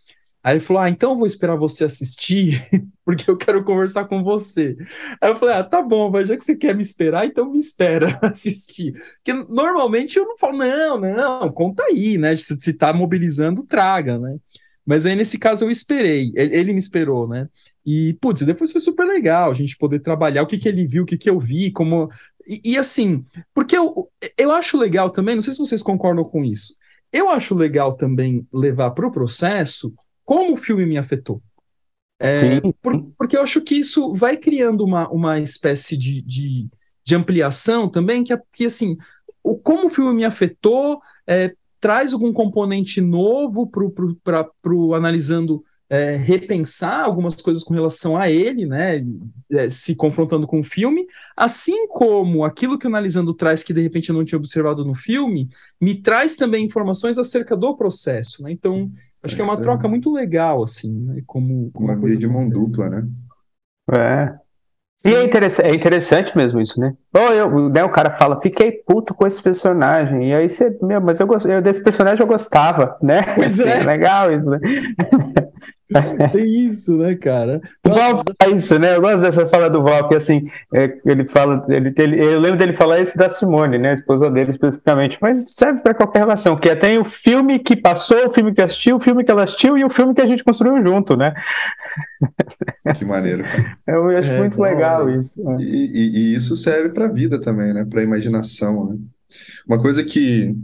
Aí 0.40 0.52
ele 0.52 0.60
falou: 0.60 0.80
Ah, 0.80 0.88
então 0.88 1.10
eu 1.10 1.16
vou 1.16 1.26
esperar 1.26 1.56
você 1.56 1.82
assistir, 1.82 2.64
porque 3.04 3.28
eu 3.28 3.36
quero 3.36 3.64
conversar 3.64 4.04
com 4.04 4.22
você. 4.22 4.76
Aí 5.20 5.28
eu 5.28 5.34
falei: 5.34 5.56
Ah, 5.56 5.64
tá 5.64 5.82
bom, 5.82 6.12
mas 6.12 6.28
já 6.28 6.36
que 6.36 6.44
você 6.44 6.54
quer 6.54 6.76
me 6.76 6.82
esperar, 6.84 7.26
então 7.26 7.50
me 7.50 7.58
espera 7.58 8.16
assistir. 8.22 8.92
Porque 9.16 9.32
normalmente 9.52 10.16
eu 10.16 10.26
não 10.26 10.38
falo: 10.38 10.58
Não, 10.58 11.00
não, 11.00 11.50
conta 11.50 11.82
aí, 11.82 12.16
né? 12.18 12.36
Se, 12.36 12.54
se 12.54 12.72
tá 12.72 12.92
mobilizando, 12.92 13.64
traga, 13.64 14.16
né? 14.16 14.36
Mas 14.86 15.06
aí 15.06 15.16
nesse 15.16 15.40
caso 15.40 15.64
eu 15.64 15.72
esperei, 15.72 16.32
ele, 16.36 16.54
ele 16.54 16.72
me 16.72 16.78
esperou, 16.78 17.26
né? 17.26 17.48
E, 17.84 18.16
putz, 18.20 18.42
depois 18.42 18.70
foi 18.70 18.80
super 18.80 19.04
legal 19.04 19.50
a 19.50 19.54
gente 19.54 19.76
poder 19.76 19.98
trabalhar 19.98 20.42
o 20.42 20.46
que, 20.46 20.56
que 20.56 20.68
ele 20.68 20.86
viu, 20.86 21.02
o 21.02 21.06
que, 21.06 21.18
que 21.18 21.28
eu 21.28 21.40
vi, 21.40 21.72
como 21.72 22.08
e, 22.48 22.72
e, 22.72 22.78
assim, 22.78 23.24
porque 23.54 23.76
eu, 23.76 24.08
eu 24.36 24.50
acho 24.52 24.78
legal 24.78 25.10
também, 25.10 25.34
não 25.34 25.42
sei 25.42 25.52
se 25.52 25.58
vocês 25.58 25.82
concordam 25.82 26.24
com 26.24 26.44
isso, 26.44 26.74
eu 27.12 27.28
acho 27.28 27.54
legal 27.54 27.96
também 27.96 28.46
levar 28.52 28.90
para 28.92 29.06
o 29.06 29.12
processo 29.12 29.94
como 30.24 30.54
o 30.54 30.56
filme 30.56 30.86
me 30.86 30.98
afetou. 30.98 31.42
É, 32.20 32.60
por, 32.82 33.00
porque 33.16 33.36
eu 33.36 33.42
acho 33.42 33.60
que 33.60 33.76
isso 33.76 34.12
vai 34.14 34.36
criando 34.36 34.84
uma, 34.84 35.08
uma 35.08 35.38
espécie 35.38 35.96
de, 35.96 36.20
de, 36.22 36.68
de 37.04 37.14
ampliação 37.14 37.88
também, 37.88 38.24
que, 38.24 38.36
que 38.52 38.66
assim, 38.66 38.96
o, 39.42 39.56
como 39.56 39.86
o 39.86 39.90
filme 39.90 40.14
me 40.14 40.24
afetou 40.24 41.00
é, 41.26 41.54
traz 41.80 42.12
algum 42.12 42.32
componente 42.32 43.00
novo 43.00 43.70
para 43.70 44.74
o 44.74 44.94
analisando 44.94 45.64
é, 45.90 46.16
repensar 46.16 47.00
algumas 47.00 47.34
coisas 47.40 47.64
com 47.64 47.74
relação 47.74 48.16
a 48.16 48.30
ele, 48.30 48.66
né, 48.66 49.04
é, 49.50 49.68
se 49.70 49.94
confrontando 49.96 50.46
com 50.46 50.60
o 50.60 50.64
filme, 50.64 51.06
assim 51.36 51.86
como 51.88 52.44
aquilo 52.44 52.78
que 52.78 52.86
o 52.86 52.88
Analisando 52.88 53.34
traz, 53.34 53.62
que 53.62 53.72
de 53.72 53.80
repente 53.80 54.10
eu 54.10 54.14
não 54.14 54.24
tinha 54.24 54.38
observado 54.38 54.84
no 54.84 54.94
filme, 54.94 55.48
me 55.80 55.94
traz 56.02 56.36
também 56.36 56.64
informações 56.64 57.18
acerca 57.18 57.56
do 57.56 57.76
processo, 57.76 58.42
né, 58.42 58.52
então 58.52 58.90
acho 59.22 59.34
que 59.34 59.40
é 59.42 59.44
uma 59.44 59.60
troca 59.60 59.88
muito 59.88 60.12
legal, 60.12 60.62
assim, 60.62 60.92
né, 60.92 61.22
como, 61.26 61.70
como 61.72 61.88
uma 61.88 61.96
via 61.96 62.16
de 62.16 62.26
mão 62.28 62.48
dupla, 62.48 62.88
né? 62.90 63.08
É, 63.90 64.38
E 65.04 65.14
é 65.14 65.24
interessante, 65.24 65.66
é 65.66 65.74
interessante 65.74 66.36
mesmo 66.36 66.60
isso, 66.60 66.78
né? 66.80 66.92
Ou 67.14 67.32
eu, 67.32 67.68
né, 67.70 67.84
o 67.84 67.90
cara 67.90 68.10
fala, 68.10 68.40
fiquei 68.40 68.72
puto 68.72 69.14
com 69.14 69.26
esse 69.26 69.40
personagem. 69.42 70.30
E 70.30 70.34
aí 70.34 70.48
você, 70.48 70.76
meu, 70.82 71.00
mas 71.00 71.20
eu, 71.20 71.28
eu 71.46 71.62
desse 71.62 71.82
personagem 71.82 72.20
eu 72.20 72.26
gostava, 72.26 72.98
né? 73.02 73.22
Pois 73.34 73.60
assim, 73.60 73.68
é. 73.68 73.84
Legal 73.84 74.32
isso, 74.32 74.46
né? 74.50 74.58
Tem 76.30 76.68
isso, 76.68 76.98
né, 76.98 77.14
cara? 77.16 77.60
O 77.86 77.88
Val 77.90 78.22
fala 78.40 78.54
isso, 78.56 78.78
né? 78.78 78.94
Eu 78.96 79.00
gosto 79.00 79.20
dessa 79.20 79.46
fala 79.48 79.70
do 79.70 79.82
Val, 79.82 80.06
que 80.08 80.14
assim, 80.14 80.46
é, 80.74 80.98
ele 81.06 81.24
fala, 81.24 81.64
ele, 81.68 81.94
ele, 81.96 82.22
eu 82.24 82.38
lembro 82.38 82.58
dele 82.58 82.74
falar 82.76 83.00
isso 83.00 83.16
da 83.16 83.28
Simone, 83.28 83.78
né? 83.78 83.90
A 83.90 83.94
esposa 83.94 84.30
dele 84.30 84.50
especificamente, 84.50 85.16
mas 85.20 85.44
serve 85.54 85.80
para 85.82 85.94
qualquer 85.94 86.18
relação, 86.20 86.56
que 86.56 86.68
é 86.68 86.76
tem 86.76 86.98
o 86.98 87.04
filme 87.04 87.58
que 87.58 87.74
passou, 87.74 88.26
o 88.28 88.32
filme 88.34 88.52
que 88.54 88.60
assistiu, 88.60 88.96
o 88.96 89.00
filme 89.00 89.24
que 89.24 89.30
ela 89.30 89.44
assistiu 89.44 89.78
e 89.78 89.84
o 89.84 89.90
filme 89.90 90.14
que 90.14 90.20
a 90.20 90.26
gente 90.26 90.44
construiu 90.44 90.82
junto, 90.82 91.16
né? 91.16 91.32
Que 92.92 93.04
maneiro, 93.04 93.46
cara. 93.50 93.64
Eu 93.86 94.08
acho 94.16 94.32
É, 94.32 94.38
muito 94.38 94.58
da 94.58 94.64
legal 94.64 95.08
isso. 95.10 95.40
é. 95.50 95.56
E, 95.62 95.64
e- 95.64 96.32
e 96.32 96.34
isso 96.34 96.56
serve 96.56 96.90
para 96.90 97.06
a 97.06 97.12
vida 97.12 97.40
também, 97.40 97.72
né? 97.72 97.84
Para 97.84 98.00
a 98.00 98.04
imaginação, 98.04 98.90
né? 98.92 98.98
Uma 99.66 99.80
coisa 99.80 100.04
que 100.04 100.54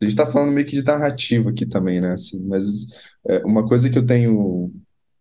a 0.00 0.04
gente 0.04 0.12
está 0.12 0.26
falando 0.26 0.52
meio 0.52 0.66
que 0.66 0.76
de 0.76 0.82
narrativa 0.84 1.50
aqui 1.50 1.66
também, 1.66 2.00
né? 2.00 2.12
Assim, 2.12 2.40
mas 2.46 2.86
é, 3.26 3.38
uma 3.44 3.66
coisa 3.66 3.90
que 3.90 3.98
eu 3.98 4.06
tenho 4.06 4.72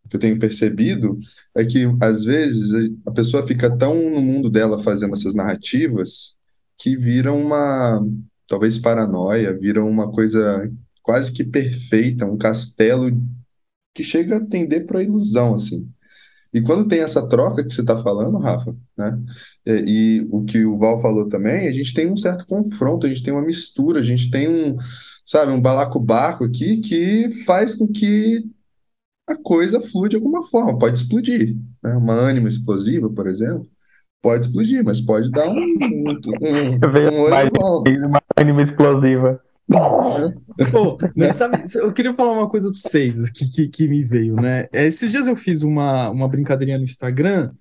que 0.09 0.15
eu 0.15 0.19
tenho 0.21 0.39
percebido 0.39 1.19
é 1.53 1.65
que 1.65 1.85
às 2.01 2.23
vezes 2.23 2.71
a 3.05 3.11
pessoa 3.11 3.45
fica 3.45 3.75
tão 3.77 3.95
no 4.09 4.21
mundo 4.21 4.49
dela 4.49 4.81
fazendo 4.81 5.13
essas 5.13 5.33
narrativas 5.33 6.37
que 6.77 6.95
viram 6.95 7.37
uma 7.37 8.01
talvez 8.47 8.77
paranoia, 8.77 9.57
viram 9.57 9.89
uma 9.89 10.09
coisa 10.11 10.71
quase 11.03 11.31
que 11.33 11.43
perfeita, 11.43 12.25
um 12.25 12.37
castelo 12.37 13.11
que 13.93 14.03
chega 14.03 14.37
a 14.37 14.45
tender 14.45 14.85
para 14.85 14.99
a 14.99 15.03
ilusão, 15.03 15.55
assim. 15.55 15.89
E 16.53 16.61
quando 16.61 16.87
tem 16.87 16.99
essa 16.99 17.27
troca 17.27 17.63
que 17.63 17.73
você 17.73 17.81
está 17.81 18.01
falando, 18.01 18.37
Rafa, 18.37 18.75
né? 18.97 19.19
E, 19.65 20.21
e 20.21 20.27
o 20.31 20.43
que 20.43 20.65
o 20.65 20.77
Val 20.77 21.01
falou 21.01 21.27
também, 21.27 21.67
a 21.67 21.71
gente 21.71 21.93
tem 21.93 22.11
um 22.11 22.17
certo 22.17 22.45
confronto, 22.45 23.05
a 23.05 23.09
gente 23.09 23.23
tem 23.23 23.33
uma 23.33 23.41
mistura, 23.45 23.99
a 23.99 24.03
gente 24.03 24.31
tem 24.31 24.47
um, 24.47 24.77
sabe, 25.25 25.51
um 25.51 25.61
balacobaco 25.61 26.43
aqui 26.43 26.77
que 26.77 27.43
faz 27.45 27.75
com 27.75 27.87
que 27.87 28.45
a 29.27 29.35
coisa 29.35 29.81
flua 29.81 30.07
de 30.07 30.15
alguma 30.15 30.47
forma. 30.47 30.77
Pode 30.77 30.97
explodir, 30.97 31.55
né? 31.83 31.95
Uma 31.95 32.13
ânima 32.13 32.47
explosiva, 32.47 33.09
por 33.09 33.27
exemplo, 33.27 33.67
pode 34.21 34.45
explodir, 34.45 34.83
mas 34.83 35.01
pode 35.01 35.29
dar 35.31 35.47
um, 35.47 35.55
um, 35.55 36.19
um, 36.41 36.79
um 37.11 37.19
olho 37.21 37.29
mais 37.29 37.49
bom. 37.49 37.83
uma 38.05 38.21
anime 38.35 38.63
explosiva. 38.63 39.41
Pô, 40.71 40.97
mas 41.15 41.35
sabe, 41.35 41.63
eu 41.75 41.91
queria 41.93 42.13
falar 42.13 42.31
uma 42.33 42.49
coisa 42.49 42.69
pra 42.71 42.79
vocês 42.79 43.29
que, 43.29 43.49
que, 43.51 43.67
que 43.67 43.87
me 43.87 44.03
veio, 44.03 44.35
né? 44.35 44.67
É, 44.71 44.85
Esses 44.87 45.11
dias 45.11 45.27
eu 45.27 45.35
fiz 45.35 45.61
uma, 45.63 46.09
uma 46.09 46.27
brincadeirinha 46.27 46.77
no 46.77 46.83
Instagram, 46.83 47.51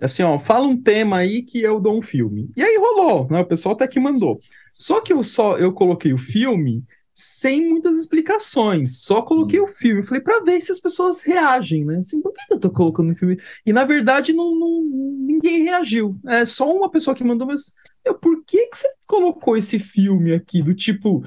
assim, 0.00 0.22
ó, 0.22 0.38
fala 0.38 0.66
um 0.66 0.80
tema 0.80 1.18
aí 1.18 1.42
que 1.42 1.60
eu 1.60 1.80
dou 1.80 1.98
um 1.98 2.02
filme. 2.02 2.50
E 2.56 2.62
aí 2.62 2.76
rolou, 2.78 3.26
né? 3.30 3.40
O 3.40 3.46
pessoal 3.46 3.74
até 3.74 3.86
que 3.88 3.98
mandou. 4.00 4.38
Só 4.74 5.00
que 5.00 5.12
eu 5.12 5.24
só 5.24 5.58
eu 5.58 5.72
coloquei 5.72 6.12
o 6.12 6.18
filme 6.18 6.84
sem 7.18 7.66
muitas 7.66 7.98
explicações, 7.98 9.00
só 9.02 9.22
coloquei 9.22 9.58
o 9.58 9.66
filme. 9.66 10.02
Falei 10.02 10.22
pra 10.22 10.40
ver 10.40 10.60
se 10.60 10.70
as 10.70 10.78
pessoas 10.80 11.22
reagem, 11.22 11.82
né? 11.84 11.96
Assim, 11.98 12.20
por 12.20 12.30
que 12.32 12.40
eu 12.50 12.60
tô 12.60 12.70
colocando 12.70 13.10
o 13.12 13.16
filme? 13.16 13.38
E 13.64 13.72
na 13.72 13.84
verdade 13.84 14.34
não, 14.34 14.54
não- 14.54 14.82
ninguém 15.26 15.62
reagiu. 15.64 16.18
É 16.26 16.44
só 16.44 16.70
uma 16.70 16.90
pessoa 16.90 17.16
que 17.16 17.24
mandou, 17.24 17.46
mas 17.46 17.72
meu, 18.04 18.14
por 18.18 18.44
que 18.44 18.66
que 18.66 18.78
você 18.78 18.88
colocou 19.06 19.56
esse 19.56 19.78
filme 19.78 20.34
aqui 20.34 20.62
do 20.62 20.74
tipo 20.74 21.22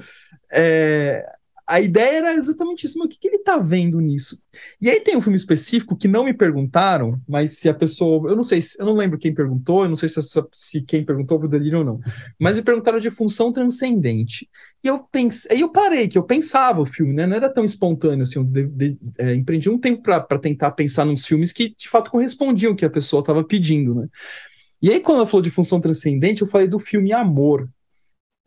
é, 0.52 1.26
a 1.66 1.80
ideia 1.80 2.18
era 2.18 2.34
exatamente 2.34 2.84
isso, 2.84 2.98
mas 2.98 3.06
o 3.06 3.08
que, 3.08 3.18
que 3.18 3.28
ele 3.28 3.38
tá 3.38 3.56
vendo 3.58 4.00
nisso? 4.00 4.42
E 4.80 4.90
aí 4.90 5.00
tem 5.00 5.16
um 5.16 5.22
filme 5.22 5.36
específico 5.36 5.96
que 5.96 6.08
não 6.08 6.24
me 6.24 6.34
perguntaram, 6.34 7.20
mas 7.28 7.58
se 7.58 7.68
a 7.68 7.74
pessoa, 7.74 8.28
eu 8.28 8.34
não 8.34 8.42
sei, 8.42 8.60
se- 8.60 8.80
eu 8.80 8.86
não 8.86 8.94
lembro 8.94 9.16
quem 9.18 9.32
perguntou, 9.32 9.84
eu 9.84 9.88
não 9.88 9.94
sei 9.96 10.08
se, 10.08 10.18
essa- 10.18 10.46
se 10.52 10.82
quem 10.82 11.04
perguntou 11.04 11.38
foi 11.38 11.46
o 11.46 11.50
Delírio 11.50 11.78
ou 11.78 11.84
não, 11.84 12.00
mas 12.40 12.56
me 12.58 12.64
perguntaram 12.64 12.98
de 12.98 13.10
função 13.10 13.52
transcendente. 13.52 14.48
E 14.82 14.88
eu 14.88 14.98
pensei, 15.12 15.52
aí 15.56 15.60
eu 15.60 15.70
parei, 15.70 16.08
que 16.08 16.18
eu 16.18 16.24
pensava 16.24 16.80
o 16.80 16.86
filme, 16.86 17.12
né? 17.12 17.26
Não 17.26 17.36
era 17.36 17.48
tão 17.52 17.64
espontâneo 17.64 18.22
assim, 18.22 18.38
eu 18.40 18.44
de- 18.44 18.66
de- 18.66 18.98
é, 19.18 19.34
empreendi 19.34 19.68
um 19.70 19.78
tempo 19.78 20.02
para 20.02 20.38
tentar 20.38 20.72
pensar 20.72 21.04
nos 21.04 21.24
filmes 21.24 21.52
que 21.52 21.74
de 21.76 21.88
fato 21.88 22.10
correspondiam 22.10 22.70
ao 22.72 22.76
que 22.76 22.84
a 22.84 22.90
pessoa 22.90 23.20
estava 23.20 23.44
pedindo, 23.44 23.94
né? 23.94 24.08
E 24.82 24.90
aí, 24.90 25.00
quando 25.00 25.18
ela 25.18 25.26
falou 25.26 25.42
de 25.42 25.50
função 25.50 25.80
transcendente, 25.80 26.42
eu 26.42 26.48
falei 26.48 26.68
do 26.68 26.78
filme 26.78 27.12
Amor. 27.12 27.68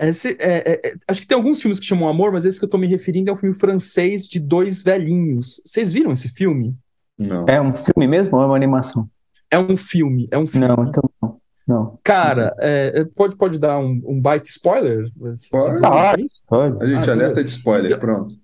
Esse- 0.09 0.37
é, 0.39 0.73
é, 0.73 0.87
é, 0.89 0.95
acho 1.07 1.21
que 1.21 1.27
tem 1.27 1.35
alguns 1.35 1.61
filmes 1.61 1.79
que 1.79 1.85
chamam 1.85 2.07
Amor, 2.07 2.31
mas 2.31 2.45
esse 2.45 2.59
que 2.59 2.65
eu 2.65 2.69
tô 2.69 2.77
me 2.77 2.87
referindo 2.87 3.29
é 3.29 3.33
um 3.33 3.37
filme 3.37 3.55
francês 3.55 4.27
de 4.27 4.39
dois 4.39 4.81
velhinhos. 4.83 5.61
Vocês 5.65 5.91
viram 5.93 6.11
esse 6.11 6.29
filme? 6.29 6.75
Não. 7.17 7.45
É 7.47 7.61
um 7.61 7.73
filme 7.73 8.07
mesmo 8.07 8.35
ou 8.37 8.43
é 8.43 8.45
uma 8.45 8.55
animação? 8.55 9.09
É 9.51 9.59
um 9.59 9.77
filme, 9.77 10.27
é 10.31 10.37
um 10.37 10.47
filme. 10.47 10.67
Não, 10.67 10.83
então 10.85 11.03
não. 11.21 11.37
Não. 11.65 11.97
Cara, 12.03 12.53
é, 12.59 12.91
é, 13.01 13.05
pode, 13.05 13.37
pode 13.37 13.57
dar 13.57 13.79
um, 13.79 14.01
um 14.05 14.19
baita 14.19 14.49
spoiler? 14.49 15.09
Pode. 15.49 16.21
disso? 16.23 16.41
Pode. 16.45 16.83
A 16.83 16.87
gente 16.87 17.09
Ah, 17.09 17.13
alerta 17.13 17.41
de 17.43 17.49
spoiler, 17.49 17.97
pronto. 17.99 18.35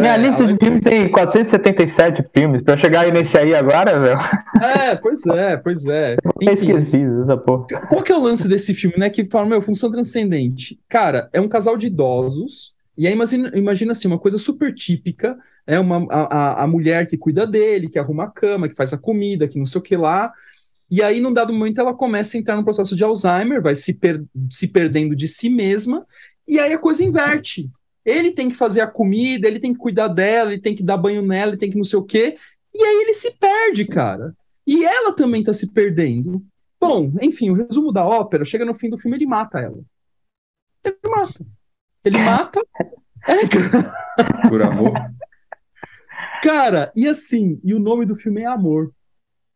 Minha 0.00 0.14
É, 0.14 0.18
lista 0.18 0.44
a- 0.44 0.46
de 0.46 0.56
filmes 0.56 0.80
tem 0.80 1.10
477 1.10 2.22
filmes. 2.34 2.60
Pra 2.62 2.74
eu 2.74 2.78
chegar 2.78 3.00
aí 3.02 3.12
nesse 3.12 3.36
aí 3.38 3.54
agora, 3.54 3.98
velho, 4.00 4.18
É, 4.62 4.94
pois 4.96 5.26
é, 5.26 5.56
pois 5.56 5.86
é. 5.86 6.14
eu 6.14 6.32
Enfim, 6.52 6.52
esqueci 6.76 7.02
essa 7.22 7.36
porra. 7.36 7.66
Qual 7.88 8.02
que 8.02 8.12
é 8.12 8.16
o 8.16 8.22
lance 8.22 8.48
desse 8.48 8.74
filme, 8.74 8.96
né? 8.98 9.10
Que 9.10 9.24
fala, 9.30 9.46
meu, 9.46 9.60
função 9.62 9.90
transcendente. 9.90 10.78
Cara, 10.88 11.28
é 11.32 11.40
um 11.40 11.48
casal 11.48 11.76
de 11.76 11.86
idosos, 11.88 12.74
e 12.96 13.06
aí 13.06 13.12
imagina, 13.12 13.50
imagina 13.54 13.92
assim, 13.92 14.08
uma 14.08 14.18
coisa 14.18 14.38
super 14.38 14.74
típica, 14.74 15.36
é 15.66 15.78
uma, 15.80 16.06
a, 16.10 16.20
a- 16.60 16.64
a 16.64 16.66
mulher 16.66 17.06
que 17.06 17.16
cuida 17.16 17.46
dele, 17.46 17.88
que 17.88 17.98
arruma 17.98 18.24
a 18.24 18.30
cama, 18.30 18.68
que 18.68 18.74
faz 18.74 18.92
a 18.92 18.98
comida, 18.98 19.48
que 19.48 19.58
não 19.58 19.66
sei 19.66 19.78
o 19.80 19.82
que 19.82 19.96
lá. 19.96 20.32
E 20.90 21.02
aí, 21.02 21.20
num 21.20 21.32
dado 21.32 21.52
momento, 21.52 21.80
ela 21.80 21.94
começa 21.94 22.36
a 22.36 22.40
entrar 22.40 22.56
no 22.56 22.62
processo 22.64 22.94
de 22.94 23.02
Alzheimer, 23.02 23.62
vai 23.62 23.74
se, 23.74 23.94
per- 23.94 24.22
se 24.50 24.68
perdendo 24.68 25.16
de 25.16 25.26
si 25.26 25.48
mesma, 25.48 26.06
e 26.46 26.58
aí 26.60 26.72
a 26.74 26.78
coisa 26.78 27.02
inverte. 27.02 27.70
Ele 28.04 28.32
tem 28.32 28.48
que 28.48 28.54
fazer 28.54 28.80
a 28.80 28.86
comida, 28.86 29.48
ele 29.48 29.60
tem 29.60 29.72
que 29.72 29.78
cuidar 29.78 30.08
dela, 30.08 30.52
ele 30.52 30.60
tem 30.60 30.74
que 30.74 30.82
dar 30.82 30.96
banho 30.96 31.22
nela, 31.22 31.52
ele 31.52 31.58
tem 31.58 31.70
que 31.70 31.76
não 31.76 31.84
sei 31.84 31.98
o 31.98 32.04
quê, 32.04 32.36
e 32.74 32.84
aí 32.84 33.02
ele 33.02 33.14
se 33.14 33.32
perde, 33.32 33.84
cara. 33.86 34.34
E 34.66 34.84
ela 34.84 35.14
também 35.14 35.42
tá 35.42 35.52
se 35.52 35.72
perdendo. 35.72 36.44
Bom, 36.80 37.12
enfim, 37.22 37.50
o 37.50 37.54
resumo 37.54 37.92
da 37.92 38.04
ópera, 38.04 38.44
chega 38.44 38.64
no 38.64 38.74
fim 38.74 38.90
do 38.90 38.98
filme, 38.98 39.16
ele 39.16 39.26
mata 39.26 39.58
ela. 39.58 39.80
Ele 40.84 40.98
mata. 41.06 41.46
Ele 42.04 42.18
mata. 42.18 42.60
É, 43.26 43.48
cara. 43.48 43.94
Por 44.48 44.62
amor. 44.62 44.92
Cara, 46.42 46.92
e 46.94 47.08
assim, 47.08 47.58
e 47.64 47.72
o 47.72 47.78
nome 47.78 48.04
do 48.04 48.14
filme 48.14 48.42
é 48.42 48.46
Amor. 48.46 48.92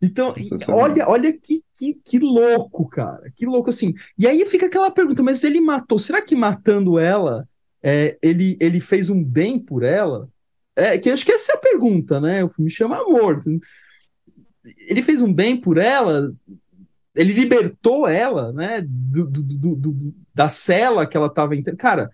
Então, 0.01 0.33
e 0.37 0.71
olha, 0.71 1.09
olha 1.09 1.33
que, 1.37 1.63
que, 1.75 1.95
que 1.95 2.19
louco, 2.19 2.89
cara. 2.89 3.31
Que 3.37 3.45
louco 3.45 3.69
assim. 3.69 3.93
E 4.17 4.27
aí 4.27 4.47
fica 4.47 4.67
aquela 4.67 4.91
pergunta, 4.91 5.23
mas 5.23 5.45
ele 5.45 5.61
matou, 5.61 5.99
será 5.99 6.23
que 6.23 6.35
matando 6.35 6.99
ela, 6.99 7.47
é, 7.83 8.19
ele, 8.23 8.57
ele 8.61 8.81
fez 8.81 9.11
um 9.11 9.23
bem 9.23 9.59
por 9.59 9.83
ela? 9.83 10.29
É, 10.77 10.97
que 10.99 11.11
acho 11.11 11.25
que 11.25 11.33
essa 11.33 11.53
é 11.53 11.55
a 11.57 11.59
pergunta, 11.61 12.21
né? 12.21 12.45
O 12.45 12.49
filme 12.49 12.71
chama 12.71 12.99
Amor. 12.99 13.43
Ele 14.89 15.03
fez 15.03 15.23
um 15.23 15.33
bem 15.33 15.57
por 15.61 15.79
ela, 15.79 16.33
ele 17.15 17.33
libertou 17.33 18.09
ela, 18.09 18.53
né, 18.53 18.83
do, 18.87 19.27
do- 19.27 19.77
do- 19.77 20.15
da 20.35 20.49
cela 20.49 21.07
que 21.07 21.17
ela 21.17 21.29
estava 21.29 21.57
entrando. 21.57 21.77
Cara, 21.77 22.11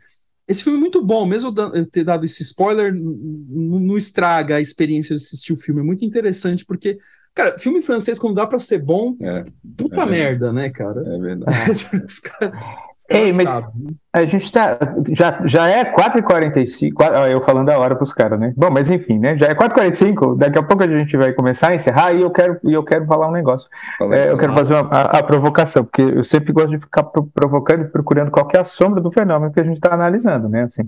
esse 0.47 0.63
filme 0.63 0.79
é 0.79 0.81
muito 0.81 1.05
bom, 1.05 1.27
mesmo 1.27 1.53
eu 1.75 1.87
ter 1.87 2.05
dado 2.05 2.25
esse 2.25 2.43
spoiler, 2.43 2.95
não 2.95 3.97
estraga 3.99 4.57
a 4.57 4.61
experiência 4.61 5.17
de 5.17 5.23
assistir 5.23 5.53
o 5.53 5.59
filme. 5.59 5.81
É 5.81 5.85
muito 5.85 6.05
interessante, 6.05 6.65
porque, 6.65 6.99
cara, 7.35 7.59
filme 7.59 7.83
francês, 7.83 8.19
quando 8.19 8.37
dá 8.37 8.47
pra 8.47 8.59
ser 8.59 8.79
bom, 8.79 9.17
É, 9.21 9.45
puta 9.77 10.03
É 10.03 10.07
verdade. 10.07 10.11
merda, 10.11 10.53
né, 10.53 10.71
cara? 10.71 11.01
é 11.07 11.19
verdade. 11.19 11.87
Os 12.07 12.21
caras 12.21 12.55
os 12.94 12.94
Ei, 13.11 13.33
mas- 13.33 13.49
sabem. 13.49 13.97
A 14.13 14.25
gente 14.25 14.51
tá. 14.53 14.79
Já, 15.11 15.41
já 15.45 15.69
é 15.69 15.85
4h45. 15.85 16.95
qua- 16.95 17.11
ó, 17.23 17.27
Eu 17.27 17.45
falando 17.45 17.69
a 17.71 17.79
hora 17.79 17.97
pros 17.97 18.13
caras, 18.13 18.39
né? 18.39 18.53
Bom, 18.57 18.71
mas 18.71 18.89
enfim, 18.91 19.19
né? 19.19 19.37
Já 19.37 19.47
é 19.47 19.55
4h45. 19.55 20.37
Daqui 20.37 20.59
a 20.59 20.63
pouco 20.63 20.85
a 20.85 20.87
gente 20.87 21.17
vai 21.17 21.33
começar 21.33 21.69
a 21.69 21.75
encerrar 21.75 22.13
e 22.13 22.23
eu 22.23 22.31
quero, 22.31 22.59
e 22.65 22.73
eu 22.73 22.85
quero 22.85 23.05
falar 23.07 23.29
um 23.29 23.33
negócio. 23.33 23.69
É, 24.13 24.31
eu 24.31 24.39
quero 24.39 24.55
fazer 24.55 24.75
uma, 24.75 24.89
a, 24.89 25.19
a 25.19 25.23
provocação, 25.23 25.85
porque 25.85 26.03
eu 26.03 26.23
sempre 26.25 26.53
gosto 26.53 26.71
de 26.71 26.79
ficar 26.79 27.03
pro- 27.03 27.27
provocando 27.35 27.83
e 27.83 27.89
procurando 27.89 28.31
qual 28.31 28.49
é 28.55 28.59
a 28.59 28.65
sombra 28.65 29.01
do 29.01 29.11
fenômeno 29.11 29.53
que 29.53 29.61
a 29.61 29.65
gente 29.65 29.75
está 29.77 29.93
analisando, 29.93 30.49
né? 30.49 30.63
Assim, 30.63 30.85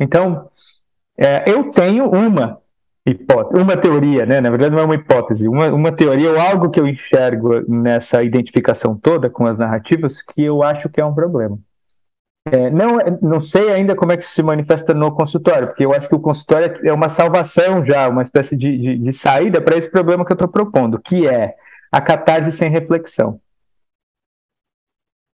então, 0.00 0.48
é, 1.18 1.44
eu 1.50 1.70
tenho 1.70 2.08
uma 2.10 2.59
hipótese, 3.06 3.62
uma 3.62 3.76
teoria, 3.76 4.26
né? 4.26 4.40
Na 4.40 4.50
verdade, 4.50 4.74
não 4.74 4.82
é 4.82 4.84
uma 4.84 4.94
hipótese, 4.94 5.48
uma, 5.48 5.68
uma 5.68 5.92
teoria 5.92 6.30
ou 6.30 6.38
algo 6.38 6.70
que 6.70 6.78
eu 6.78 6.86
enxergo 6.86 7.60
nessa 7.68 8.22
identificação 8.22 8.96
toda 8.96 9.30
com 9.30 9.46
as 9.46 9.58
narrativas 9.58 10.22
que 10.22 10.42
eu 10.42 10.62
acho 10.62 10.88
que 10.88 11.00
é 11.00 11.04
um 11.04 11.14
problema. 11.14 11.58
É, 12.46 12.70
não, 12.70 12.98
não 13.20 13.40
sei 13.40 13.70
ainda 13.70 13.94
como 13.94 14.12
é 14.12 14.16
que 14.16 14.24
se 14.24 14.42
manifesta 14.42 14.94
no 14.94 15.14
consultório, 15.14 15.68
porque 15.68 15.84
eu 15.84 15.92
acho 15.92 16.08
que 16.08 16.14
o 16.14 16.20
consultório 16.20 16.86
é 16.86 16.92
uma 16.92 17.08
salvação 17.08 17.84
já, 17.84 18.08
uma 18.08 18.22
espécie 18.22 18.56
de, 18.56 18.76
de, 18.78 18.98
de 18.98 19.12
saída 19.12 19.60
para 19.60 19.76
esse 19.76 19.90
problema 19.90 20.24
que 20.24 20.32
eu 20.32 20.36
estou 20.36 20.48
propondo, 20.48 20.98
que 20.98 21.28
é 21.28 21.54
a 21.92 22.00
catarse 22.00 22.50
sem 22.52 22.70
reflexão. 22.70 23.40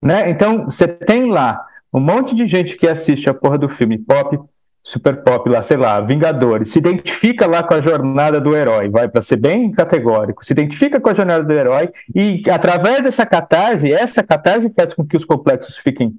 Né? 0.02 0.30
Então, 0.30 0.64
você 0.64 0.88
tem 0.88 1.30
lá 1.30 1.64
um 1.92 2.00
monte 2.00 2.34
de 2.34 2.46
gente 2.46 2.76
que 2.76 2.88
assiste 2.88 3.30
a 3.30 3.34
porra 3.34 3.56
do 3.56 3.68
filme 3.68 3.98
pop, 3.98 4.38
super 4.86 5.16
pop 5.24 5.50
lá, 5.50 5.60
sei 5.62 5.76
lá, 5.76 6.00
Vingadores, 6.00 6.70
se 6.70 6.78
identifica 6.78 7.44
lá 7.44 7.60
com 7.60 7.74
a 7.74 7.80
jornada 7.80 8.40
do 8.40 8.54
herói, 8.54 8.88
vai 8.88 9.08
para 9.08 9.20
ser 9.20 9.34
bem 9.34 9.72
categórico, 9.72 10.46
se 10.46 10.52
identifica 10.52 11.00
com 11.00 11.10
a 11.10 11.14
jornada 11.14 11.42
do 11.42 11.52
herói. 11.52 11.90
E 12.14 12.40
através 12.48 13.02
dessa 13.02 13.26
catarse, 13.26 13.92
essa 13.92 14.22
catarse 14.22 14.72
faz 14.72 14.94
com 14.94 15.04
que 15.04 15.16
os 15.16 15.24
complexos 15.24 15.76
fiquem 15.76 16.14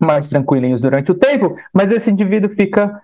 mais 0.00 0.30
tranquilinhos 0.30 0.80
durante 0.80 1.12
o 1.12 1.14
tempo, 1.14 1.56
mas 1.74 1.92
esse 1.92 2.10
indivíduo 2.10 2.48
fica 2.56 3.02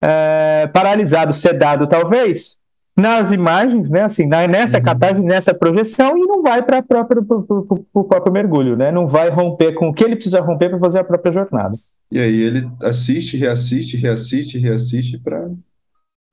é, 0.00 0.68
paralisado, 0.72 1.32
sedado 1.32 1.88
talvez, 1.88 2.56
nas 2.96 3.32
imagens, 3.32 3.90
né, 3.90 4.02
assim, 4.02 4.26
na, 4.26 4.46
nessa 4.46 4.78
uhum. 4.78 4.84
catarse, 4.84 5.22
nessa 5.24 5.52
projeção, 5.52 6.16
e 6.16 6.20
não 6.20 6.40
vai 6.40 6.62
para 6.62 6.78
o 6.78 8.04
próprio 8.04 8.32
mergulho, 8.32 8.76
né, 8.76 8.92
não 8.92 9.08
vai 9.08 9.28
romper 9.28 9.72
com 9.72 9.88
o 9.88 9.92
que 9.92 10.04
ele 10.04 10.14
precisa 10.14 10.40
romper 10.40 10.68
para 10.68 10.78
fazer 10.78 11.00
a 11.00 11.04
própria 11.04 11.32
jornada. 11.32 11.76
E 12.12 12.20
aí 12.20 12.42
ele 12.42 12.70
assiste, 12.82 13.38
reassiste, 13.38 13.96
reassiste, 13.96 14.58
reassiste 14.58 15.18
para 15.18 15.48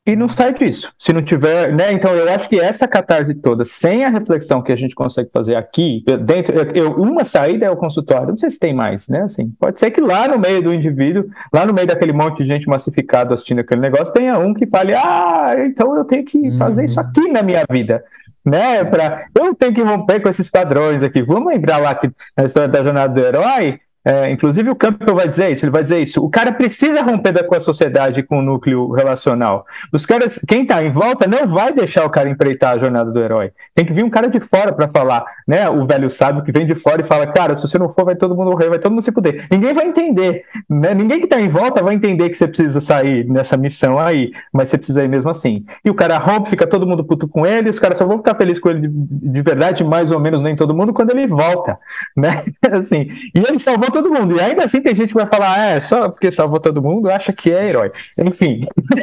e 0.09 0.15
não 0.15 0.27
sai 0.27 0.53
disso. 0.53 0.91
Se 0.97 1.13
não 1.13 1.21
tiver, 1.21 1.71
né? 1.71 1.93
Então 1.93 2.15
eu 2.15 2.27
acho 2.33 2.49
que 2.49 2.59
essa 2.59 2.87
catarse 2.87 3.35
toda, 3.35 3.63
sem 3.63 4.03
a 4.03 4.09
reflexão 4.09 4.59
que 4.59 4.71
a 4.71 4.75
gente 4.75 4.95
consegue 4.95 5.29
fazer 5.31 5.55
aqui, 5.55 6.03
dentro, 6.25 6.55
eu, 6.75 6.93
uma 6.93 7.23
saída 7.23 7.67
é 7.67 7.69
o 7.69 7.77
consultório. 7.77 8.29
Não 8.29 8.37
sei 8.37 8.49
se 8.49 8.57
tem 8.57 8.73
mais, 8.73 9.07
né? 9.07 9.21
Assim, 9.21 9.51
pode 9.59 9.77
ser 9.77 9.91
que 9.91 10.01
lá 10.01 10.27
no 10.27 10.39
meio 10.39 10.63
do 10.63 10.73
indivíduo, 10.73 11.29
lá 11.53 11.63
no 11.63 11.73
meio 11.73 11.85
daquele 11.85 12.11
monte 12.11 12.41
de 12.41 12.49
gente 12.49 12.67
massificado 12.67 13.35
assistindo 13.35 13.59
aquele 13.59 13.81
negócio, 13.81 14.11
tenha 14.11 14.39
um 14.39 14.51
que 14.51 14.65
fale: 14.65 14.95
"Ah, 14.95 15.53
então 15.59 15.95
eu 15.95 16.03
tenho 16.03 16.25
que 16.25 16.57
fazer 16.57 16.81
uhum. 16.81 16.85
isso 16.85 16.99
aqui 16.99 17.31
na 17.31 17.43
minha 17.43 17.63
vida" 17.69 18.03
né? 18.43 18.83
Pra, 18.85 19.27
eu 19.37 19.53
tenho 19.53 19.73
que 19.73 19.81
romper 19.81 20.21
com 20.21 20.29
esses 20.29 20.49
padrões 20.49 21.03
aqui. 21.03 21.21
Vamos 21.21 21.53
lembrar 21.53 21.77
lá 21.77 21.93
que 21.93 22.09
na 22.35 22.45
história 22.45 22.69
da 22.69 22.83
jornada 22.83 23.13
do 23.13 23.19
herói, 23.19 23.79
é, 24.03 24.31
inclusive 24.31 24.69
o 24.69 24.75
Campbell 24.75 25.15
vai 25.15 25.27
dizer 25.27 25.51
isso, 25.51 25.65
ele 25.65 25.71
vai 25.71 25.83
dizer 25.83 25.99
isso. 25.99 26.23
O 26.23 26.29
cara 26.29 26.51
precisa 26.51 27.01
romper 27.01 27.45
com 27.45 27.55
a 27.55 27.59
sociedade, 27.59 28.23
com 28.23 28.39
o 28.39 28.41
núcleo 28.41 28.91
relacional. 28.91 29.65
Os 29.91 30.05
caras, 30.05 30.39
quem 30.47 30.63
está 30.63 30.81
em 30.83 30.91
volta 30.91 31.27
não 31.27 31.47
vai 31.47 31.73
deixar 31.73 32.05
o 32.05 32.09
cara 32.09 32.29
empreitar 32.29 32.73
a 32.73 32.79
jornada 32.79 33.11
do 33.11 33.19
herói. 33.19 33.51
Tem 33.75 33.85
que 33.85 33.93
vir 33.93 34.03
um 34.03 34.09
cara 34.09 34.27
de 34.27 34.39
fora 34.39 34.71
para 34.71 34.87
falar, 34.87 35.25
né? 35.47 35.69
O 35.69 35.85
velho 35.85 36.09
sábio 36.09 36.43
que 36.43 36.51
vem 36.51 36.65
de 36.65 36.75
fora 36.75 37.01
e 37.01 37.05
fala, 37.05 37.27
cara, 37.27 37.57
se 37.57 37.67
você 37.67 37.77
não 37.77 37.93
for, 37.93 38.05
vai 38.05 38.15
todo 38.15 38.35
mundo 38.35 38.51
morrer, 38.51 38.69
vai 38.69 38.79
todo 38.79 38.91
mundo 38.91 39.03
se 39.03 39.11
fuder. 39.11 39.47
Ninguém 39.51 39.73
vai 39.73 39.85
entender, 39.85 40.45
né? 40.69 40.93
Ninguém 40.93 41.19
que 41.19 41.25
está 41.25 41.39
em 41.39 41.49
volta 41.49 41.83
vai 41.83 41.93
entender 41.93 42.29
que 42.29 42.37
você 42.37 42.47
precisa 42.47 42.79
sair 42.79 43.27
nessa 43.27 43.57
missão 43.57 43.99
aí, 43.99 44.31
mas 44.53 44.69
você 44.69 44.77
precisa 44.77 45.03
ir 45.03 45.09
mesmo 45.09 45.29
assim. 45.29 45.65
E 45.83 45.89
o 45.89 45.93
cara 45.95 46.17
rompe, 46.17 46.49
fica 46.49 46.65
todo 46.65 46.87
mundo 46.87 47.03
puto 47.03 47.27
com 47.27 47.45
ele, 47.45 47.69
os 47.69 47.79
caras 47.79 47.97
só 47.97 48.05
vão 48.05 48.17
ficar 48.17 48.35
felizes 48.35 48.61
com 48.61 48.69
ele 48.69 48.87
de, 48.87 48.89
de 48.89 49.41
verdade, 49.41 49.83
mais 49.83 50.11
ou 50.11 50.19
menos 50.19 50.41
nem 50.41 50.55
todo 50.55 50.73
mundo, 50.73 50.93
quando 50.93 51.11
ele 51.11 51.27
volta, 51.27 51.77
né? 52.15 52.43
assim, 52.71 53.09
e 53.35 53.39
ele 53.39 53.59
salvou 53.59 53.88
salvou 53.89 53.91
todo 53.91 54.09
mundo. 54.09 54.37
E 54.37 54.39
ainda 54.39 54.63
assim 54.63 54.81
tem 54.81 54.95
gente 54.95 55.09
que 55.09 55.15
vai 55.15 55.27
falar, 55.27 55.55
ah, 55.55 55.65
é, 55.65 55.79
só 55.79 56.09
porque 56.09 56.31
salvou 56.31 56.59
todo 56.59 56.81
mundo, 56.81 57.09
acha 57.09 57.33
que 57.33 57.51
é 57.51 57.69
herói. 57.69 57.91
Enfim. 58.19 58.65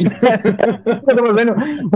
Estou 1.08 1.26
fazendo 1.26 1.54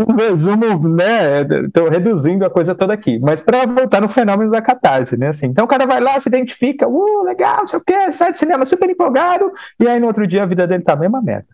um 0.08 0.14
resumo, 0.14 0.88
né? 0.88 1.42
Estou 1.42 1.88
reduzindo 1.88 2.44
a 2.44 2.50
coisa 2.50 2.74
toda 2.74 2.92
aqui. 2.92 3.18
Mas 3.18 3.40
para 3.40 3.66
voltar 3.66 4.00
no 4.00 4.08
fenômeno 4.08 4.50
da 4.50 4.60
catarse, 4.60 5.16
né? 5.16 5.28
Assim, 5.28 5.46
então 5.46 5.64
o 5.64 5.68
cara 5.68 5.86
vai 5.86 6.00
lá, 6.00 6.18
se 6.18 6.28
identifica, 6.28 6.88
uh, 6.88 7.24
legal, 7.24 7.58
não 7.58 7.68
sei 7.68 7.78
o 7.78 7.84
quê, 7.84 8.12
sai 8.12 8.32
do 8.32 8.38
cinema 8.38 8.64
super 8.64 8.88
empolgado, 8.90 9.50
e 9.78 9.86
aí 9.86 10.00
no 10.00 10.06
outro 10.06 10.26
dia 10.26 10.42
a 10.42 10.46
vida 10.46 10.66
dele 10.66 10.82
tá 10.82 10.94
a 10.94 10.96
mesma 10.96 11.22
merda. 11.22 11.46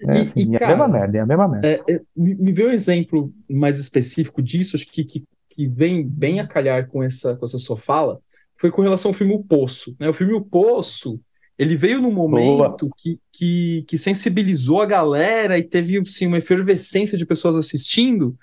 É, 0.00 0.12
assim, 0.12 0.52
e, 0.52 0.54
e, 0.54 0.58
cara, 0.58 0.72
é 0.72 0.74
a 0.74 0.78
mesma 0.78 0.88
merda, 0.88 1.18
é 1.18 1.20
a 1.20 1.26
mesma 1.26 1.48
merda. 1.48 1.68
É, 1.68 1.82
é, 1.88 2.00
me 2.16 2.52
vê 2.52 2.66
um 2.66 2.70
exemplo 2.70 3.32
mais 3.50 3.78
específico 3.78 4.40
disso, 4.40 4.76
acho 4.76 4.86
que, 4.86 5.04
que, 5.04 5.24
que 5.50 5.66
vem 5.66 6.06
bem 6.06 6.40
a 6.40 6.46
calhar 6.46 6.88
com 6.88 7.02
essa, 7.02 7.34
com 7.36 7.44
essa 7.44 7.58
sua 7.58 7.76
fala, 7.76 8.20
foi 8.58 8.70
com 8.70 8.82
relação 8.82 9.10
ao 9.10 9.14
filme 9.14 9.34
O 9.34 9.42
Poço. 9.42 9.96
Né? 9.98 10.08
O 10.08 10.14
filme 10.14 10.34
O 10.34 10.40
Poço, 10.40 11.20
ele 11.58 11.76
veio 11.76 12.00
num 12.00 12.12
momento 12.12 12.90
que, 12.96 13.18
que, 13.32 13.84
que, 13.86 13.98
sensibilizou 13.98 14.82
a 14.82 14.86
galera 14.86 15.58
e 15.58 15.62
teve 15.62 15.98
assim, 15.98 16.26
uma 16.26 16.38
efervescência 16.38 17.16
de 17.16 17.26
pessoas 17.26 17.56
assistindo, 17.56 18.36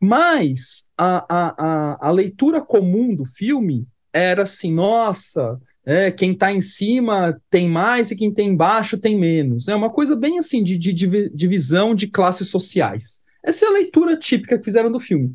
mas 0.00 0.90
a, 0.96 1.24
a, 1.28 1.54
a, 1.58 2.08
a 2.08 2.10
leitura 2.10 2.60
comum 2.60 3.14
do 3.14 3.24
filme 3.24 3.86
era 4.12 4.42
assim, 4.42 4.72
nossa, 4.72 5.60
é, 5.84 6.10
quem 6.10 6.32
está 6.32 6.52
em 6.52 6.60
cima 6.60 7.40
tem 7.50 7.68
mais 7.68 8.10
e 8.10 8.16
quem 8.16 8.32
tem 8.32 8.48
embaixo 8.48 8.98
tem 8.98 9.18
menos. 9.18 9.68
É 9.68 9.74
uma 9.74 9.90
coisa 9.90 10.16
bem 10.16 10.38
assim 10.38 10.62
de, 10.62 10.76
de, 10.76 10.92
de 10.92 11.30
divisão 11.30 11.94
de 11.94 12.06
classes 12.06 12.48
sociais. 12.48 13.22
Essa 13.42 13.64
é 13.64 13.68
a 13.68 13.72
leitura 13.72 14.16
típica 14.18 14.58
que 14.58 14.64
fizeram 14.64 14.92
do 14.92 15.00
filme. 15.00 15.32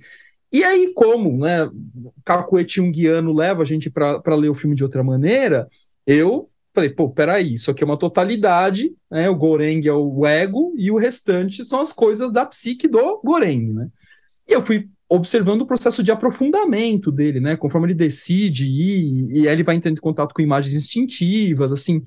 E 0.51 0.63
aí, 0.63 0.93
como 0.93 1.37
né, 1.37 1.69
cacuete 2.23 2.75
junguiano 2.75 3.33
leva 3.33 3.61
a 3.61 3.65
gente 3.65 3.89
para 3.89 4.35
ler 4.35 4.49
o 4.49 4.55
filme 4.55 4.75
de 4.75 4.83
outra 4.83 5.03
maneira, 5.03 5.67
eu 6.05 6.49
falei, 6.73 6.89
pô, 6.89 7.09
peraí, 7.09 7.53
isso 7.53 7.71
aqui 7.71 7.83
é 7.83 7.85
uma 7.85 7.97
totalidade, 7.97 8.93
né? 9.09 9.29
O 9.29 9.35
Goreng 9.35 9.81
é 9.87 9.93
o 9.93 10.25
ego 10.25 10.73
e 10.77 10.91
o 10.91 10.97
restante 10.97 11.63
são 11.63 11.79
as 11.79 11.93
coisas 11.93 12.31
da 12.31 12.45
psique 12.45 12.87
do 12.87 13.21
Goreng, 13.23 13.73
né? 13.73 13.87
E 14.47 14.51
eu 14.51 14.61
fui 14.61 14.89
observando 15.07 15.61
o 15.61 15.65
processo 15.65 16.03
de 16.03 16.11
aprofundamento 16.11 17.11
dele, 17.11 17.39
né? 17.39 17.55
Conforme 17.55 17.87
ele 17.87 17.93
decide 17.93 18.65
ir, 18.65 19.27
e 19.29 19.47
ele 19.47 19.63
vai 19.63 19.75
entrando 19.75 19.97
em 19.97 20.01
contato 20.01 20.33
com 20.33 20.41
imagens 20.41 20.73
instintivas, 20.73 21.71
assim. 21.71 22.03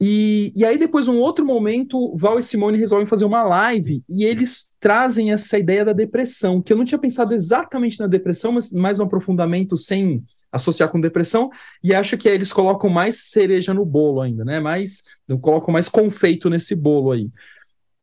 E, 0.00 0.52
e 0.54 0.64
aí, 0.64 0.76
depois, 0.76 1.08
um 1.08 1.18
outro 1.18 1.44
momento, 1.44 2.14
Val 2.16 2.38
e 2.38 2.42
Simone 2.42 2.78
resolvem 2.78 3.06
fazer 3.06 3.24
uma 3.24 3.42
live 3.42 4.04
e 4.08 4.24
eles 4.24 4.68
trazem 4.78 5.32
essa 5.32 5.58
ideia 5.58 5.84
da 5.84 5.92
depressão, 5.92 6.60
que 6.60 6.72
eu 6.72 6.76
não 6.76 6.84
tinha 6.84 6.98
pensado 6.98 7.32
exatamente 7.32 7.98
na 7.98 8.06
depressão, 8.06 8.52
mas 8.52 8.72
mais 8.72 9.00
um 9.00 9.04
aprofundamento 9.04 9.76
sem 9.76 10.22
associar 10.52 10.90
com 10.90 11.00
depressão, 11.00 11.50
e 11.82 11.94
acho 11.94 12.16
que 12.16 12.28
aí 12.28 12.34
eles 12.34 12.52
colocam 12.52 12.88
mais 12.88 13.30
cereja 13.30 13.74
no 13.74 13.84
bolo 13.84 14.20
ainda, 14.20 14.44
né? 14.44 14.60
Mais, 14.60 15.02
colocam 15.40 15.72
mais 15.72 15.88
confeito 15.88 16.48
nesse 16.48 16.74
bolo 16.74 17.12
aí. 17.12 17.30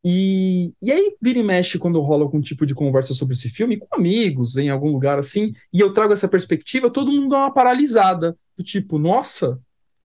E, 0.04 0.74
e 0.82 0.92
aí, 0.92 1.16
vira 1.22 1.40
e 1.40 1.44
mexe 1.44 1.80
quando 1.80 2.02
rola 2.02 2.24
algum 2.24 2.42
tipo 2.42 2.66
de 2.66 2.76
conversa 2.76 3.14
sobre 3.14 3.36
esse 3.36 3.50
filme, 3.50 3.78
com 3.78 3.96
amigos, 3.96 4.58
em 4.58 4.70
algum 4.70 4.92
lugar 4.92 5.18
assim, 5.18 5.54
e 5.72 5.80
eu 5.80 5.94
trago 5.94 6.12
essa 6.12 6.28
perspectiva, 6.28 6.90
todo 6.90 7.12
mundo 7.12 7.30
dá 7.30 7.38
uma 7.38 7.54
paralisada, 7.54 8.36
do 8.58 8.64
tipo, 8.64 9.00
nossa, 9.00 9.60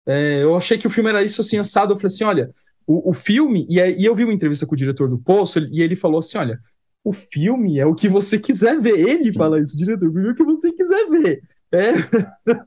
é, 0.08 0.42
eu 0.42 0.56
achei 0.56 0.78
que 0.78 0.88
o 0.88 0.90
filme 0.90 1.10
era 1.10 1.24
isso 1.24 1.42
assim, 1.42 1.58
assado. 1.58 1.94
Eu 1.94 1.98
falei 1.98 2.14
assim: 2.14 2.24
olha, 2.24 2.50
o, 2.88 3.12
o 3.12 3.14
filme. 3.14 3.68
E, 3.70 3.78
e 3.80 4.06
eu 4.06 4.16
vi 4.16 4.24
uma 4.24 4.34
entrevista 4.34 4.66
com 4.66 4.74
o 4.74 4.78
diretor 4.78 5.10
do 5.10 5.20
Poço, 5.20 5.60
e 5.72 5.82
ele 5.82 5.96
falou 5.96 6.20
assim: 6.20 6.38
olha, 6.38 6.60
o 7.04 7.12
filme 7.12 7.78
é 7.78 7.86
o 7.86 7.94
que 7.94 8.08
você 8.08 8.40
quiser 8.40 8.80
ver. 8.80 8.98
Ele 8.98 9.34
fala 9.34 9.60
isso, 9.60 9.78
diretor, 9.78 10.08
o 10.08 10.36
que 10.36 10.44
você 10.44 10.72
quiser 10.72 11.06
ver. 11.10 11.42
É, 11.70 11.92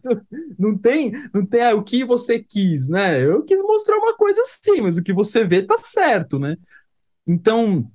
não 0.59 0.77
tem, 0.77 1.13
não 1.33 1.47
tem 1.47 1.63
ah, 1.63 1.75
o 1.75 1.83
que 1.83 2.05
você 2.05 2.39
quis, 2.39 2.91
né? 2.91 3.25
Eu 3.25 3.43
quis 3.43 3.63
mostrar 3.63 3.97
uma 3.97 4.15
coisa 4.15 4.43
assim, 4.43 4.83
mas 4.83 4.99
o 4.99 5.03
que 5.03 5.13
você 5.13 5.43
vê 5.43 5.63
tá 5.63 5.77
certo, 5.79 6.39
né? 6.39 6.57
Então, 7.27 7.91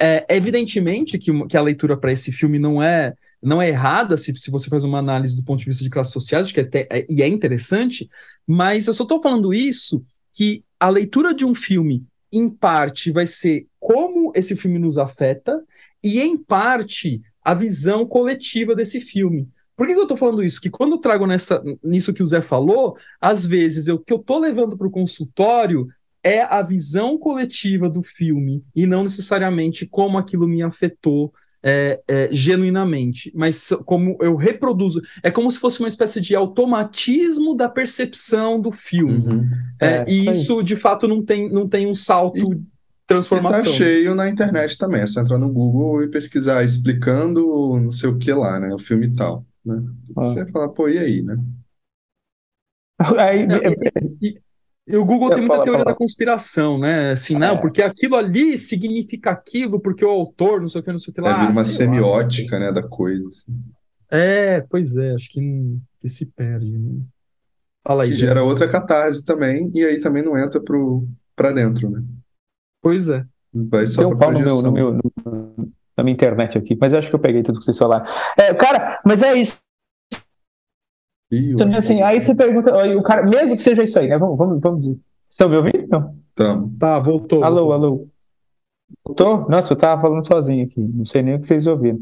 é, 0.00 0.26
evidentemente 0.28 1.18
que, 1.18 1.46
que 1.46 1.56
a 1.56 1.62
leitura 1.62 1.96
para 1.96 2.12
esse 2.12 2.32
filme 2.32 2.58
não 2.58 2.82
é 2.82 3.14
não 3.42 3.60
é 3.60 3.68
errada 3.68 4.16
se, 4.16 4.34
se 4.36 4.50
você 4.50 4.68
faz 4.68 4.84
uma 4.84 4.98
análise 4.98 5.36
do 5.36 5.44
ponto 5.44 5.60
de 5.60 5.66
vista 5.66 5.82
de 5.82 5.90
classes 5.90 6.12
sociais, 6.12 6.46
acho 6.46 6.54
que 6.54 6.60
é, 6.60 6.86
é, 6.90 7.06
e 7.08 7.22
é 7.22 7.28
interessante, 7.28 8.08
mas 8.46 8.86
eu 8.86 8.92
só 8.92 9.04
estou 9.04 9.22
falando 9.22 9.54
isso 9.54 10.04
que 10.32 10.64
a 10.78 10.88
leitura 10.88 11.34
de 11.34 11.44
um 11.44 11.54
filme, 11.54 12.04
em 12.32 12.48
parte, 12.48 13.10
vai 13.10 13.26
ser 13.26 13.66
como 13.78 14.32
esse 14.34 14.54
filme 14.56 14.78
nos 14.78 14.98
afeta, 14.98 15.62
e 16.02 16.20
em 16.20 16.36
parte, 16.36 17.20
a 17.42 17.54
visão 17.54 18.06
coletiva 18.06 18.74
desse 18.74 19.00
filme. 19.00 19.48
Por 19.76 19.86
que, 19.86 19.94
que 19.94 19.98
eu 19.98 20.04
estou 20.04 20.16
falando 20.16 20.42
isso? 20.42 20.60
Que 20.60 20.70
quando 20.70 20.92
eu 20.92 20.98
trago 20.98 21.26
nessa, 21.26 21.62
nisso 21.82 22.12
que 22.12 22.22
o 22.22 22.26
Zé 22.26 22.42
falou, 22.42 22.96
às 23.20 23.46
vezes 23.46 23.88
o 23.88 23.98
que 23.98 24.12
eu 24.12 24.18
estou 24.18 24.38
levando 24.38 24.76
para 24.76 24.86
o 24.86 24.90
consultório 24.90 25.88
é 26.22 26.42
a 26.42 26.60
visão 26.62 27.16
coletiva 27.16 27.88
do 27.88 28.02
filme 28.02 28.62
e 28.76 28.84
não 28.84 29.02
necessariamente 29.02 29.86
como 29.86 30.18
aquilo 30.18 30.46
me 30.46 30.62
afetou 30.62 31.32
é, 31.62 32.00
é, 32.08 32.28
genuinamente, 32.32 33.32
mas 33.34 33.70
como 33.84 34.16
eu 34.20 34.36
reproduzo, 34.36 35.02
é 35.22 35.30
como 35.30 35.50
se 35.50 35.58
fosse 35.58 35.80
uma 35.80 35.88
espécie 35.88 36.20
de 36.20 36.34
automatismo 36.34 37.54
da 37.54 37.68
percepção 37.68 38.60
do 38.60 38.72
filme. 38.72 39.12
Uhum. 39.12 39.50
É, 39.80 39.86
é 39.86 40.04
e 40.08 40.30
isso, 40.30 40.62
de 40.62 40.76
fato, 40.76 41.06
não 41.06 41.22
tem, 41.24 41.52
não 41.52 41.68
tem 41.68 41.86
um 41.86 41.94
salto. 41.94 42.38
E, 42.38 42.80
transformação. 43.06 43.62
E 43.62 43.66
tá 43.66 43.72
cheio 43.72 44.14
na 44.14 44.28
internet 44.28 44.78
também. 44.78 45.02
É 45.02 45.06
só 45.06 45.20
entrar 45.20 45.38
no 45.38 45.52
Google 45.52 46.04
e 46.04 46.08
pesquisar 46.08 46.62
explicando 46.62 47.40
não 47.80 47.90
sei 47.90 48.08
o 48.08 48.16
que 48.16 48.32
lá, 48.32 48.60
né? 48.60 48.72
O 48.72 48.78
filme 48.78 49.06
e 49.06 49.12
tal. 49.12 49.44
Né? 49.64 49.82
Ah. 50.16 50.22
Você 50.22 50.44
vai 50.44 50.52
falar, 50.52 50.68
pô, 50.68 50.88
e 50.88 50.96
aí, 50.96 51.22
né? 51.22 51.36
Aí, 53.18 53.46
e, 54.20 54.28
e 54.28 54.40
o 54.88 55.04
Google 55.04 55.30
tem 55.30 55.40
muita 55.40 55.54
fala, 55.54 55.64
teoria 55.64 55.84
fala. 55.84 55.92
da 55.92 55.98
conspiração, 55.98 56.78
né? 56.78 57.12
Assim, 57.12 57.34
não, 57.34 57.54
é. 57.54 57.60
porque 57.60 57.82
aquilo 57.82 58.16
ali 58.16 58.58
significa 58.58 59.30
aquilo, 59.30 59.78
porque 59.80 60.04
o 60.04 60.10
autor, 60.10 60.60
não 60.60 60.68
sei 60.68 60.80
o 60.80 60.84
que, 60.84 60.90
não 60.90 60.98
sei 60.98 61.12
o 61.12 61.14
que 61.14 61.20
lá. 61.20 61.30
É, 61.30 61.40
vira 61.40 61.52
uma 61.52 61.64
semiótica, 61.64 62.58
lá, 62.58 62.66
né, 62.66 62.72
da 62.72 62.82
coisa. 62.82 63.28
Assim. 63.28 63.52
É, 64.10 64.60
pois 64.68 64.96
é, 64.96 65.12
acho 65.14 65.30
que, 65.30 65.78
que 66.00 66.08
se 66.08 66.26
perde. 66.32 66.76
Né? 66.78 67.00
Fala 67.86 68.02
aí. 68.02 68.10
Que 68.10 68.16
gera 68.16 68.42
outra 68.42 68.68
catarse 68.68 69.24
também, 69.24 69.70
e 69.74 69.84
aí 69.84 70.00
também 70.00 70.22
não 70.22 70.36
entra 70.36 70.60
pro, 70.60 71.06
pra 71.36 71.52
dentro, 71.52 71.90
né? 71.90 72.02
Pois 72.82 73.08
é. 73.08 73.24
Vai 73.52 73.86
só 73.86 74.08
um 74.08 74.16
pau 74.16 74.32
no 74.32 74.40
meu, 74.40 74.62
no 74.62 74.72
meu, 74.72 74.92
no, 74.94 75.72
na 75.96 76.04
minha 76.04 76.14
internet 76.14 76.56
aqui, 76.56 76.76
mas 76.80 76.92
eu 76.92 76.98
acho 76.98 77.08
que 77.08 77.14
eu 77.14 77.20
peguei 77.20 77.42
tudo 77.42 77.58
que 77.58 77.64
vocês 77.64 77.78
falaram. 77.78 78.06
É, 78.36 78.54
cara, 78.54 79.00
mas 79.04 79.22
é 79.22 79.34
isso. 79.34 79.58
Então, 81.30 81.68
assim, 81.78 82.02
aí 82.02 82.20
você 82.20 82.34
pergunta, 82.34 82.74
o 82.96 83.02
cara, 83.02 83.22
mesmo 83.24 83.54
que 83.54 83.62
seja 83.62 83.84
isso 83.84 83.98
aí, 83.98 84.08
né? 84.08 84.18
Vamos, 84.18 84.36
vamos, 84.36 84.60
vamos. 84.60 84.96
Estão 85.28 85.48
me 85.48 85.56
ouvindo? 85.56 85.86
Não. 85.88 86.70
Tá, 86.78 86.98
voltou. 86.98 87.44
Alô, 87.44 87.66
voltou. 87.66 87.72
alô. 87.72 88.08
Tô? 89.16 89.48
Nossa, 89.48 89.72
eu 89.72 89.76
tava 89.76 90.00
falando 90.00 90.26
sozinho 90.26 90.64
aqui, 90.64 90.84
não 90.94 91.04
sei 91.04 91.22
nem 91.22 91.34
o 91.34 91.40
que 91.40 91.46
vocês 91.46 91.66
ouviram. 91.66 91.98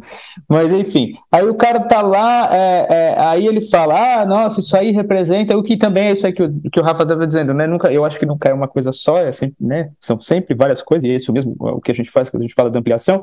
Mas 0.49 0.72
enfim, 0.72 1.14
aí 1.30 1.45
o 1.45 1.55
cara 1.55 1.80
tá 1.80 2.03
lá, 2.03 2.55
é, 2.55 2.86
é, 2.91 3.20
aí 3.20 3.47
ele 3.47 3.62
fala: 3.62 4.20
Ah, 4.20 4.26
nossa, 4.26 4.61
isso 4.61 4.76
aí 4.76 4.91
representa 4.91 5.57
o 5.57 5.62
que 5.62 5.76
também 5.76 6.09
é 6.09 6.12
isso 6.12 6.26
aí 6.26 6.32
que 6.32 6.43
o, 6.43 6.61
que 6.70 6.80
o 6.80 6.82
Rafa 6.82 7.05
estava 7.05 7.26
dizendo, 7.26 7.55
né? 7.55 7.66
Nunca, 7.66 7.91
eu 7.93 8.05
acho 8.05 8.18
que 8.18 8.26
nunca 8.26 8.49
é 8.49 8.53
uma 8.53 8.68
coisa 8.68 8.93
só, 8.93 9.18
é 9.18 9.32
sempre, 9.32 9.57
né? 9.61 9.91
São 10.01 10.18
sempre 10.20 10.55
várias 10.55 10.82
coisas, 10.82 11.09
e 11.09 11.12
é 11.12 11.16
isso 11.16 11.32
mesmo 11.32 11.57
o 11.59 11.80
que 11.80 11.91
a 11.91 11.95
gente 11.95 12.11
faz 12.11 12.28
quando 12.28 12.43
a 12.43 12.47
gente 12.47 12.55
fala 12.55 12.70
de 12.70 12.78
ampliação. 12.78 13.22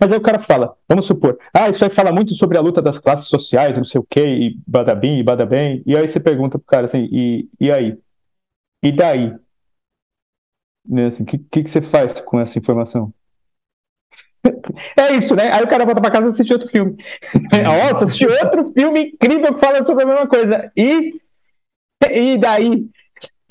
Mas 0.00 0.12
aí 0.12 0.18
o 0.18 0.22
cara 0.22 0.38
fala: 0.38 0.74
Vamos 0.88 1.04
supor, 1.04 1.38
ah, 1.52 1.68
isso 1.68 1.84
aí 1.84 1.90
fala 1.90 2.12
muito 2.12 2.34
sobre 2.34 2.56
a 2.56 2.60
luta 2.60 2.80
das 2.80 2.98
classes 2.98 3.28
sociais, 3.28 3.76
não 3.76 3.84
sei 3.84 4.00
o 4.00 4.06
quê, 4.08 4.24
e 4.26 4.58
badabim, 4.66 5.18
e 5.18 5.22
badabem. 5.22 5.82
E 5.86 5.96
aí 5.96 6.06
você 6.06 6.20
pergunta 6.20 6.58
pro 6.58 6.66
cara 6.66 6.86
assim: 6.86 7.08
E, 7.10 7.48
e 7.60 7.70
aí? 7.70 7.98
E 8.82 8.92
daí? 8.92 9.34
Né, 10.88 11.06
assim, 11.06 11.22
o 11.22 11.26
que, 11.26 11.38
que, 11.38 11.62
que 11.64 11.70
você 11.70 11.82
faz 11.82 12.20
com 12.20 12.40
essa 12.40 12.58
informação? 12.58 13.12
É 14.96 15.14
isso, 15.14 15.34
né? 15.34 15.52
Aí 15.52 15.62
o 15.62 15.68
cara 15.68 15.84
volta 15.84 16.00
pra 16.00 16.10
casa 16.10 16.26
e 16.26 16.28
assiste 16.30 16.52
outro 16.52 16.68
filme. 16.68 16.96
Nossa, 17.64 18.04
assisti 18.04 18.26
outro 18.26 18.72
filme 18.72 19.12
incrível 19.12 19.54
que 19.54 19.60
fala 19.60 19.84
sobre 19.84 20.04
a 20.04 20.06
mesma 20.06 20.26
coisa. 20.26 20.70
E, 20.76 21.20
e 22.10 22.38
daí? 22.38 22.88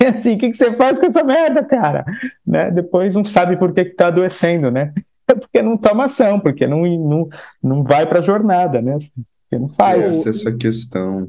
Assim, 0.02 0.36
o 0.36 0.38
que, 0.38 0.50
que 0.50 0.56
você 0.56 0.72
faz 0.74 0.98
com 0.98 1.06
essa 1.06 1.24
merda, 1.24 1.64
cara? 1.64 2.04
Né? 2.46 2.70
Depois 2.70 3.14
não 3.14 3.24
sabe 3.24 3.56
por 3.56 3.72
que, 3.72 3.84
que 3.84 3.94
tá 3.94 4.08
adoecendo, 4.08 4.70
né? 4.70 4.92
É 5.26 5.34
porque 5.34 5.60
não 5.60 5.76
toma 5.76 6.04
ação, 6.04 6.40
porque 6.40 6.66
não, 6.66 6.82
não, 6.82 7.28
não 7.62 7.82
vai 7.82 8.06
pra 8.06 8.22
jornada, 8.22 8.80
né? 8.80 8.94
Assim, 8.94 9.12
porque 9.42 9.60
não 9.60 9.68
faz. 9.68 10.06
Essa, 10.06 10.30
essa 10.30 10.56
questão. 10.56 11.28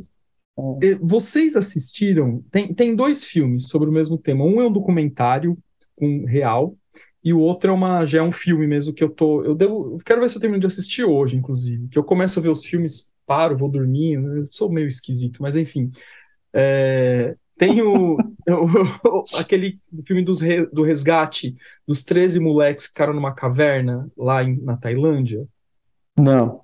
É. 0.82 0.96
Vocês 1.02 1.56
assistiram? 1.56 2.44
Tem, 2.52 2.74
tem 2.74 2.96
dois 2.96 3.24
filmes 3.24 3.68
sobre 3.68 3.90
o 3.90 3.92
mesmo 3.92 4.18
tema. 4.18 4.46
Um 4.46 4.62
é 4.62 4.68
um 4.68 4.72
documentário 4.72 5.58
com 6.00 6.26
real, 6.26 6.76
e 7.24 7.34
o 7.34 7.40
outro 7.40 7.70
é 7.70 7.74
uma 7.74 8.06
já 8.06 8.20
é 8.20 8.22
um 8.22 8.32
filme 8.32 8.66
mesmo 8.66 8.94
que 8.94 9.04
eu 9.04 9.10
tô 9.10 9.44
eu 9.44 9.54
devo 9.54 9.96
eu 9.96 10.00
quero 10.06 10.22
ver 10.22 10.30
se 10.30 10.38
eu 10.38 10.42
termino 10.42 10.62
de 10.62 10.68
assistir 10.68 11.04
hoje 11.04 11.36
inclusive 11.36 11.90
que 11.90 12.00
eu 12.00 12.04
começo 12.04 12.40
a 12.40 12.42
ver 12.42 12.50
os 12.50 12.64
filmes 12.64 13.12
paro 13.26 13.58
vou 13.58 13.70
dormir 13.70 14.14
eu 14.14 14.46
sou 14.46 14.72
meio 14.72 14.88
esquisito 14.88 15.42
mas 15.42 15.56
enfim. 15.56 15.92
É, 16.54 17.36
tem 17.58 17.82
o, 17.82 18.16
o, 18.50 19.26
aquele 19.38 19.80
filme 20.06 20.24
dos, 20.24 20.40
do 20.72 20.82
resgate 20.82 21.56
dos 21.86 22.04
13 22.04 22.40
moleques 22.40 22.86
que 22.86 22.94
ficaram 22.94 23.14
numa 23.14 23.36
caverna 23.36 24.10
lá 24.18 24.44
em, 24.44 24.58
na 24.62 24.78
Tailândia? 24.78 25.46
Não. 26.18 26.62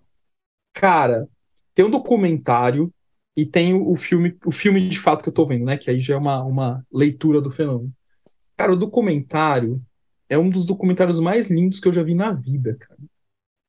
Cara 0.74 1.28
tem 1.76 1.84
um 1.84 1.92
documentário 1.92 2.92
e 3.36 3.46
tem 3.46 3.74
o, 3.74 3.92
o 3.92 3.96
filme 3.96 4.38
o 4.46 4.52
filme 4.52 4.88
de 4.88 4.98
fato 4.98 5.22
que 5.22 5.28
eu 5.28 5.34
tô 5.34 5.46
vendo 5.46 5.66
né 5.66 5.78
que 5.78 5.92
aí 5.92 6.00
já 6.00 6.16
é 6.16 6.18
uma, 6.18 6.42
uma 6.42 6.86
leitura 6.92 7.42
do 7.42 7.52
fenômeno 7.52 7.94
cara 8.58 8.74
o 8.74 8.78
documentário 8.78 9.82
é 10.30 10.38
um 10.38 10.50
dos 10.50 10.66
documentários 10.66 11.20
mais 11.20 11.50
lindos 11.50 11.80
que 11.80 11.88
eu 11.88 11.94
já 11.94 12.04
vi 12.04 12.16
na 12.16 12.32
vida, 12.32 12.76
cara. 12.76 13.00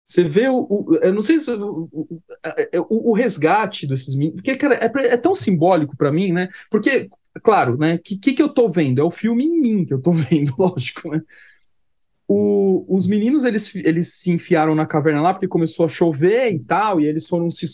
Você 0.06 0.22
vê 0.22 0.48
o. 0.48 0.66
o 0.70 0.94
eu 1.02 1.12
não 1.12 1.20
sei 1.20 1.40
se. 1.40 1.50
O, 1.50 1.90
o, 1.92 3.10
o, 3.10 3.12
resgate 3.12 3.88
desses 3.88 4.14
meninos. 4.14 4.36
Porque, 4.36 4.56
cara, 4.56 4.76
é, 4.76 5.14
é 5.14 5.16
tão 5.16 5.34
simbólico 5.34 5.96
para 5.96 6.12
mim, 6.12 6.32
né? 6.32 6.48
Porque, 6.70 7.10
claro, 7.42 7.76
né? 7.76 7.96
O 7.96 7.98
que, 7.98 8.16
que, 8.16 8.32
que 8.32 8.42
eu 8.42 8.48
tô 8.48 8.68
vendo? 8.68 9.00
É 9.00 9.04
o 9.04 9.10
filme 9.10 9.44
em 9.44 9.60
mim 9.60 9.84
que 9.84 9.92
eu 9.92 10.00
tô 10.00 10.12
vendo, 10.14 10.54
lógico, 10.56 11.10
né? 11.10 11.20
O, 12.28 12.84
os 12.88 13.06
meninos 13.06 13.44
eles, 13.44 13.72
eles 13.76 14.14
se 14.14 14.32
enfiaram 14.32 14.74
na 14.74 14.86
caverna 14.86 15.22
lá 15.22 15.32
porque 15.32 15.46
começou 15.46 15.86
a 15.86 15.88
chover 15.88 16.52
e 16.52 16.58
tal, 16.58 17.00
e 17.00 17.06
eles 17.06 17.28
foram 17.28 17.50
se, 17.50 17.66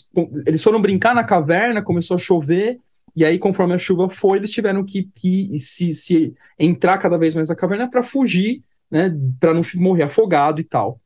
eles 0.45 0.61
foram 0.61 0.81
brincar 0.81 1.15
na 1.15 1.23
caverna, 1.23 1.81
começou 1.81 2.15
a 2.15 2.19
chover, 2.19 2.79
e 3.15 3.23
aí, 3.23 3.37
conforme 3.37 3.73
a 3.73 3.77
chuva 3.77 4.09
foi, 4.09 4.39
eles 4.39 4.51
tiveram 4.51 4.83
que, 4.83 5.09
que 5.15 5.59
se, 5.59 5.93
se 5.93 6.33
entrar 6.57 6.97
cada 6.97 7.17
vez 7.17 7.35
mais 7.35 7.49
na 7.49 7.55
caverna 7.55 7.89
para 7.89 8.01
fugir 8.01 8.63
né, 8.93 9.11
para 9.39 9.55
não 9.55 9.63
morrer 9.75 10.03
afogado 10.03 10.61
e 10.61 10.63
tal. 10.63 11.01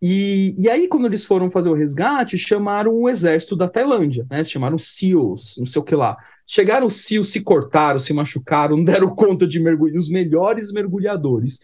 E, 0.00 0.54
e 0.58 0.68
aí, 0.68 0.86
quando 0.86 1.06
eles 1.06 1.24
foram 1.24 1.50
fazer 1.50 1.70
o 1.70 1.74
resgate, 1.74 2.36
chamaram 2.36 2.92
o 2.92 3.08
exército 3.08 3.56
da 3.56 3.66
Tailândia, 3.66 4.26
né, 4.30 4.44
chamaram 4.44 4.76
SEALs, 4.76 5.54
não 5.56 5.64
sei 5.64 5.80
o 5.80 5.84
que 5.84 5.94
lá. 5.94 6.18
Chegaram 6.46 6.86
os 6.86 7.06
SEALs, 7.06 7.28
se 7.28 7.40
cortaram, 7.40 7.98
se 7.98 8.12
machucaram, 8.12 8.76
não 8.76 8.84
deram 8.84 9.14
conta 9.14 9.46
de 9.46 9.58
mergulhar, 9.58 9.96
os 9.96 10.10
melhores 10.10 10.70
mergulhadores. 10.70 11.60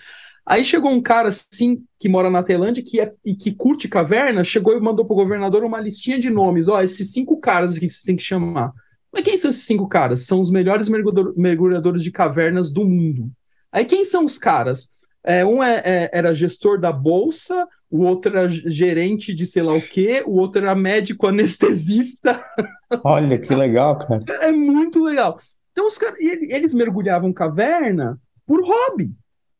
Aí 0.46 0.64
chegou 0.64 0.90
um 0.90 1.02
cara 1.02 1.28
assim 1.28 1.84
que 1.98 2.08
mora 2.08 2.30
na 2.30 2.42
Tailândia 2.42 2.82
que 2.82 2.98
é, 2.98 3.12
e 3.22 3.34
que 3.34 3.52
curte 3.52 3.86
caverna, 3.86 4.42
chegou 4.42 4.74
e 4.74 4.80
mandou 4.80 5.04
pro 5.04 5.14
governador 5.14 5.62
uma 5.62 5.78
listinha 5.78 6.18
de 6.18 6.30
nomes. 6.30 6.66
Ó, 6.66 6.80
esses 6.82 7.12
cinco 7.12 7.38
caras 7.38 7.78
que 7.78 7.90
você 7.90 8.06
tem 8.06 8.16
que 8.16 8.22
chamar. 8.22 8.72
Mas 9.12 9.24
quem 9.24 9.36
são 9.36 9.50
esses 9.50 9.64
cinco 9.64 9.88
caras? 9.88 10.26
São 10.26 10.40
os 10.40 10.50
melhores 10.50 10.88
mergulhadores 10.88 12.02
de 12.02 12.12
cavernas 12.12 12.72
do 12.72 12.84
mundo. 12.84 13.30
Aí 13.72 13.84
quem 13.84 14.04
são 14.04 14.24
os 14.24 14.38
caras? 14.38 14.96
É, 15.22 15.44
um 15.44 15.62
é, 15.62 15.82
é, 15.84 16.10
era 16.12 16.34
gestor 16.34 16.80
da 16.80 16.90
bolsa, 16.90 17.66
o 17.90 18.04
outro 18.04 18.36
era 18.36 18.48
gerente 18.48 19.34
de 19.34 19.44
sei 19.44 19.62
lá 19.62 19.74
o 19.74 19.82
quê, 19.82 20.22
o 20.24 20.38
outro 20.38 20.62
era 20.62 20.74
médico 20.74 21.26
anestesista. 21.26 22.42
Olha 23.04 23.38
que 23.38 23.54
legal, 23.54 23.98
cara. 23.98 24.24
É 24.40 24.52
muito 24.52 25.02
legal. 25.02 25.38
Então, 25.72 25.86
os 25.86 25.98
caras, 25.98 26.18
eles 26.20 26.72
mergulhavam 26.72 27.32
caverna 27.32 28.18
por 28.46 28.62
hobby. 28.62 29.12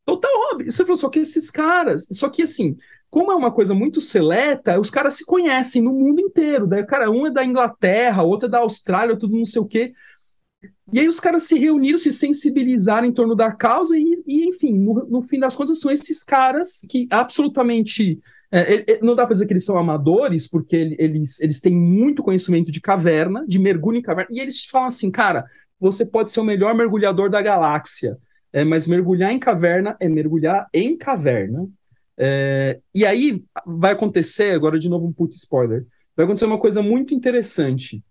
Total 0.05 0.31
hobby. 0.51 0.71
Você 0.71 0.83
falou, 0.83 0.97
só 0.97 1.09
que 1.09 1.21
esses 1.21 1.51
caras. 1.51 2.07
Só 2.11 2.29
que 2.29 2.43
assim, 2.43 2.77
como 3.09 3.33
é 3.33 3.35
uma 3.35 3.53
coisa 3.53 3.75
muito 3.75 4.01
seleta, 4.01 4.79
os 4.79 4.91
caras 4.91 5.15
se 5.15 5.25
conhecem 5.25 5.83
no 5.83 5.93
mundo 5.93 6.21
inteiro. 6.21 6.67
Daí, 6.67 6.85
cara, 6.87 7.11
um 7.11 7.27
é 7.27 7.31
da 7.31 7.45
Inglaterra, 7.45 8.23
outro 8.23 8.47
é 8.47 8.51
da 8.51 8.59
Austrália, 8.59 9.19
tudo 9.19 9.37
não 9.37 9.45
sei 9.45 9.61
o 9.61 9.67
quê. 9.67 9.93
E 10.93 10.99
aí 10.99 11.09
os 11.09 11.21
caras 11.21 11.45
se 11.45 11.59
reuniram, 11.59 11.99
se 11.99 12.13
sensibilizaram 12.13 13.07
em 13.07 13.13
torno 13.13 13.37
da 13.37 13.53
causa 13.53 13.97
e, 13.97 14.23
e 14.27 14.49
enfim, 14.49 14.73
no, 14.73 15.07
no, 15.07 15.23
fim 15.23 15.39
das 15.39 15.55
contas 15.55 15.79
são 15.81 15.91
esses 15.91 16.25
caras 16.25 16.85
que 16.89 17.07
absolutamente 17.11 18.21
é, 18.51 18.93
é, 18.93 19.01
não 19.01 19.15
dá 19.15 19.25
para 19.25 19.35
dizer 19.35 19.47
que 19.47 19.53
eles 19.53 19.65
são 19.65 19.79
amadores, 19.79 20.49
porque 20.49 20.97
eles, 20.99 21.41
eles 21.41 21.61
têm 21.61 21.75
muito 21.75 22.23
conhecimento 22.23 22.73
de 22.73 22.81
caverna, 22.81 23.45
de 23.47 23.59
mergulho 23.59 23.99
em 23.99 24.03
caverna, 24.03 24.35
e 24.35 24.41
eles 24.41 24.65
falam 24.65 24.89
assim, 24.89 25.11
cara, 25.11 25.45
você 25.79 26.05
pode 26.05 26.33
ser 26.33 26.41
o 26.41 26.45
melhor 26.45 26.75
mergulhador 26.75 27.31
da 27.31 27.41
galáxia, 27.41 28.19
é, 28.53 28.65
mas 28.65 28.87
mergulhar 28.87 29.33
em 29.33 29.39
caverna 29.39 29.97
é 30.01 30.09
mergulhar 30.09 30.69
em 30.73 30.97
caverna. 30.97 31.69
É, 32.17 32.79
e 32.95 33.05
aí 33.07 33.43
vai 33.67 33.93
acontecer, 33.93 34.53
agora 34.53 34.79
de 34.79 34.89
novo 34.89 35.07
um 35.07 35.13
puto 35.13 35.37
spoiler, 35.37 35.87
vai 36.17 36.25
acontecer 36.25 36.47
uma 36.47 36.59
coisa 36.59 36.83
muito 36.83 37.15
interessante 37.15 38.03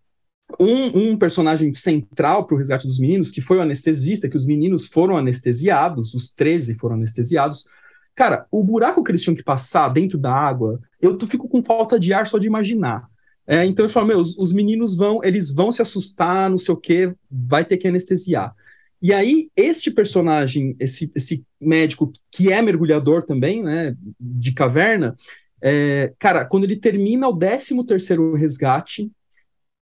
um, 0.58 1.12
um 1.12 1.18
personagem 1.18 1.74
central 1.76 2.46
para 2.46 2.56
o 2.56 2.58
resgate 2.58 2.88
dos 2.88 3.00
meninos, 3.00 3.32
que 3.32 3.42
foi 3.42 3.58
o 3.58 3.62
anestesista, 3.62 4.30
que 4.30 4.38
os 4.38 4.46
meninos 4.46 4.86
foram 4.86 5.18
anestesiados, 5.18 6.14
os 6.14 6.34
13 6.34 6.76
foram 6.76 6.96
anestesiados. 6.96 7.68
Cara, 8.16 8.46
o 8.50 8.64
buraco 8.64 9.04
que 9.04 9.12
eles 9.12 9.22
tinham 9.22 9.36
que 9.36 9.44
passar 9.44 9.90
dentro 9.90 10.18
da 10.18 10.34
água, 10.34 10.80
eu 11.02 11.20
fico 11.28 11.48
com 11.48 11.62
falta 11.62 12.00
de 12.00 12.14
ar 12.14 12.26
só 12.28 12.38
de 12.38 12.48
imaginar. 12.48 13.08
É, 13.46 13.66
então 13.66 13.86
eu 13.86 13.90
falo, 13.90 14.08
meu, 14.08 14.20
os, 14.20 14.38
os, 14.38 14.52
meninos 14.52 14.96
vão, 14.96 15.24
eles 15.24 15.52
vão 15.52 15.72
se 15.72 15.82
assustar, 15.82 16.50
não 16.50 16.58
sei 16.58 16.74
o 16.74 16.78
quê, 16.78 17.14
vai 17.30 17.66
ter 17.66 17.78
que 17.78 17.88
anestesiar. 17.88 18.54
E 19.02 19.14
aí, 19.14 19.50
este 19.56 19.90
personagem, 19.90 20.76
esse, 20.80 21.12
esse 21.16 21.46
médico 21.60 22.12
que 22.32 22.52
é 22.52 22.62
mergulhador 22.62 23.26
também, 23.26 23.64
né, 23.64 23.96
de 24.20 24.54
caverna, 24.54 25.16
é, 25.62 26.14
cara, 26.20 26.46
quando 26.46 26.66
ele 26.66 26.76
termina 26.76 27.28
o 27.28 27.38
13 27.38 27.86
terceiro 27.86 28.34
resgate, 28.34 29.10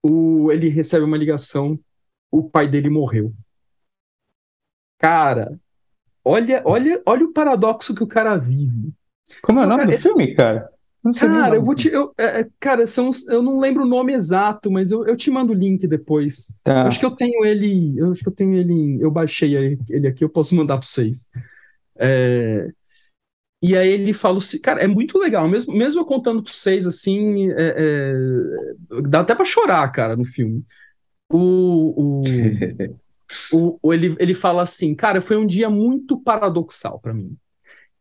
o, 0.02 0.52
ele 0.52 0.68
recebe 0.68 1.04
uma 1.04 1.16
ligação, 1.16 1.78
o 2.30 2.48
pai 2.48 2.68
dele 2.68 2.88
morreu. 2.88 3.32
Cara, 4.98 5.58
olha, 6.24 6.62
olha, 6.64 7.02
olha 7.06 7.24
o 7.24 7.32
paradoxo 7.32 7.94
que 7.94 8.02
o 8.02 8.08
cara 8.08 8.36
vive. 8.36 8.92
Como 9.42 9.60
é 9.60 9.64
o 9.64 9.68
nome 9.68 9.80
cara, 9.82 9.88
do 9.88 9.94
esse... 9.94 10.08
filme, 10.08 10.34
cara? 10.34 10.70
Cara, 11.12 11.56
eu 11.56 11.64
vou 11.64 11.74
te. 11.74 11.88
Eu, 11.88 12.12
é, 12.18 12.40
é, 12.40 12.48
cara, 12.58 12.86
são, 12.86 13.10
eu 13.28 13.42
não 13.42 13.58
lembro 13.58 13.84
o 13.84 13.88
nome 13.88 14.12
exato, 14.12 14.70
mas 14.70 14.90
eu, 14.90 15.06
eu 15.06 15.16
te 15.16 15.30
mando 15.30 15.52
o 15.52 15.56
link 15.56 15.86
depois. 15.86 16.56
Tá. 16.64 16.86
Acho 16.86 16.98
que 16.98 17.06
eu 17.06 17.10
tenho 17.10 17.44
ele. 17.44 17.94
Eu 17.98 18.10
acho 18.10 18.22
que 18.22 18.28
eu 18.28 18.34
tenho 18.34 18.54
ele. 18.54 18.98
Eu 19.00 19.10
baixei 19.10 19.56
ele 19.88 20.06
aqui, 20.06 20.24
eu 20.24 20.28
posso 20.28 20.54
mandar 20.54 20.78
para 20.78 20.86
vocês. 20.86 21.28
É, 21.96 22.70
e 23.62 23.76
aí 23.76 23.88
ele 23.88 24.12
fala 24.12 24.38
assim, 24.38 24.60
cara, 24.60 24.80
é 24.80 24.86
muito 24.86 25.18
legal, 25.18 25.48
mesmo, 25.48 25.74
mesmo 25.76 26.00
eu 26.00 26.04
contando 26.04 26.42
pra 26.42 26.52
vocês, 26.52 26.86
assim, 26.86 27.50
é, 27.50 27.74
é, 27.76 29.00
dá 29.02 29.20
até 29.20 29.34
pra 29.34 29.44
chorar, 29.44 29.90
cara, 29.90 30.16
no 30.16 30.24
filme. 30.24 30.64
O, 31.28 32.22
o, 33.52 33.78
o, 33.82 33.92
ele, 33.92 34.16
ele 34.20 34.34
fala 34.34 34.62
assim, 34.62 34.94
cara, 34.94 35.20
foi 35.20 35.36
um 35.36 35.46
dia 35.46 35.68
muito 35.68 36.20
paradoxal 36.20 37.00
para 37.00 37.12
mim. 37.12 37.36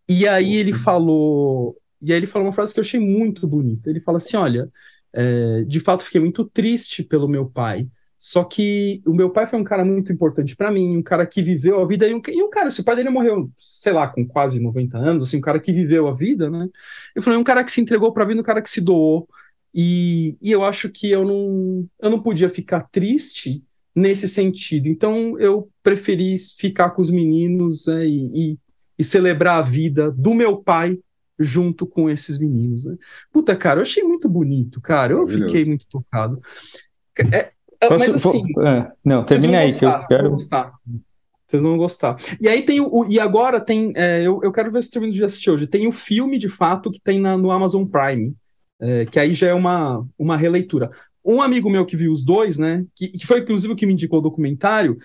E 0.07 0.27
aí 0.27 0.55
ele 0.55 0.73
falou, 0.73 1.75
e 2.01 2.11
aí 2.11 2.19
ele 2.19 2.27
falou 2.27 2.47
uma 2.47 2.53
frase 2.53 2.73
que 2.73 2.79
eu 2.79 2.83
achei 2.83 2.99
muito 2.99 3.47
bonita. 3.47 3.89
Ele 3.89 3.99
fala 3.99 4.17
assim, 4.17 4.37
olha, 4.37 4.69
é, 5.13 5.63
de 5.63 5.79
fato 5.79 6.03
fiquei 6.03 6.21
muito 6.21 6.45
triste 6.45 7.03
pelo 7.03 7.27
meu 7.27 7.47
pai, 7.47 7.87
só 8.19 8.43
que 8.43 9.01
o 9.05 9.13
meu 9.13 9.29
pai 9.29 9.45
foi 9.45 9.59
um 9.59 9.63
cara 9.63 9.85
muito 9.85 10.11
importante 10.11 10.55
para 10.55 10.71
mim, 10.71 10.97
um 10.97 11.03
cara 11.03 11.25
que 11.25 11.41
viveu 11.41 11.79
a 11.79 11.87
vida. 11.87 12.07
E 12.07 12.13
um, 12.13 12.21
e 12.27 12.41
um 12.41 12.49
cara, 12.49 12.71
se 12.71 12.81
o 12.81 12.83
pai 12.83 12.95
dele 12.95 13.09
morreu, 13.09 13.51
sei 13.57 13.93
lá, 13.93 14.07
com 14.07 14.25
quase 14.27 14.59
90 14.59 14.97
anos, 14.97 15.27
assim, 15.27 15.37
um 15.37 15.41
cara 15.41 15.59
que 15.59 15.71
viveu 15.71 16.07
a 16.07 16.15
vida, 16.15 16.49
né? 16.49 16.67
Eu 17.15 17.21
falei, 17.21 17.37
um 17.39 17.43
cara 17.43 17.63
que 17.63 17.71
se 17.71 17.79
entregou 17.79 18.11
pra 18.11 18.25
vida, 18.25 18.41
um 18.41 18.43
cara 18.43 18.61
que 18.61 18.69
se 18.69 18.81
doou. 18.81 19.27
E, 19.73 20.35
e 20.41 20.51
eu 20.51 20.63
acho 20.63 20.89
que 20.89 21.11
eu 21.11 21.23
não, 21.23 21.87
eu 22.01 22.09
não 22.09 22.21
podia 22.21 22.49
ficar 22.49 22.81
triste 22.89 23.63
nesse 23.95 24.27
sentido. 24.27 24.87
Então 24.87 25.37
eu 25.39 25.69
preferi 25.83 26.35
ficar 26.57 26.91
com 26.91 27.01
os 27.01 27.11
meninos 27.11 27.85
né, 27.85 28.05
e, 28.05 28.51
e, 28.51 28.59
e 28.97 29.03
celebrar 29.03 29.59
a 29.59 29.61
vida 29.61 30.11
do 30.11 30.33
meu 30.33 30.57
pai 30.57 30.97
junto 31.39 31.85
com 31.85 32.09
esses 32.09 32.39
meninos. 32.39 32.85
Né? 32.85 32.95
Puta, 33.31 33.55
cara, 33.55 33.79
eu 33.79 33.83
achei 33.83 34.03
muito 34.03 34.27
bonito, 34.27 34.81
cara. 34.81 35.13
Eu 35.13 35.27
fiquei 35.27 35.65
muito 35.65 35.87
tocado. 35.87 36.41
É, 37.31 37.51
é 37.81 37.87
Posso, 37.87 37.99
mas 37.99 38.15
assim. 38.15 38.43
É, 38.61 38.91
não, 39.03 39.23
termina 39.23 39.59
aí 39.59 39.69
gostar, 39.69 39.99
que 39.99 40.03
eu 40.03 40.17
quero. 40.17 40.29
Gostar. 40.31 40.73
Vocês 41.47 41.63
vão 41.63 41.77
gostar. 41.77 42.17
E 42.41 42.49
aí 42.49 42.63
tem 42.63 42.81
o. 42.81 43.05
E 43.09 43.19
agora 43.19 43.61
tem. 43.61 43.93
É, 43.95 44.21
eu, 44.21 44.41
eu 44.43 44.51
quero 44.51 44.71
ver 44.71 44.83
se 44.83 44.91
termino 44.91 45.13
de 45.13 45.23
assistir 45.23 45.49
hoje. 45.49 45.67
Tem 45.67 45.87
o 45.87 45.91
filme, 45.91 46.37
de 46.37 46.49
fato, 46.49 46.91
que 46.91 46.99
tem 46.99 47.19
na, 47.19 47.37
no 47.37 47.51
Amazon 47.51 47.85
Prime. 47.85 48.35
É, 48.79 49.05
que 49.05 49.19
aí 49.19 49.33
já 49.33 49.47
é 49.47 49.53
uma, 49.53 50.05
uma 50.17 50.35
releitura. 50.35 50.91
Um 51.23 51.41
amigo 51.41 51.69
meu 51.69 51.85
que 51.85 51.97
viu 51.97 52.11
os 52.11 52.23
dois, 52.23 52.57
né? 52.57 52.85
Que, 52.95 53.09
que 53.09 53.25
foi 53.25 53.39
inclusive 53.39 53.73
o 53.73 53.75
que 53.75 53.85
me 53.85 53.93
indicou 53.93 54.19
o 54.19 54.21
documentário. 54.21 54.97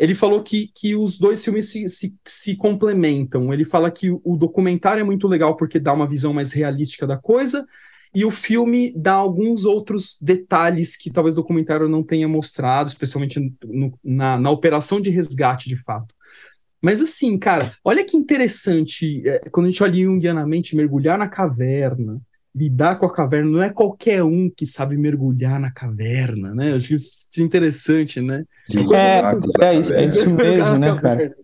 Ele 0.00 0.14
falou 0.14 0.42
que, 0.42 0.70
que 0.74 0.96
os 0.96 1.18
dois 1.18 1.44
filmes 1.44 1.70
se, 1.70 1.86
se, 1.86 2.16
se 2.26 2.56
complementam. 2.56 3.52
Ele 3.52 3.66
fala 3.66 3.90
que 3.90 4.10
o 4.10 4.34
documentário 4.34 5.02
é 5.02 5.04
muito 5.04 5.28
legal 5.28 5.58
porque 5.58 5.78
dá 5.78 5.92
uma 5.92 6.08
visão 6.08 6.32
mais 6.32 6.54
realística 6.54 7.06
da 7.06 7.18
coisa, 7.18 7.66
e 8.14 8.24
o 8.24 8.30
filme 8.30 8.94
dá 8.96 9.12
alguns 9.12 9.66
outros 9.66 10.18
detalhes 10.22 10.96
que 10.96 11.10
talvez 11.10 11.34
o 11.34 11.36
documentário 11.36 11.86
não 11.86 12.02
tenha 12.02 12.26
mostrado, 12.26 12.88
especialmente 12.88 13.38
no, 13.62 13.92
na, 14.02 14.38
na 14.38 14.50
operação 14.50 15.02
de 15.02 15.10
resgate, 15.10 15.68
de 15.68 15.76
fato. 15.76 16.14
Mas 16.80 17.02
assim, 17.02 17.38
cara, 17.38 17.70
olha 17.84 18.02
que 18.02 18.16
interessante, 18.16 19.22
é, 19.28 19.50
quando 19.50 19.66
a 19.66 19.70
gente 19.70 19.82
olha 19.82 20.02
junguianamente, 20.02 20.74
mergulhar 20.74 21.18
na 21.18 21.28
caverna, 21.28 22.18
lidar 22.54 22.98
com 22.98 23.06
a 23.06 23.12
caverna, 23.12 23.50
não 23.50 23.62
é 23.62 23.70
qualquer 23.70 24.22
um 24.22 24.50
que 24.54 24.66
sabe 24.66 24.96
mergulhar 24.96 25.60
na 25.60 25.70
caverna, 25.70 26.54
né? 26.54 26.72
Eu 26.72 26.76
acho 26.76 26.94
isso 26.94 27.28
interessante, 27.38 28.20
né? 28.20 28.44
É, 28.92 29.64
é, 29.64 29.74
isso, 29.74 29.94
é 29.94 30.04
isso 30.04 30.30
mesmo, 30.30 30.76
né, 30.78 30.98
cara? 31.00 31.34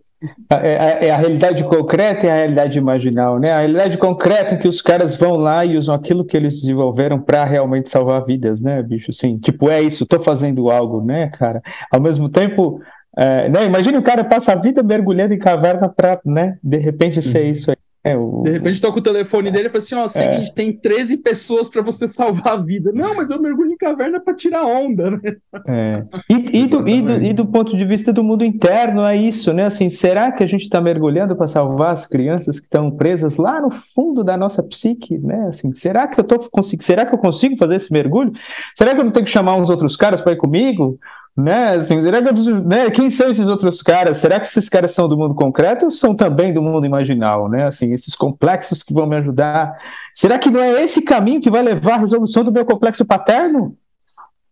É, 0.51 0.55
é, 0.55 1.07
é, 1.07 1.11
a 1.11 1.17
realidade 1.17 1.63
concreta 1.63 2.25
e 2.25 2.29
a 2.29 2.35
realidade 2.35 2.77
imaginal, 2.77 3.39
né? 3.39 3.51
A 3.51 3.59
realidade 3.59 3.97
concreta 3.97 4.55
é 4.55 4.57
que 4.57 4.67
os 4.67 4.81
caras 4.81 5.15
vão 5.15 5.35
lá 5.35 5.63
e 5.63 5.77
usam 5.77 5.93
aquilo 5.93 6.25
que 6.25 6.35
eles 6.35 6.55
desenvolveram 6.61 7.19
para 7.19 7.45
realmente 7.45 7.89
salvar 7.89 8.25
vidas, 8.25 8.61
né, 8.61 8.81
bicho? 8.81 9.11
Assim, 9.11 9.37
tipo, 9.37 9.69
é 9.69 9.81
isso, 9.81 10.07
tô 10.07 10.19
fazendo 10.19 10.71
algo, 10.71 11.03
né, 11.03 11.29
cara? 11.29 11.61
Ao 11.91 12.01
mesmo 12.01 12.29
tempo, 12.29 12.81
é, 13.15 13.47
né? 13.47 13.65
Imagina 13.65 13.99
o 13.99 14.03
cara 14.03 14.23
passa 14.23 14.53
a 14.53 14.55
vida 14.55 14.81
mergulhando 14.81 15.35
em 15.35 15.39
caverna 15.39 15.87
para, 15.87 16.19
né, 16.25 16.57
de 16.63 16.77
repente 16.77 17.21
ser 17.21 17.43
uhum. 17.43 17.51
isso 17.51 17.71
aí. 17.71 17.77
É, 18.11 18.17
o... 18.17 18.43
De 18.43 18.51
repente 18.51 18.81
toca 18.81 18.99
o 18.99 19.01
telefone 19.01 19.51
dele 19.51 19.67
e 19.67 19.69
fala 19.69 19.83
assim: 19.83 19.95
ó, 19.95 20.07
seguinte, 20.07 20.49
é. 20.51 20.53
tem 20.53 20.71
13 20.71 21.17
pessoas 21.17 21.69
para 21.69 21.81
você 21.81 22.07
salvar 22.07 22.53
a 22.53 22.57
vida. 22.57 22.91
Não, 22.93 23.15
mas 23.15 23.29
eu 23.29 23.41
mergulho 23.41 23.71
em 23.71 23.77
caverna 23.77 24.19
para 24.19 24.33
tirar 24.33 24.65
onda, 24.65 25.11
né? 25.11 25.19
É. 25.67 26.03
E, 26.29 26.63
e, 26.63 26.67
do, 26.67 26.87
e, 26.87 27.01
do, 27.01 27.23
e, 27.23 27.33
do, 27.33 27.45
ponto 27.45 27.75
de 27.75 27.85
vista 27.85 28.13
do 28.13 28.23
mundo 28.23 28.45
interno, 28.45 29.05
é 29.05 29.15
isso, 29.15 29.53
né? 29.53 29.65
Assim, 29.65 29.89
será 29.89 30.31
que 30.31 30.43
a 30.43 30.47
gente 30.47 30.63
está 30.63 30.79
mergulhando 30.79 31.35
para 31.35 31.47
salvar 31.47 31.93
as 31.93 32.05
crianças 32.05 32.59
que 32.59 32.65
estão 32.65 32.91
presas 32.91 33.37
lá 33.37 33.59
no 33.59 33.69
fundo 33.69 34.23
da 34.23 34.37
nossa 34.37 34.63
psique, 34.63 35.17
né? 35.17 35.47
Assim, 35.47 35.73
será 35.73 36.07
que 36.07 36.19
eu 36.19 36.23
tô 36.23 36.37
consigo, 36.49 36.83
será 36.83 37.05
que 37.05 37.13
eu 37.13 37.19
consigo 37.19 37.57
fazer 37.57 37.75
esse 37.75 37.91
mergulho? 37.91 38.31
Será 38.75 38.93
que 38.93 39.01
eu 39.01 39.05
não 39.05 39.11
tenho 39.11 39.25
que 39.25 39.31
chamar 39.31 39.55
uns 39.55 39.69
outros 39.69 39.95
caras 39.95 40.21
para 40.21 40.33
ir 40.33 40.37
comigo? 40.37 40.99
Né? 41.37 41.75
Assim, 41.75 42.01
será 42.01 42.19
que, 42.19 42.51
né? 42.65 42.89
Quem 42.89 43.11
são 43.11 43.29
esses 43.29 43.47
outros 43.47 43.83
caras? 43.83 44.17
Será 44.17 44.39
que 44.39 44.47
esses 44.47 44.67
caras 44.67 44.89
são 44.89 45.07
do 45.07 45.15
mundo 45.15 45.35
concreto 45.35 45.85
ou 45.85 45.91
são 45.91 46.15
também 46.15 46.51
do 46.51 46.63
mundo 46.63 46.83
imaginal? 46.83 47.47
Né? 47.47 47.67
Assim, 47.67 47.93
esses 47.93 48.15
complexos 48.15 48.81
que 48.81 48.91
vão 48.91 49.05
me 49.05 49.15
ajudar. 49.17 49.77
Será 50.15 50.39
que 50.39 50.49
não 50.49 50.59
é 50.59 50.81
esse 50.81 51.03
caminho 51.03 51.39
que 51.39 51.51
vai 51.51 51.61
levar 51.61 51.93
à 51.93 51.97
resolução 51.99 52.43
do 52.43 52.51
meu 52.51 52.65
complexo 52.65 53.05
paterno? 53.05 53.77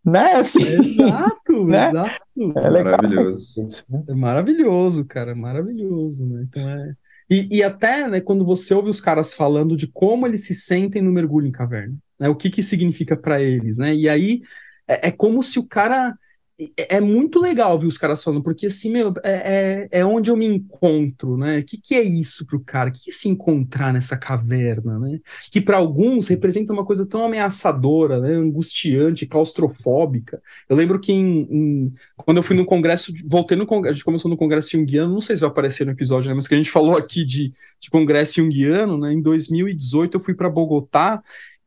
Né? 0.06 0.34
Assim, 0.34 0.62
exato, 0.62 1.66
né? 1.66 1.90
exato. 1.90 2.12
É 2.56 2.70
maravilhoso. 2.70 3.70
É 4.08 4.14
maravilhoso, 4.14 5.06
cara, 5.06 5.32
é 5.32 5.36
maravilhoso, 5.36 6.28
né? 6.28 6.46
Então 6.48 6.70
é. 6.70 6.94
E, 7.28 7.58
e 7.58 7.64
até 7.64 8.08
né, 8.08 8.22
quando 8.22 8.46
você 8.46 8.76
ouve 8.76 8.90
os 8.90 9.02
caras 9.02 9.34
falando 9.34 9.76
de 9.76 9.88
como 9.88 10.28
eles 10.28 10.46
se 10.46 10.54
sentem 10.54 11.02
no 11.02 11.12
mergulho 11.12 11.48
em 11.48 11.52
caverna, 11.52 11.96
né? 12.20 12.30
O 12.30 12.36
que 12.36 12.52
que 12.52 12.62
significa 12.62 13.18
para 13.18 13.42
eles, 13.42 13.80
né? 13.80 13.96
E 13.96 14.08
aí 14.08 14.44
é, 14.88 15.08
é 15.08 15.12
como 15.12 15.42
se 15.42 15.58
o 15.58 15.66
cara 15.66 16.16
é, 16.58 16.98
é 16.98 17.02
muito 17.02 17.40
legal 17.40 17.78
ver 17.78 17.86
os 17.86 17.98
caras 17.98 18.24
falando, 18.24 18.42
porque 18.42 18.68
assim, 18.68 18.90
meu, 18.90 19.14
é, 19.24 19.88
é, 19.92 20.00
é 20.00 20.06
onde 20.06 20.32
eu 20.32 20.38
me 20.38 20.46
encontro, 20.46 21.36
né? 21.38 21.60
O 21.60 21.64
que, 21.66 21.78
que 21.78 21.96
é 21.96 22.02
isso 22.02 22.46
pro 22.46 22.62
cara? 22.62 22.90
O 22.90 22.94
que, 22.94 23.04
que 23.04 23.10
é 23.10 23.14
se 23.14 23.28
encontrar 23.28 23.92
nessa 23.92 24.18
caverna, 24.18 24.98
né? 24.98 25.20
Que 25.52 25.60
para 25.60 25.78
alguns 25.78 26.30
representa 26.30 26.72
uma 26.72 26.86
coisa 26.86 27.06
tão 27.06 27.26
ameaçadora, 27.26 28.22
né? 28.22 28.34
Angustiante, 28.34 29.26
claustrofóbica. 29.26 30.42
Eu 30.70 30.78
lembro 30.78 31.00
que 31.00 31.12
em, 31.12 31.48
em, 31.52 31.94
quando 32.16 32.38
eu 32.38 32.44
fui 32.44 32.56
no 32.56 32.66
congresso, 32.66 33.14
voltei 33.26 33.58
no 33.58 33.66
congresso, 33.66 33.92
a 33.92 33.94
gente 33.96 34.06
começou 34.06 34.32
no 34.32 34.38
congresso 34.38 34.72
junguiano, 34.72 35.14
não 35.14 35.22
sei 35.22 35.36
se 35.36 35.42
vai 35.42 35.50
aparecer 35.50 35.86
no 35.86 35.92
episódio, 35.92 36.30
né? 36.30 36.36
Mas 36.36 36.48
que 36.48 36.54
a 36.54 36.58
gente 36.58 36.72
falou 36.72 36.96
aqui 36.98 37.26
de, 37.26 37.54
de 37.82 37.90
congresso 37.90 38.36
junguiano, 38.36 38.98
né? 38.98 39.12
Em 39.12 39.22
2018 39.22 40.16
eu 40.16 40.22
fui 40.22 40.34
para 40.34 40.50
Bogotá 40.50 41.22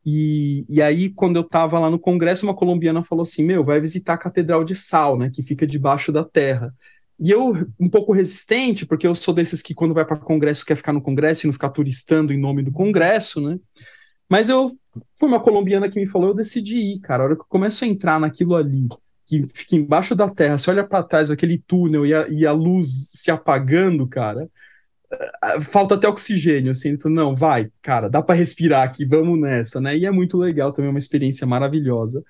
e, 0.05 0.65
e 0.69 0.81
aí, 0.81 1.09
quando 1.09 1.35
eu 1.35 1.41
estava 1.41 1.77
lá 1.77 1.89
no 1.89 1.99
congresso, 1.99 2.45
uma 2.45 2.55
colombiana 2.55 3.03
falou 3.03 3.23
assim: 3.23 3.43
Meu, 3.43 3.63
vai 3.63 3.79
visitar 3.79 4.13
a 4.13 4.17
Catedral 4.17 4.63
de 4.63 4.75
Sal, 4.75 5.17
né, 5.17 5.29
que 5.33 5.43
fica 5.43 5.67
debaixo 5.67 6.11
da 6.11 6.23
terra. 6.23 6.73
E 7.19 7.29
eu, 7.29 7.67
um 7.77 7.89
pouco 7.89 8.13
resistente, 8.13 8.85
porque 8.85 9.05
eu 9.05 9.13
sou 9.13 9.33
desses 9.33 9.61
que, 9.61 9.73
quando 9.73 9.93
vai 9.93 10.05
para 10.05 10.15
congresso, 10.17 10.65
quer 10.65 10.75
ficar 10.75 10.93
no 10.93 11.01
congresso 11.01 11.45
e 11.45 11.47
não 11.47 11.53
ficar 11.53 11.69
turistando 11.69 12.31
em 12.31 12.39
nome 12.39 12.63
do 12.63 12.71
congresso, 12.71 13.41
né? 13.41 13.59
Mas 14.29 14.47
eu, 14.47 14.71
foi 15.19 15.27
uma 15.27 15.39
colombiana 15.39 15.89
que 15.89 15.99
me 15.99 16.07
falou, 16.07 16.29
eu 16.29 16.33
decidi 16.35 16.77
ir, 16.77 16.99
cara. 16.99 17.23
A 17.23 17.25
hora 17.25 17.35
que 17.35 17.41
eu 17.41 17.47
começo 17.49 17.83
a 17.83 17.87
entrar 17.87 18.19
naquilo 18.21 18.55
ali, 18.55 18.87
que 19.25 19.45
fica 19.53 19.75
embaixo 19.75 20.15
da 20.15 20.29
terra, 20.29 20.57
você 20.57 20.69
olha 20.71 20.87
para 20.87 21.03
trás, 21.03 21.29
aquele 21.29 21.57
túnel 21.67 22.05
e 22.05 22.13
a, 22.13 22.27
e 22.29 22.45
a 22.45 22.53
luz 22.53 23.11
se 23.13 23.29
apagando, 23.29 24.07
cara 24.07 24.49
falta 25.61 25.95
até 25.95 26.07
oxigênio, 26.07 26.71
assim, 26.71 26.89
então, 26.89 27.09
não, 27.09 27.35
vai, 27.35 27.71
cara, 27.81 28.07
dá 28.07 28.21
para 28.21 28.35
respirar 28.35 28.83
aqui, 28.83 29.05
vamos 29.05 29.39
nessa, 29.39 29.81
né? 29.81 29.97
E 29.97 30.05
é 30.05 30.11
muito 30.11 30.37
legal 30.37 30.71
também, 30.71 30.87
é 30.87 30.91
uma 30.91 30.99
experiência 30.99 31.47
maravilhosa. 31.47 32.23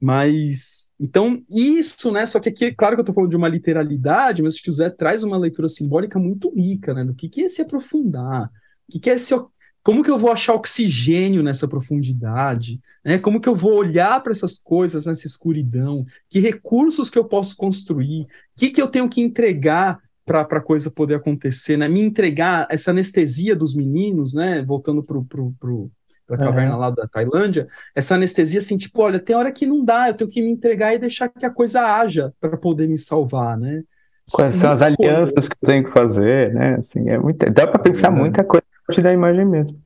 Mas, 0.00 0.88
então, 0.98 1.42
isso, 1.50 2.10
né? 2.10 2.24
Só 2.24 2.40
que 2.40 2.48
aqui, 2.48 2.72
claro 2.72 2.96
que 2.96 3.00
eu 3.00 3.04
tô 3.04 3.12
falando 3.12 3.30
de 3.30 3.36
uma 3.36 3.48
literalidade, 3.48 4.42
mas 4.42 4.56
o 4.66 4.72
Zé 4.72 4.88
traz 4.88 5.22
uma 5.22 5.36
leitura 5.36 5.68
simbólica 5.68 6.18
muito 6.18 6.50
rica, 6.54 6.94
né? 6.94 7.04
Do 7.04 7.14
que, 7.14 7.28
que 7.28 7.42
é 7.42 7.48
se 7.48 7.62
aprofundar, 7.62 8.46
o 8.46 8.92
que, 8.92 8.98
que 8.98 9.10
é 9.10 9.18
se. 9.18 9.34
Como 9.82 10.02
que 10.02 10.10
eu 10.10 10.18
vou 10.18 10.30
achar 10.30 10.54
oxigênio 10.54 11.42
nessa 11.42 11.66
profundidade? 11.66 12.80
Né? 13.02 13.18
Como 13.18 13.40
que 13.40 13.48
eu 13.48 13.54
vou 13.54 13.74
olhar 13.74 14.22
para 14.22 14.32
essas 14.32 14.58
coisas 14.58 15.06
nessa 15.06 15.26
escuridão? 15.26 16.04
Que 16.28 16.38
recursos 16.38 17.08
que 17.08 17.18
eu 17.18 17.24
posso 17.24 17.56
construir? 17.56 18.22
O 18.22 18.26
que, 18.58 18.70
que 18.70 18.80
eu 18.80 18.88
tenho 18.88 19.08
que 19.08 19.22
entregar 19.22 19.98
para 20.44 20.58
a 20.58 20.62
coisa 20.62 20.90
poder 20.90 21.16
acontecer, 21.16 21.76
né? 21.76 21.88
Me 21.88 22.00
entregar 22.00 22.66
essa 22.70 22.90
anestesia 22.90 23.54
dos 23.54 23.74
meninos, 23.74 24.34
né? 24.34 24.62
Voltando 24.62 25.02
para 25.02 25.20
pro, 25.28 25.52
pro, 25.58 25.90
a 26.34 26.36
caverna 26.36 26.74
uhum. 26.74 26.80
lá 26.80 26.90
da 26.90 27.08
Tailândia, 27.08 27.66
essa 27.94 28.14
anestesia 28.14 28.60
assim, 28.60 28.78
tipo, 28.78 29.02
olha, 29.02 29.18
tem 29.18 29.34
hora 29.34 29.50
que 29.50 29.66
não 29.66 29.84
dá, 29.84 30.08
eu 30.08 30.14
tenho 30.14 30.30
que 30.30 30.40
me 30.40 30.50
entregar 30.50 30.94
e 30.94 30.98
deixar 30.98 31.28
que 31.28 31.44
a 31.44 31.50
coisa 31.50 31.82
haja 31.82 32.32
para 32.40 32.56
poder 32.56 32.88
me 32.88 32.98
salvar, 32.98 33.58
né? 33.58 33.82
Quais 34.30 34.50
assim, 34.50 34.60
são 34.60 34.70
as 34.70 34.80
alianças 34.80 35.32
coisa. 35.32 35.48
que 35.48 35.56
eu 35.60 35.68
tenho 35.68 35.84
que 35.84 35.90
fazer, 35.90 36.54
né? 36.54 36.76
Assim, 36.78 37.08
é 37.08 37.18
muito, 37.18 37.50
dá 37.50 37.66
para 37.66 37.80
pensar 37.80 38.08
é 38.08 38.10
muita 38.10 38.44
coisa 38.44 38.64
a 38.82 38.86
partir 38.86 39.02
da 39.02 39.12
imagem 39.12 39.44
mesmo. 39.44 39.76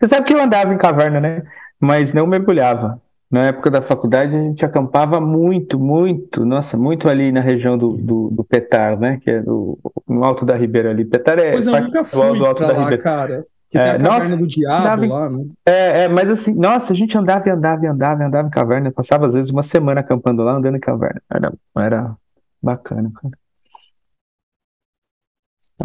Você 0.00 0.08
sabe 0.08 0.26
que 0.26 0.34
eu 0.34 0.42
andava 0.42 0.74
em 0.74 0.78
caverna, 0.78 1.20
né? 1.20 1.42
Mas 1.78 2.12
não 2.12 2.26
mergulhava. 2.26 3.00
Na 3.32 3.46
época 3.46 3.70
da 3.70 3.80
faculdade, 3.80 4.36
a 4.36 4.42
gente 4.42 4.62
acampava 4.62 5.18
muito, 5.18 5.80
muito, 5.80 6.44
nossa, 6.44 6.76
muito 6.76 7.08
ali 7.08 7.32
na 7.32 7.40
região 7.40 7.78
do, 7.78 7.96
do, 7.96 8.28
do 8.30 8.44
Petar, 8.44 9.00
né? 9.00 9.18
Que 9.22 9.30
é 9.30 9.40
do, 9.40 9.78
no 10.06 10.22
alto 10.22 10.44
da 10.44 10.54
Ribeira 10.54 10.90
ali. 10.90 11.02
Petar 11.02 11.38
é 11.38 11.52
pois 11.52 11.66
eu 11.66 11.80
nunca 11.80 12.04
fui 12.04 12.38
do 12.38 12.44
alto 12.44 12.60
da 12.60 12.74
lá, 12.74 12.80
Ribeira. 12.80 13.02
cara. 13.02 13.46
Que 13.70 13.78
é, 13.78 13.84
tem 13.84 13.90
a 13.92 13.98
caverna 13.98 14.18
nossa, 14.18 14.36
do 14.36 14.46
diabo 14.46 14.82
andava, 14.82 15.06
lá, 15.06 15.30
né? 15.30 15.46
É, 15.64 16.02
é, 16.02 16.08
mas 16.08 16.30
assim, 16.30 16.54
nossa, 16.54 16.92
a 16.92 16.96
gente 16.96 17.16
andava 17.16 17.48
e 17.48 17.50
andava 17.50 17.86
e 17.86 17.88
andava 17.88 18.22
e 18.22 18.26
andava 18.26 18.48
em 18.48 18.50
caverna. 18.50 18.92
Passava 18.92 19.26
às 19.26 19.32
vezes 19.32 19.50
uma 19.50 19.62
semana 19.62 20.00
acampando 20.00 20.42
lá, 20.42 20.52
andando 20.52 20.76
em 20.76 20.80
caverna. 20.80 21.22
Era, 21.32 21.52
era 21.78 22.16
bacana, 22.62 23.10
cara. 23.14 23.38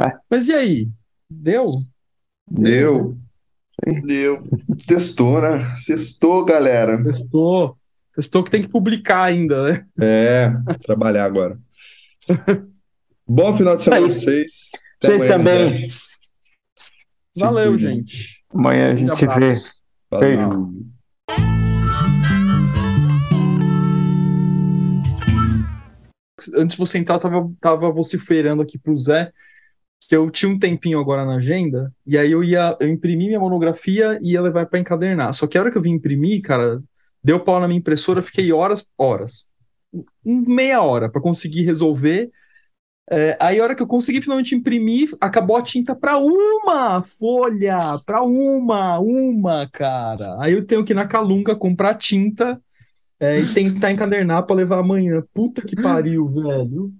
É. 0.10 0.18
Mas 0.30 0.50
e 0.50 0.54
aí? 0.54 0.90
Deu? 1.30 1.66
Deu. 2.52 3.16
Deu. 3.16 3.27
Sextou, 4.80 5.42
né? 5.42 5.74
Sextou, 5.76 6.46
galera. 6.46 7.02
Sextou. 7.04 7.78
Sextou 8.14 8.44
que 8.44 8.50
tem 8.50 8.62
que 8.64 8.70
publicar 8.70 9.24
ainda, 9.24 9.64
né? 9.64 9.86
É, 10.00 10.52
trabalhar 10.84 11.26
agora. 11.26 11.60
Bom 13.28 13.56
final 13.56 13.76
de 13.76 13.84
semana 13.84 14.08
pra 14.08 14.16
vocês. 14.16 14.70
Até 14.98 15.20
vocês 15.20 15.32
amanhã, 15.32 15.70
também. 15.70 15.88
Valeu, 17.38 17.78
gente. 17.78 18.44
Amanhã 18.52 18.92
a 18.92 18.96
gente 18.96 19.16
se 19.16 19.28
vê. 19.28 19.56
Beijo. 20.20 20.74
Antes 26.56 26.76
de 26.76 26.78
você 26.78 26.98
entrar, 26.98 27.20
tava, 27.20 27.52
tava 27.60 27.92
vociferando 27.92 28.62
aqui 28.62 28.80
pro 28.80 28.96
Zé 28.96 29.32
que 30.08 30.16
eu 30.16 30.32
tinha 30.32 30.50
um 30.50 30.58
tempinho 30.58 31.00
agora 31.00 31.26
na 31.26 31.36
agenda, 31.36 31.94
e 32.06 32.18
aí 32.18 32.32
eu 32.32 32.42
ia, 32.42 32.78
eu 32.80 32.88
imprimi 32.88 33.28
minha 33.28 33.40
monografia 33.40 34.18
e 34.22 34.32
ia 34.32 34.42
levar 34.42 34.66
para 34.66 34.80
encadernar. 34.80 35.34
Só 35.34 35.46
que 35.46 35.58
a 35.58 35.62
hora 35.62 35.72
que 35.72 35.78
eu 35.78 35.82
vim 35.82 35.92
imprimir, 35.92 36.42
cara, 36.42 36.82
deu 37.22 37.40
pau 37.42 37.60
na 37.60 37.68
minha 37.68 37.80
impressora, 37.80 38.22
fiquei 38.22 38.54
horas, 38.54 38.90
horas, 38.98 39.50
meia 40.24 40.82
hora 40.82 41.10
para 41.10 41.22
conseguir 41.22 41.64
resolver. 41.64 42.32
É, 43.10 43.38
aí, 43.40 43.60
a 43.60 43.64
hora 43.64 43.76
que 43.76 43.82
eu 43.82 43.88
consegui 43.88 44.22
finalmente 44.22 44.56
imprimir, 44.56 45.16
acabou 45.20 45.58
a 45.58 45.62
tinta 45.62 45.94
para 45.96 46.18
uma 46.18 47.04
folha, 47.04 48.00
para 48.06 48.22
uma, 48.22 49.00
uma, 49.00 49.68
cara. 49.70 50.38
Aí 50.40 50.54
eu 50.54 50.66
tenho 50.66 50.86
que 50.86 50.94
ir 50.94 50.96
na 50.96 51.08
Calunga 51.08 51.56
comprar 51.56 51.96
tinta 51.96 52.62
é, 53.20 53.40
e 53.40 53.54
tentar 53.54 53.92
encadernar 53.92 54.46
para 54.46 54.56
levar 54.56 54.80
amanhã. 54.80 55.22
Puta 55.34 55.62
que 55.62 55.76
pariu, 55.76 56.28
velho. 56.30 56.94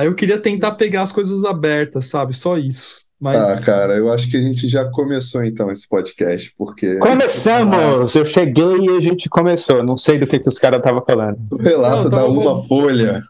Aí 0.00 0.06
eu 0.06 0.14
queria 0.14 0.38
tentar 0.38 0.70
pegar 0.72 1.02
as 1.02 1.12
coisas 1.12 1.44
abertas, 1.44 2.06
sabe? 2.06 2.32
Só 2.32 2.56
isso. 2.56 3.02
Mas... 3.20 3.36
Ah, 3.36 3.66
cara, 3.66 3.96
eu 3.98 4.10
acho 4.10 4.30
que 4.30 4.36
a 4.38 4.40
gente 4.40 4.66
já 4.66 4.82
começou 4.90 5.44
então 5.44 5.70
esse 5.70 5.86
podcast, 5.86 6.54
porque. 6.56 6.96
Começamos! 6.96 8.14
Eu 8.14 8.24
cheguei 8.24 8.78
e 8.78 8.96
a 8.96 9.00
gente 9.02 9.28
começou. 9.28 9.84
Não 9.84 9.98
sei 9.98 10.18
do 10.18 10.26
que, 10.26 10.38
que 10.38 10.48
os 10.48 10.58
caras 10.58 10.78
estavam 10.78 11.04
falando. 11.06 11.38
O 11.52 11.56
relato 11.58 12.04
Não, 12.04 12.10
da 12.10 12.24
uma 12.24 12.54
bom. 12.54 12.64
folha. 12.64 13.22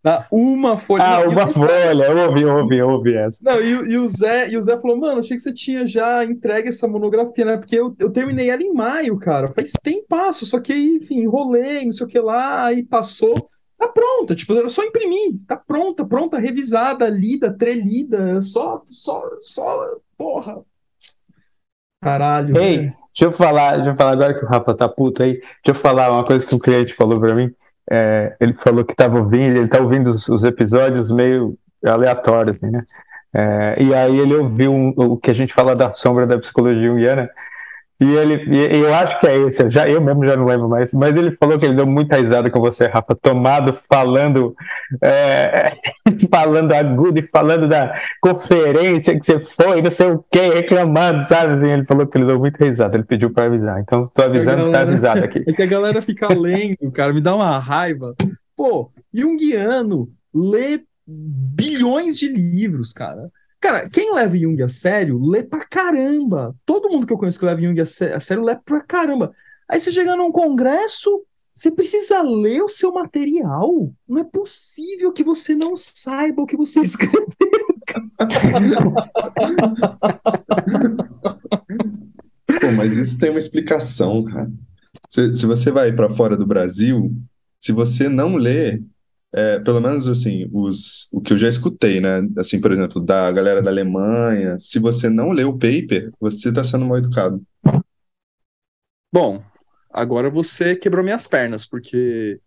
Dá 0.00 0.24
uma 0.30 0.76
folha. 0.76 1.02
Ah, 1.02 1.28
uma 1.28 1.48
folha, 1.48 2.04
eu 2.04 2.28
ouvi, 2.28 2.42
eu 2.42 2.54
ouvi, 2.54 2.76
eu 2.76 2.88
ouvi 2.88 3.16
essa. 3.16 3.38
Não, 3.42 3.60
e, 3.60 3.94
e, 3.94 3.98
o 3.98 4.06
Zé, 4.06 4.48
e 4.48 4.56
o 4.56 4.62
Zé 4.62 4.78
falou, 4.78 4.96
mano, 4.96 5.18
achei 5.18 5.36
que 5.36 5.42
você 5.42 5.52
tinha 5.52 5.84
já 5.88 6.24
entregue 6.24 6.68
essa 6.68 6.86
monografia, 6.86 7.44
né? 7.44 7.56
Porque 7.56 7.74
eu, 7.74 7.96
eu 7.98 8.10
terminei 8.10 8.48
ela 8.48 8.62
em 8.62 8.72
maio, 8.72 9.18
cara. 9.18 9.52
Faz 9.52 9.72
tempo 9.82 10.04
passo, 10.08 10.46
só 10.46 10.60
que 10.60 10.72
aí, 10.72 10.98
enfim, 11.00 11.20
enrolei, 11.20 11.84
não 11.84 11.90
sei 11.90 12.06
o 12.06 12.08
que 12.08 12.20
lá, 12.20 12.66
aí 12.66 12.84
passou. 12.84 13.48
Tá 13.82 13.88
pronta, 13.88 14.36
tipo, 14.36 14.56
era 14.56 14.68
só 14.68 14.84
imprimir, 14.84 15.40
tá 15.44 15.56
pronta, 15.56 16.04
pronta, 16.04 16.38
revisada, 16.38 17.08
lida, 17.08 17.52
trelida, 17.52 18.40
só, 18.40 18.80
só, 18.86 19.20
só, 19.40 19.96
porra. 20.16 20.60
Caralho. 22.00 22.56
Ei, 22.56 22.92
deixa 23.12 23.24
eu 23.24 23.32
falar, 23.32 23.74
deixa 23.74 23.90
eu 23.90 23.96
falar 23.96 24.12
agora 24.12 24.38
que 24.38 24.44
o 24.44 24.48
Rafa 24.48 24.72
tá 24.72 24.88
puto 24.88 25.24
aí. 25.24 25.32
Deixa 25.32 25.50
eu 25.66 25.74
falar 25.74 26.12
uma 26.12 26.24
coisa 26.24 26.46
que 26.46 26.54
um 26.54 26.60
cliente 26.60 26.94
falou 26.94 27.18
pra 27.18 27.34
mim. 27.34 27.52
É, 27.90 28.36
ele 28.38 28.52
falou 28.52 28.84
que 28.84 28.92
estava 28.92 29.18
ouvindo, 29.18 29.56
ele 29.56 29.64
está 29.64 29.80
ouvindo 29.80 30.12
os, 30.12 30.28
os, 30.28 30.44
episódios 30.44 31.10
meio 31.10 31.58
aleatórios, 31.84 32.58
assim, 32.58 32.70
né? 32.70 32.84
É, 33.34 33.82
e 33.82 33.92
aí 33.92 34.16
ele 34.16 34.36
ouviu 34.36 34.72
um, 34.72 34.90
o 34.90 35.16
que 35.16 35.32
a 35.32 35.34
gente 35.34 35.52
fala 35.52 35.74
da 35.74 35.92
sombra 35.92 36.24
da 36.24 36.38
psicologia 36.38 36.88
junguiana, 36.88 37.28
e 38.02 38.16
ele, 38.16 38.44
e 38.48 38.80
eu 38.80 38.92
acho 38.92 39.20
que 39.20 39.26
é 39.28 39.38
esse, 39.38 39.62
eu, 39.62 39.70
já, 39.70 39.88
eu 39.88 40.00
mesmo 40.00 40.24
já 40.24 40.36
não 40.36 40.44
lembro 40.44 40.68
mais, 40.68 40.92
mas 40.92 41.14
ele 41.14 41.36
falou 41.36 41.56
que 41.56 41.64
ele 41.64 41.76
deu 41.76 41.86
muita 41.86 42.16
risada 42.16 42.50
com 42.50 42.60
você, 42.60 42.86
Rafa, 42.86 43.14
tomado, 43.14 43.78
falando, 43.88 44.56
é, 45.00 45.74
falando 46.28 46.72
agudo 46.72 47.20
e 47.20 47.28
falando 47.28 47.68
da 47.68 47.94
conferência 48.20 49.18
que 49.18 49.24
você 49.24 49.38
foi, 49.38 49.80
não 49.80 49.90
sei 49.90 50.10
o 50.10 50.24
que, 50.30 50.40
reclamando, 50.40 51.28
sabe? 51.28 51.52
Assim, 51.52 51.70
ele 51.70 51.84
falou 51.84 52.06
que 52.06 52.18
ele 52.18 52.26
deu 52.26 52.38
muita 52.40 52.64
risada, 52.64 52.96
ele 52.96 53.04
pediu 53.04 53.32
para 53.32 53.46
avisar. 53.46 53.80
Então, 53.80 54.06
tô 54.08 54.22
avisando, 54.24 54.56
galera, 54.56 54.72
tá 54.72 54.80
avisado 54.80 55.22
aqui. 55.24 55.44
É 55.46 55.52
que 55.52 55.62
a 55.62 55.66
galera 55.66 56.02
fica 56.02 56.28
lendo, 56.28 56.90
cara, 56.92 57.12
me 57.12 57.20
dá 57.20 57.36
uma 57.36 57.58
raiva. 57.58 58.14
Pô, 58.56 58.90
Jungiano 59.14 60.08
lê 60.34 60.80
bilhões 61.06 62.18
de 62.18 62.28
livros, 62.28 62.92
cara. 62.92 63.30
Cara, 63.62 63.88
quem 63.88 64.12
leva 64.12 64.36
Jung 64.36 64.60
a 64.60 64.68
sério, 64.68 65.20
lê 65.22 65.40
pra 65.40 65.64
caramba. 65.64 66.52
Todo 66.66 66.90
mundo 66.90 67.06
que 67.06 67.12
eu 67.12 67.16
conheço 67.16 67.38
que 67.38 67.46
leva 67.46 67.60
Jung 67.60 67.80
a 67.80 67.86
sério, 67.86 68.42
lê 68.42 68.56
pra 68.56 68.80
caramba. 68.80 69.32
Aí 69.68 69.78
você 69.78 69.92
chega 69.92 70.16
num 70.16 70.32
congresso, 70.32 71.24
você 71.54 71.70
precisa 71.70 72.22
ler 72.22 72.60
o 72.62 72.68
seu 72.68 72.92
material. 72.92 73.94
Não 74.08 74.18
é 74.18 74.24
possível 74.24 75.12
que 75.12 75.22
você 75.22 75.54
não 75.54 75.76
saiba 75.76 76.42
o 76.42 76.46
que 76.46 76.56
você 76.56 76.80
escreveu. 76.82 77.24
Pô, 82.60 82.72
mas 82.76 82.96
isso 82.96 83.16
tem 83.16 83.30
uma 83.30 83.38
explicação, 83.38 84.24
cara. 84.24 84.50
Se, 85.08 85.34
se 85.34 85.46
você 85.46 85.70
vai 85.70 85.92
para 85.92 86.10
fora 86.10 86.36
do 86.36 86.44
Brasil, 86.44 87.14
se 87.60 87.70
você 87.70 88.08
não 88.08 88.34
lê 88.34 88.82
é, 89.34 89.58
pelo 89.60 89.80
menos 89.80 90.08
assim, 90.08 90.48
os, 90.52 91.08
o 91.10 91.20
que 91.20 91.32
eu 91.32 91.38
já 91.38 91.48
escutei, 91.48 92.00
né? 92.00 92.22
Assim, 92.36 92.60
por 92.60 92.70
exemplo, 92.70 93.00
da 93.00 93.32
galera 93.32 93.62
da 93.62 93.70
Alemanha, 93.70 94.58
se 94.60 94.78
você 94.78 95.08
não 95.08 95.30
lê 95.30 95.42
o 95.42 95.54
paper, 95.54 96.12
você 96.20 96.50
está 96.50 96.62
sendo 96.62 96.84
mal 96.84 96.98
educado. 96.98 97.42
Bom, 99.12 99.42
agora 99.90 100.28
você 100.28 100.76
quebrou 100.76 101.02
minhas 101.02 101.26
pernas, 101.26 101.64
porque. 101.64 102.38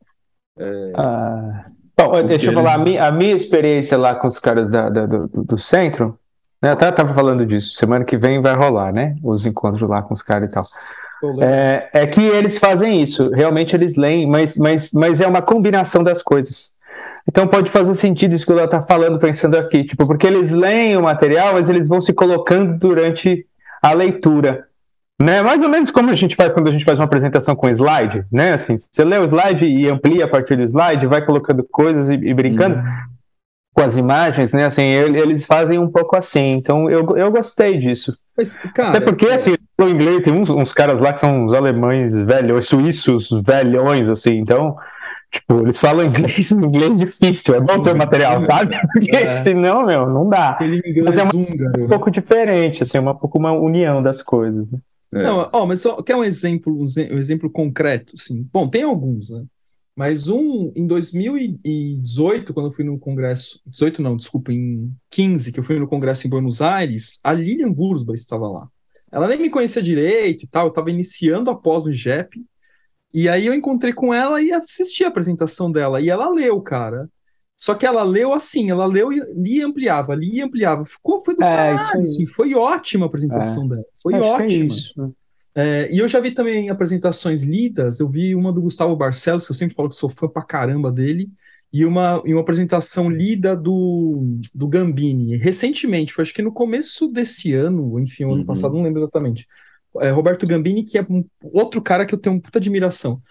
É... 0.57 0.91
Ah, 0.95 1.65
bom, 1.97 2.11
porque 2.11 2.27
deixa 2.27 2.47
eu 2.47 2.53
falar, 2.53 2.75
a 2.75 2.77
minha, 2.77 3.03
a 3.03 3.11
minha, 3.11 3.35
experiência 3.35 3.97
lá 3.97 4.15
com 4.15 4.27
os 4.27 4.39
caras 4.39 4.69
da, 4.69 4.89
da, 4.89 5.05
do, 5.05 5.27
do 5.27 5.57
centro, 5.57 6.19
né? 6.61 6.69
Eu 6.69 6.73
até 6.73 6.89
estava 6.89 7.13
falando 7.13 7.45
disso, 7.45 7.75
semana 7.75 8.05
que 8.05 8.17
vem 8.17 8.41
vai 8.41 8.55
rolar, 8.55 8.93
né? 8.93 9.15
Os 9.23 9.45
encontros 9.45 9.89
lá 9.89 10.03
com 10.03 10.13
os 10.13 10.21
caras 10.21 10.51
e 10.51 10.53
tal. 10.53 10.63
É, 11.41 11.89
é, 11.93 12.07
que 12.07 12.21
eles 12.21 12.57
fazem 12.57 13.01
isso, 13.01 13.31
realmente 13.31 13.75
eles 13.75 13.95
leem, 13.95 14.27
mas, 14.27 14.57
mas, 14.57 14.91
mas 14.91 15.21
é 15.21 15.27
uma 15.27 15.41
combinação 15.41 16.03
das 16.03 16.21
coisas. 16.21 16.74
Então 17.27 17.47
pode 17.47 17.71
fazer 17.71 17.93
sentido 17.93 18.35
isso 18.35 18.45
que 18.45 18.51
ela 18.51 18.65
está 18.65 18.83
falando, 18.85 19.19
pensando 19.19 19.57
aqui, 19.57 19.83
tipo, 19.83 20.05
porque 20.05 20.27
eles 20.27 20.51
leem 20.51 20.95
o 20.95 21.03
material, 21.03 21.53
mas 21.53 21.69
eles 21.69 21.87
vão 21.87 21.99
se 21.99 22.13
colocando 22.13 22.77
durante 22.77 23.45
a 23.81 23.93
leitura. 23.93 24.65
Né? 25.19 25.41
Mais 25.41 25.61
ou 25.61 25.69
menos 25.69 25.91
como 25.91 26.09
a 26.09 26.15
gente 26.15 26.35
faz 26.35 26.51
quando 26.51 26.67
a 26.67 26.71
gente 26.71 26.83
faz 26.83 26.99
uma 26.99 27.05
apresentação 27.05 27.55
com 27.55 27.69
slide, 27.69 28.25
né? 28.31 28.53
Assim, 28.53 28.77
você 28.77 29.03
lê 29.03 29.17
o 29.17 29.23
slide 29.23 29.65
e 29.65 29.87
amplia 29.89 30.25
a 30.25 30.27
partir 30.27 30.57
do 30.57 30.63
slide, 30.63 31.07
vai 31.07 31.25
colocando 31.25 31.65
coisas 31.71 32.09
e, 32.09 32.15
e 32.15 32.33
brincando 32.33 32.75
uhum. 32.75 32.83
com 33.73 33.81
as 33.83 33.95
imagens, 33.95 34.51
né? 34.51 34.65
Assim, 34.65 34.83
eles 34.83 35.45
fazem 35.45 35.79
um 35.79 35.89
pouco 35.89 36.17
assim. 36.17 36.51
Então 36.51 36.89
eu, 36.89 37.17
eu 37.17 37.31
gostei 37.31 37.77
disso. 37.77 38.15
Mas, 38.37 38.57
cara, 38.73 38.89
Até 38.89 38.99
porque, 38.99 39.27
assim, 39.27 39.55
o 39.79 39.87
inglês 39.87 40.21
tem 40.21 40.33
uns, 40.33 40.49
uns 40.49 40.73
caras 40.73 40.99
lá 40.99 41.13
que 41.13 41.21
são 41.21 41.45
os 41.45 41.53
alemães 41.53 42.13
velhos, 42.13 42.67
suíços 42.67 43.29
velhões, 43.45 44.09
assim, 44.09 44.33
então 44.33 44.75
Tipo, 45.35 45.61
eles 45.61 45.79
falam 45.79 46.05
inglês, 46.07 46.51
inglês 46.51 46.97
difícil, 46.97 47.55
é 47.55 47.59
bom 47.59 47.81
ter 47.81 47.93
material, 47.93 48.43
sabe? 48.45 48.77
Porque 48.93 49.15
é. 49.15 49.35
senão, 49.35 49.85
meu, 49.85 50.07
não 50.07 50.29
dá. 50.29 50.51
Aquele 50.51 50.77
inglês 50.77 51.05
mas 51.05 51.17
é 51.17 51.23
uma, 51.23 51.35
um 51.35 51.87
pouco 51.89 52.09
diferente, 52.09 52.83
assim, 52.83 52.97
é 52.97 53.01
uma 53.01 53.13
pouco 53.13 53.37
uma 53.37 53.51
união 53.51 54.01
das 54.01 54.21
coisas. 54.21 54.65
Né? 54.71 54.79
É. 55.13 55.23
Não, 55.23 55.49
ó, 55.51 55.65
mas 55.65 55.81
só 55.81 56.01
quer 56.01 56.15
um 56.15 56.23
exemplo, 56.23 56.73
um 56.77 57.17
exemplo 57.17 57.49
concreto, 57.49 58.13
assim. 58.17 58.47
Bom, 58.51 58.65
tem 58.65 58.83
alguns, 58.83 59.29
né? 59.29 59.43
Mas 59.93 60.27
um 60.27 60.71
em 60.75 60.87
2018, 60.87 62.53
quando 62.53 62.67
eu 62.67 62.71
fui 62.71 62.83
no 62.83 62.97
congresso, 62.97 63.61
18 63.65 64.01
não, 64.01 64.17
desculpa, 64.17 64.51
em 64.51 64.91
15, 65.09 65.51
que 65.51 65.59
eu 65.59 65.63
fui 65.63 65.79
no 65.79 65.87
congresso 65.87 66.27
em 66.27 66.29
Buenos 66.29 66.61
Aires, 66.61 67.19
a 67.23 67.31
Lilian 67.31 67.73
Wurzba 67.75 68.13
estava 68.13 68.47
lá. 68.47 68.67
Ela 69.11 69.27
nem 69.27 69.39
me 69.39 69.49
conhecia 69.49 69.81
direito 69.81 70.43
e 70.43 70.47
tal, 70.47 70.65
eu 70.65 70.69
estava 70.69 70.91
iniciando 70.91 71.49
a 71.49 71.55
pós 71.55 71.85
no 71.85 71.91
IGEP, 71.91 72.43
e 73.15 73.29
aí 73.29 73.45
eu 73.45 73.53
encontrei 73.53 73.93
com 73.93 74.13
ela 74.13 74.41
e 74.41 74.51
assisti 74.51 75.05
a 75.05 75.07
apresentação 75.07 75.71
dela. 75.71 76.01
E 76.01 76.09
ela 76.09 76.29
leu, 76.29 76.59
cara. 76.59 77.09
Só 77.55 77.73
que 77.73 77.85
ela 77.85 78.03
leu 78.03 78.33
assim, 78.33 78.69
ela 78.69 78.85
leu 78.85 79.13
e 79.13 79.21
lia 79.33 79.65
ampliava, 79.65 80.13
lia 80.13 80.41
e 80.41 80.41
ampliava. 80.41 80.83
Ficou, 80.83 81.23
foi 81.23 81.33
do 81.33 81.41
é, 81.41 81.77
caralho, 81.77 82.03
assim, 82.03 82.25
foi 82.25 82.53
ótima 82.53 83.05
a 83.05 83.07
apresentação 83.07 83.63
é. 83.63 83.67
dela. 83.69 83.85
Foi 84.03 84.15
Acho 84.15 84.23
é 84.25 84.27
ótima. 84.27 84.75
É, 85.55 85.89
e 85.89 85.99
eu 85.99 86.09
já 86.09 86.19
vi 86.19 86.31
também 86.31 86.69
apresentações 86.69 87.43
lidas, 87.43 88.01
eu 88.01 88.09
vi 88.09 88.35
uma 88.35 88.51
do 88.51 88.61
Gustavo 88.61 88.93
Barcelos, 88.97 89.45
que 89.45 89.51
eu 89.51 89.55
sempre 89.55 89.73
falo 89.73 89.87
que 89.87 89.95
sou 89.95 90.09
fã 90.09 90.27
pra 90.27 90.41
caramba 90.41 90.91
dele, 90.91 91.29
e 91.71 91.85
uma, 91.85 92.21
e 92.25 92.33
uma 92.33 92.41
apresentação 92.41 93.09
lida 93.09 93.55
do, 93.55 94.37
do 94.53 94.67
Gambini, 94.67 95.37
recentemente, 95.37 96.11
foi 96.11 96.23
acho 96.23 96.33
que 96.33 96.41
no 96.41 96.51
começo 96.51 97.07
desse 97.07 97.53
ano, 97.53 97.97
enfim, 98.01 98.25
ano 98.25 98.33
uhum. 98.33 98.45
passado, 98.45 98.73
não 98.73 98.83
lembro 98.83 98.99
exatamente 98.99 99.47
é, 100.01 100.09
Roberto 100.09 100.47
Gambini, 100.47 100.83
que 100.83 100.97
é 100.97 101.01
um, 101.09 101.25
outro 101.41 101.81
cara 101.81 102.05
que 102.05 102.13
eu 102.13 102.19
tenho 102.19 102.35
muita 102.35 102.59
admiração. 102.59 103.21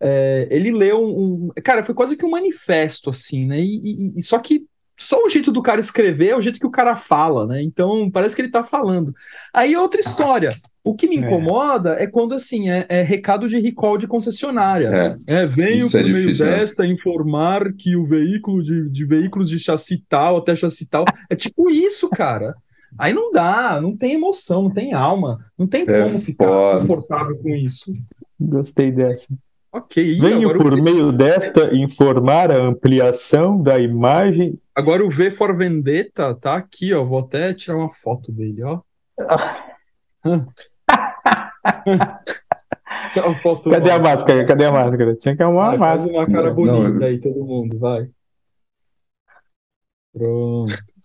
É, 0.00 0.46
ele 0.50 0.70
leu 0.70 1.02
um, 1.02 1.48
um, 1.48 1.50
Cara, 1.62 1.82
foi 1.82 1.94
quase 1.94 2.16
que 2.16 2.24
um 2.24 2.30
manifesto, 2.30 3.10
assim, 3.10 3.46
né? 3.46 3.60
E, 3.60 3.80
e, 3.82 4.12
e, 4.16 4.22
só 4.22 4.38
que 4.38 4.66
só 4.96 5.24
o 5.24 5.28
jeito 5.28 5.52
do 5.52 5.62
cara 5.62 5.80
escrever 5.80 6.30
é 6.30 6.36
o 6.36 6.40
jeito 6.40 6.58
que 6.58 6.66
o 6.66 6.70
cara 6.70 6.96
fala, 6.96 7.46
né? 7.46 7.62
Então 7.62 8.10
parece 8.10 8.34
que 8.34 8.42
ele 8.42 8.50
tá 8.50 8.64
falando. 8.64 9.14
Aí 9.54 9.74
é 9.74 9.80
outra 9.80 10.00
história. 10.00 10.56
O 10.84 10.94
que 10.94 11.06
me 11.06 11.16
é. 11.16 11.20
incomoda 11.20 11.94
é, 12.00 12.04
é 12.04 12.06
quando, 12.08 12.34
assim, 12.34 12.68
é, 12.68 12.84
é, 12.88 13.02
recado 13.02 13.48
de 13.48 13.58
recall 13.60 13.96
de 13.96 14.08
concessionária. 14.08 14.88
É, 15.28 15.42
é 15.42 15.46
venho 15.46 15.88
por 15.88 16.00
é 16.00 16.02
meio 16.02 16.14
difícil, 16.16 16.46
né? 16.46 16.56
desta 16.56 16.84
informar 16.84 17.72
que 17.74 17.94
o 17.94 18.06
veículo 18.06 18.60
de, 18.60 18.88
de 18.88 19.04
veículos 19.04 19.48
de 19.48 19.58
chassi 19.58 20.04
tal 20.08 20.38
até 20.38 20.56
chassi 20.56 20.88
tal. 20.88 21.04
É 21.30 21.36
tipo 21.36 21.70
isso, 21.70 22.08
cara. 22.08 22.56
Aí 22.96 23.12
não 23.12 23.30
dá, 23.30 23.80
não 23.80 23.96
tem 23.96 24.14
emoção, 24.14 24.62
não 24.62 24.70
tem 24.70 24.92
alma, 24.92 25.44
não 25.58 25.66
tem 25.66 25.84
é 25.88 26.04
como 26.04 26.18
ficar 26.18 26.46
foda. 26.46 26.80
confortável 26.80 27.38
com 27.38 27.48
isso. 27.50 27.92
Gostei 28.40 28.92
dessa. 28.92 29.28
Ok. 29.72 30.18
Venho 30.18 30.56
por 30.56 30.80
meio 30.80 31.12
desta 31.12 31.74
informar 31.74 32.50
a 32.50 32.56
ampliação 32.56 33.62
da 33.62 33.78
imagem. 33.78 34.58
Agora 34.74 35.04
o 35.04 35.10
V 35.10 35.30
for 35.30 35.56
Vendetta 35.56 36.34
tá 36.34 36.56
aqui, 36.56 36.94
ó. 36.94 37.04
Vou 37.04 37.20
até 37.20 37.52
tirar 37.52 37.76
uma 37.76 37.92
foto 37.92 38.32
dele, 38.32 38.62
ó. 38.62 38.80
foto 43.42 43.70
Cadê 43.70 43.90
a 43.90 43.98
máscara? 43.98 44.46
Cadê 44.46 44.64
a 44.64 44.72
máscara? 44.72 45.16
Tinha 45.16 45.36
que 45.36 45.42
arrumar 45.42 45.70
uma 45.70 45.78
máscara. 45.78 46.00
Faz 46.00 46.06
uma 46.06 46.26
cara 46.26 46.50
bonita 46.50 46.90
não, 46.90 47.06
aí, 47.06 47.20
todo 47.20 47.44
mundo, 47.44 47.78
vai. 47.78 48.08
Pronto. 50.12 50.97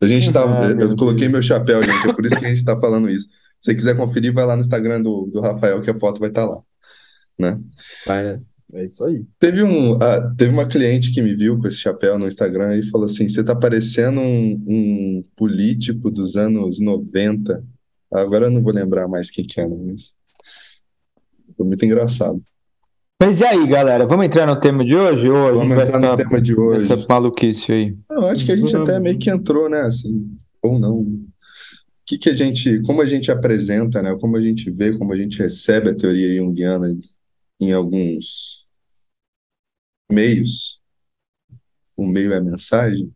A 0.00 0.06
gente 0.06 0.32
tá. 0.32 0.44
Ah, 0.44 0.70
eu 0.70 0.96
coloquei 0.96 1.28
Deus. 1.28 1.32
meu 1.32 1.42
chapéu, 1.42 1.82
gente. 1.82 2.08
É 2.08 2.12
por 2.12 2.24
isso 2.24 2.38
que 2.38 2.46
a 2.46 2.48
gente 2.48 2.64
tá 2.64 2.78
falando 2.78 3.10
isso. 3.10 3.28
Se 3.60 3.66
você 3.66 3.74
quiser 3.74 3.96
conferir, 3.96 4.32
vai 4.32 4.46
lá 4.46 4.54
no 4.54 4.60
Instagram 4.60 5.02
do, 5.02 5.26
do 5.26 5.40
Rafael, 5.40 5.82
que 5.82 5.90
a 5.90 5.98
foto 5.98 6.20
vai 6.20 6.28
estar 6.28 6.46
tá 6.46 6.50
lá. 6.50 6.62
Né? 7.38 7.60
Vai. 8.06 8.40
É 8.74 8.84
isso 8.84 9.02
aí. 9.04 9.24
Teve, 9.40 9.62
um, 9.62 9.94
uh, 9.94 10.34
teve 10.36 10.52
uma 10.52 10.68
cliente 10.68 11.10
que 11.10 11.22
me 11.22 11.34
viu 11.34 11.58
com 11.58 11.66
esse 11.66 11.78
chapéu 11.78 12.18
no 12.18 12.28
Instagram 12.28 12.76
e 12.76 12.88
falou 12.90 13.06
assim: 13.06 13.28
você 13.28 13.42
tá 13.42 13.56
parecendo 13.56 14.20
um, 14.20 14.64
um 14.66 15.24
político 15.34 16.10
dos 16.10 16.36
anos 16.36 16.78
90. 16.78 17.64
Agora 18.12 18.46
eu 18.46 18.50
não 18.50 18.62
vou 18.62 18.72
lembrar 18.72 19.08
mais 19.08 19.30
quem 19.30 19.46
que 19.46 19.60
era, 19.60 19.68
mas 19.68 20.14
foi 21.56 21.66
muito 21.66 21.84
engraçado. 21.84 22.38
Mas 23.20 23.40
e 23.40 23.44
aí, 23.44 23.66
galera? 23.66 24.06
Vamos 24.06 24.26
entrar 24.26 24.46
no 24.46 24.60
tema 24.60 24.84
de 24.84 24.94
hoje? 24.94 25.28
Ou 25.28 25.54
Vamos 25.56 25.76
entrar 25.76 25.98
no 25.98 26.14
tema 26.14 26.40
de 26.40 26.54
hoje. 26.54 26.92
Essa 26.92 27.04
maluquice 27.08 27.72
aí. 27.72 27.98
Eu 28.08 28.26
acho 28.26 28.46
que 28.46 28.52
a 28.52 28.56
gente 28.56 28.76
até 28.76 29.00
meio 29.00 29.18
que 29.18 29.28
entrou, 29.28 29.68
né? 29.68 29.80
Assim, 29.80 30.38
ou 30.62 30.78
não. 30.78 31.00
O 31.00 31.28
que, 32.06 32.16
que 32.16 32.28
a 32.30 32.34
gente, 32.34 32.80
como 32.82 33.02
a 33.02 33.06
gente 33.06 33.28
apresenta, 33.30 34.00
né? 34.00 34.16
Como 34.20 34.36
a 34.36 34.40
gente 34.40 34.70
vê, 34.70 34.96
como 34.96 35.12
a 35.12 35.16
gente 35.16 35.36
recebe 35.36 35.90
a 35.90 35.96
teoria 35.96 36.36
junguiana 36.36 36.96
em 37.60 37.72
alguns 37.72 38.64
meios. 40.10 40.80
O 41.96 42.06
meio 42.06 42.32
é 42.32 42.36
a 42.36 42.40
mensagem, 42.40 43.10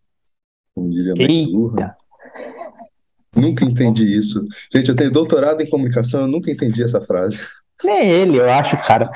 como 0.74 0.90
diria 0.90 1.14
Eita. 1.16 1.96
Nunca 3.36 3.64
entendi 3.64 4.12
isso. 4.12 4.44
Gente, 4.74 4.88
eu 4.88 4.96
tenho 4.96 5.12
doutorado 5.12 5.60
em 5.60 5.70
comunicação, 5.70 6.22
eu 6.22 6.26
nunca 6.26 6.50
entendi 6.50 6.82
essa 6.82 7.00
frase. 7.00 7.38
Nem 7.84 8.10
ele, 8.10 8.38
eu 8.38 8.50
acho, 8.50 8.76
cara. 8.84 9.10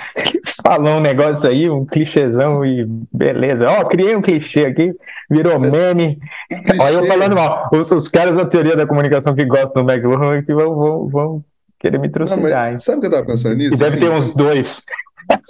Falou 0.63 0.97
um 0.97 1.01
negócio 1.01 1.49
aí, 1.49 1.71
um 1.71 1.85
clichêzão 1.85 2.65
e 2.65 2.85
beleza. 3.13 3.69
Ó, 3.69 3.81
oh, 3.81 3.87
criei 3.87 4.17
um 4.17 4.23
clichê 4.23 4.61
aqui, 4.61 4.93
virou 5.31 5.59
Mas, 5.59 5.73
meme. 5.73 6.19
Um 6.51 6.83
Olha 6.83 6.95
eu 6.95 7.07
falando 7.07 7.35
mal. 7.35 7.69
Os, 7.73 7.91
os, 7.91 8.09
caras 8.09 8.37
da 8.37 8.45
teoria 8.45 8.77
da 8.77 8.87
comunicação 8.87 9.35
que 9.35 9.45
gostam 9.45 9.85
do 9.85 9.93
McLuhan 9.93 10.43
que 10.43 10.53
vão, 10.53 10.75
vão, 10.75 11.09
vão 11.09 11.45
querer 11.79 11.99
me 11.99 12.09
trucidar. 12.09 12.73
Não, 12.73 12.79
sabe 12.79 12.99
o 12.99 13.01
que 13.01 13.07
eu 13.07 13.11
tava 13.11 13.27
pensando 13.27 13.57
nisso? 13.57 13.75
E 13.75 13.79
deve 13.79 13.97
assim, 13.97 14.01
ter 14.01 14.11
uns 14.11 14.35
dois. 14.35 14.83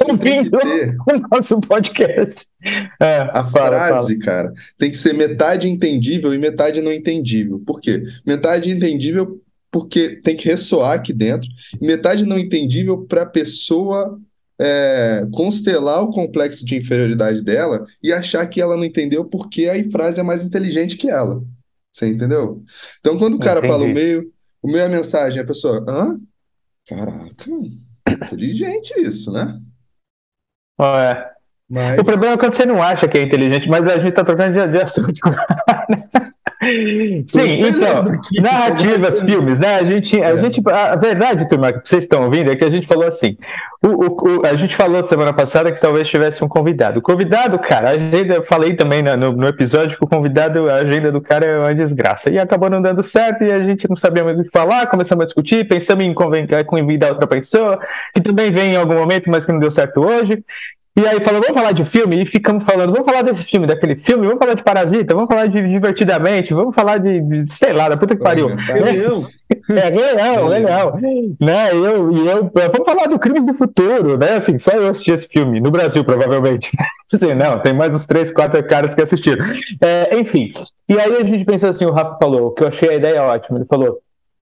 Ouvindo 0.08 0.58
o 1.06 1.34
nosso 1.34 1.60
podcast. 1.60 2.46
É, 3.00 3.28
a 3.30 3.44
fala, 3.44 3.76
frase, 3.76 4.14
fala. 4.14 4.24
cara, 4.24 4.52
tem 4.78 4.90
que 4.90 4.96
ser 4.96 5.12
metade 5.12 5.68
entendível 5.68 6.32
e 6.32 6.38
metade 6.38 6.80
não 6.80 6.92
entendível. 6.92 7.62
Por 7.66 7.80
quê? 7.80 8.02
Metade 8.26 8.70
entendível 8.70 9.38
porque 9.76 10.16
tem 10.22 10.34
que 10.34 10.48
ressoar 10.48 10.94
aqui 10.94 11.12
dentro, 11.12 11.50
metade 11.78 12.24
não 12.24 12.38
entendível 12.38 13.04
para 13.04 13.22
a 13.22 13.26
pessoa 13.26 14.18
é, 14.58 15.26
constelar 15.30 16.02
o 16.02 16.10
complexo 16.10 16.64
de 16.64 16.76
inferioridade 16.76 17.42
dela 17.42 17.84
e 18.02 18.10
achar 18.10 18.46
que 18.46 18.58
ela 18.58 18.74
não 18.74 18.86
entendeu 18.86 19.26
porque 19.26 19.68
a 19.68 19.90
frase 19.90 20.18
é 20.18 20.22
mais 20.22 20.42
inteligente 20.42 20.96
que 20.96 21.10
ela. 21.10 21.42
Você 21.92 22.08
entendeu? 22.08 22.64
Então, 23.00 23.18
quando 23.18 23.34
o 23.34 23.38
cara 23.38 23.58
Entendi. 23.58 23.72
fala 23.74 23.84
o 23.84 23.88
meio, 23.88 24.32
o 24.62 24.66
meio 24.66 24.80
é 24.80 24.86
a 24.86 24.88
mensagem, 24.88 25.42
a 25.42 25.46
pessoa, 25.46 25.84
hã? 25.86 26.18
Caraca, 26.88 27.44
inteligente 28.08 28.98
isso, 28.98 29.30
né? 29.30 29.60
É. 30.80 31.36
Mas... 31.68 31.98
O 31.98 32.04
problema 32.04 32.32
é 32.32 32.38
quando 32.38 32.54
você 32.54 32.64
não 32.64 32.82
acha 32.82 33.06
que 33.06 33.18
é 33.18 33.22
inteligente, 33.22 33.68
mas 33.68 33.86
a 33.86 33.98
gente 33.98 34.14
tá 34.14 34.24
trocando 34.24 34.56
de, 34.56 34.72
de 34.72 34.82
assunto. 34.82 35.20
Sim, 37.26 37.66
então, 37.66 38.02
narrativas, 38.42 39.20
filmes, 39.20 39.58
né? 39.58 39.76
A 39.76 39.84
gente, 39.84 40.22
a 40.22 40.30
é. 40.30 40.38
gente, 40.38 40.62
a 40.68 40.96
verdade, 40.96 41.48
turma, 41.48 41.72
que 41.72 41.88
vocês 41.88 42.04
estão 42.04 42.24
ouvindo 42.24 42.50
é 42.50 42.56
que 42.56 42.64
a 42.64 42.70
gente 42.70 42.86
falou 42.86 43.06
assim. 43.06 43.36
O, 43.84 43.88
o, 43.88 44.38
o, 44.40 44.46
a 44.46 44.56
gente 44.56 44.74
falou 44.74 45.02
semana 45.04 45.32
passada 45.32 45.70
que 45.70 45.80
talvez 45.80 46.08
tivesse 46.08 46.42
um 46.42 46.48
convidado. 46.48 46.98
O 46.98 47.02
convidado, 47.02 47.58
cara, 47.58 47.90
a 47.90 47.92
agenda, 47.92 48.34
eu 48.34 48.44
falei 48.44 48.74
também 48.74 49.02
no, 49.02 49.32
no 49.32 49.48
episódio 49.48 49.96
que 49.96 50.04
o 50.04 50.08
convidado, 50.08 50.68
a 50.70 50.76
agenda 50.76 51.12
do 51.12 51.20
cara 51.20 51.46
é 51.46 51.58
uma 51.58 51.74
desgraça. 51.74 52.30
E 52.30 52.38
acabou 52.38 52.70
não 52.70 52.82
dando 52.82 53.02
certo 53.02 53.44
e 53.44 53.52
a 53.52 53.62
gente 53.62 53.88
não 53.88 53.96
sabia 53.96 54.24
mais 54.24 54.38
o 54.38 54.44
que 54.44 54.50
falar, 54.50 54.86
começamos 54.86 55.22
a 55.22 55.26
discutir, 55.26 55.68
pensamos 55.68 56.04
em 56.04 56.14
convidar 56.14 57.10
outra 57.10 57.26
pessoa, 57.26 57.78
que 58.14 58.20
também 58.20 58.50
vem 58.50 58.72
em 58.72 58.76
algum 58.76 58.94
momento, 58.94 59.30
mas 59.30 59.44
que 59.44 59.52
não 59.52 59.60
deu 59.60 59.70
certo 59.70 60.00
hoje. 60.00 60.42
E 60.98 61.06
aí 61.06 61.20
falou, 61.20 61.42
vamos 61.42 61.54
falar 61.54 61.72
de 61.72 61.84
filme, 61.84 62.22
e 62.22 62.24
ficamos 62.24 62.64
falando, 62.64 62.90
vamos 62.90 63.04
falar 63.04 63.20
desse 63.20 63.44
filme, 63.44 63.66
daquele 63.66 63.96
filme, 63.96 64.26
vamos 64.26 64.38
falar 64.38 64.54
de 64.54 64.62
Parasita, 64.62 65.14
vamos 65.14 65.28
falar 65.28 65.46
de 65.46 65.60
Divertidamente, 65.68 66.54
vamos 66.54 66.74
falar 66.74 66.96
de, 66.96 67.20
de 67.20 67.52
sei 67.52 67.74
lá, 67.74 67.90
da 67.90 67.98
puta 67.98 68.16
que 68.16 68.22
pariu. 68.22 68.48
É, 69.68 69.90
Leão, 69.90 70.48
Rei 70.48 70.64
Leão. 70.64 70.98
Né? 71.40 71.72
Eu, 71.72 72.12
e 72.12 72.28
eu, 72.28 72.50
vamos 72.52 72.84
falar 72.86 73.08
do 73.08 73.18
Crime 73.18 73.40
do 73.40 73.52
Futuro, 73.54 74.16
né? 74.16 74.34
Assim, 74.34 74.58
só 74.60 74.70
eu 74.70 74.88
assisti 74.88 75.10
esse 75.10 75.26
filme, 75.26 75.60
no 75.60 75.72
Brasil, 75.72 76.04
provavelmente. 76.04 76.70
Assim, 77.12 77.34
não, 77.34 77.58
tem 77.60 77.74
mais 77.74 77.94
uns 77.94 78.06
três, 78.06 78.32
quatro 78.32 78.62
caras 78.64 78.94
que 78.94 79.02
assistiram. 79.02 79.44
É, 79.80 80.18
enfim, 80.18 80.52
e 80.88 80.94
aí 80.94 81.16
a 81.16 81.24
gente 81.24 81.44
pensou 81.44 81.68
assim, 81.68 81.84
o 81.84 81.92
Rafa 81.92 82.16
falou, 82.20 82.52
que 82.52 82.62
eu 82.62 82.68
achei 82.68 82.90
a 82.90 82.94
ideia 82.94 83.22
ótima, 83.22 83.58
ele 83.58 83.66
falou, 83.66 83.98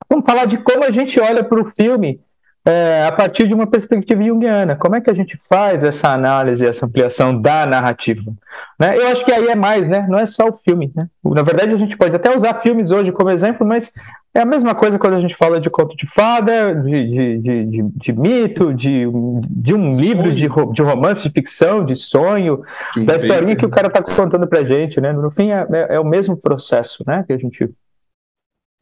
vamos 0.09 0.25
falar 0.25 0.45
de 0.45 0.57
como 0.57 0.83
a 0.83 0.91
gente 0.91 1.19
olha 1.19 1.43
para 1.43 1.61
o 1.61 1.71
filme 1.71 2.19
é, 2.65 3.05
a 3.05 3.11
partir 3.11 3.47
de 3.47 3.53
uma 3.53 3.67
perspectiva 3.67 4.23
junguiana. 4.23 4.75
Como 4.75 4.95
é 4.95 5.01
que 5.01 5.09
a 5.09 5.13
gente 5.13 5.37
faz 5.37 5.83
essa 5.83 6.09
análise, 6.09 6.65
essa 6.65 6.85
ampliação 6.85 7.39
da 7.39 7.65
narrativa? 7.65 8.31
Né? 8.79 8.97
Eu 8.97 9.07
acho 9.07 9.25
que 9.25 9.31
aí 9.31 9.47
é 9.47 9.55
mais, 9.55 9.89
né? 9.89 10.05
não 10.09 10.17
é 10.17 10.25
só 10.25 10.47
o 10.47 10.53
filme. 10.53 10.91
Né? 10.95 11.07
Na 11.25 11.43
verdade, 11.43 11.73
a 11.73 11.77
gente 11.77 11.97
pode 11.97 12.15
até 12.15 12.35
usar 12.35 12.55
filmes 12.61 12.91
hoje 12.91 13.11
como 13.11 13.29
exemplo, 13.29 13.67
mas 13.67 13.93
é 14.33 14.41
a 14.41 14.45
mesma 14.45 14.73
coisa 14.73 14.97
quando 14.97 15.15
a 15.15 15.21
gente 15.21 15.35
fala 15.35 15.59
de 15.59 15.69
conto 15.69 15.95
de 15.97 16.07
fada, 16.07 16.73
de, 16.73 17.39
de, 17.39 17.65
de, 17.65 17.83
de 17.95 18.13
mito, 18.13 18.73
de, 18.73 19.05
de 19.49 19.75
um 19.75 19.93
livro 19.93 20.33
de, 20.33 20.47
de 20.47 20.81
romance, 20.81 21.23
de 21.23 21.33
ficção, 21.33 21.83
de 21.83 21.95
sonho, 21.95 22.63
de 22.95 23.03
da 23.03 23.17
historinha 23.17 23.57
que 23.57 23.65
o 23.65 23.69
cara 23.69 23.87
está 23.87 24.01
contando 24.01 24.47
para 24.47 24.63
gente. 24.63 25.01
Né? 25.01 25.11
No 25.11 25.29
fim, 25.29 25.51
é, 25.51 25.67
é, 25.71 25.95
é 25.95 25.99
o 25.99 26.05
mesmo 26.05 26.37
processo 26.37 27.03
né? 27.05 27.25
que 27.27 27.33
a 27.33 27.37
gente 27.37 27.69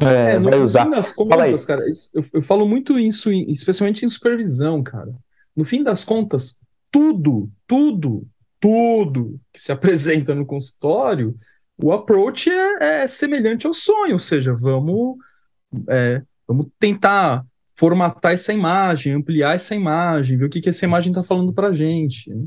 é, 0.08 0.34
é, 0.34 0.40
no, 0.40 0.50
vai 0.50 0.60
usar. 0.60 0.86
Fim 0.86 0.92
das 0.92 1.12
contas, 1.12 1.66
cara, 1.66 1.82
eu, 2.14 2.24
eu, 2.34 2.42
falo 2.42 2.68
muito 2.68 2.98
isso, 2.98 3.32
especialmente 3.32 4.06
em 4.06 4.10
supervisão, 4.10 4.82
cara. 4.82 5.14
No 5.56 5.66
fim 5.66 5.84
das 5.84 6.04
contas, 6.04 6.60
tudo, 6.90 7.50
tudo, 7.68 8.28
tudo 8.60 9.40
que 9.52 9.62
se 9.62 9.72
apresenta 9.74 10.34
no 10.34 10.46
consultório, 10.46 11.36
o 11.78 11.92
approach 11.92 12.50
é, 12.50 13.04
é 13.04 13.08
semelhante 13.08 13.66
ao 13.66 13.74
sonho, 13.74 14.14
ou 14.14 14.20
seja, 14.20 14.54
vamos, 14.54 15.18
é, 15.90 16.22
vamos 16.48 16.68
tentar 16.80 17.46
formatar 17.76 18.34
essa 18.34 18.54
imagem, 18.54 19.14
ampliar 19.14 19.56
essa 19.56 19.74
imagem, 19.74 20.38
ver 20.38 20.46
o 20.46 20.50
que, 20.50 20.62
que 20.62 20.70
essa 20.70 20.86
imagem 20.86 21.12
está 21.12 21.24
falando 21.24 21.52
para 21.52 21.70
a 21.70 21.74
gente. 21.74 22.30
Né? 22.30 22.46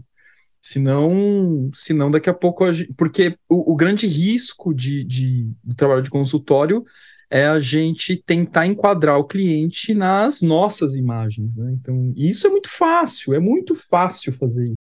Senão, 0.61 1.71
senão, 1.75 2.11
daqui 2.11 2.31
a 2.31 2.35
pouco. 2.35 2.65
A 2.65 2.73
gente, 2.73 2.93
porque 2.95 3.37
o, 3.49 3.73
o 3.73 3.77
grande 3.77 4.07
risco 4.07 4.73
de, 4.73 5.05
de, 5.05 5.51
do 5.63 5.75
trabalho 5.75 6.03
de 6.03 6.09
consultório 6.09 6.85
é 7.31 7.47
a 7.47 7.59
gente 7.59 8.23
tentar 8.25 8.67
enquadrar 8.67 9.19
o 9.19 9.25
cliente 9.25 9.95
nas 9.95 10.43
nossas 10.43 10.95
imagens. 10.95 11.57
Né? 11.57 11.77
Então, 11.81 12.13
isso 12.17 12.47
é 12.47 12.51
muito 12.51 12.69
fácil, 12.69 13.35
é 13.35 13.39
muito 13.39 13.75
fácil 13.75 14.33
fazer 14.33 14.73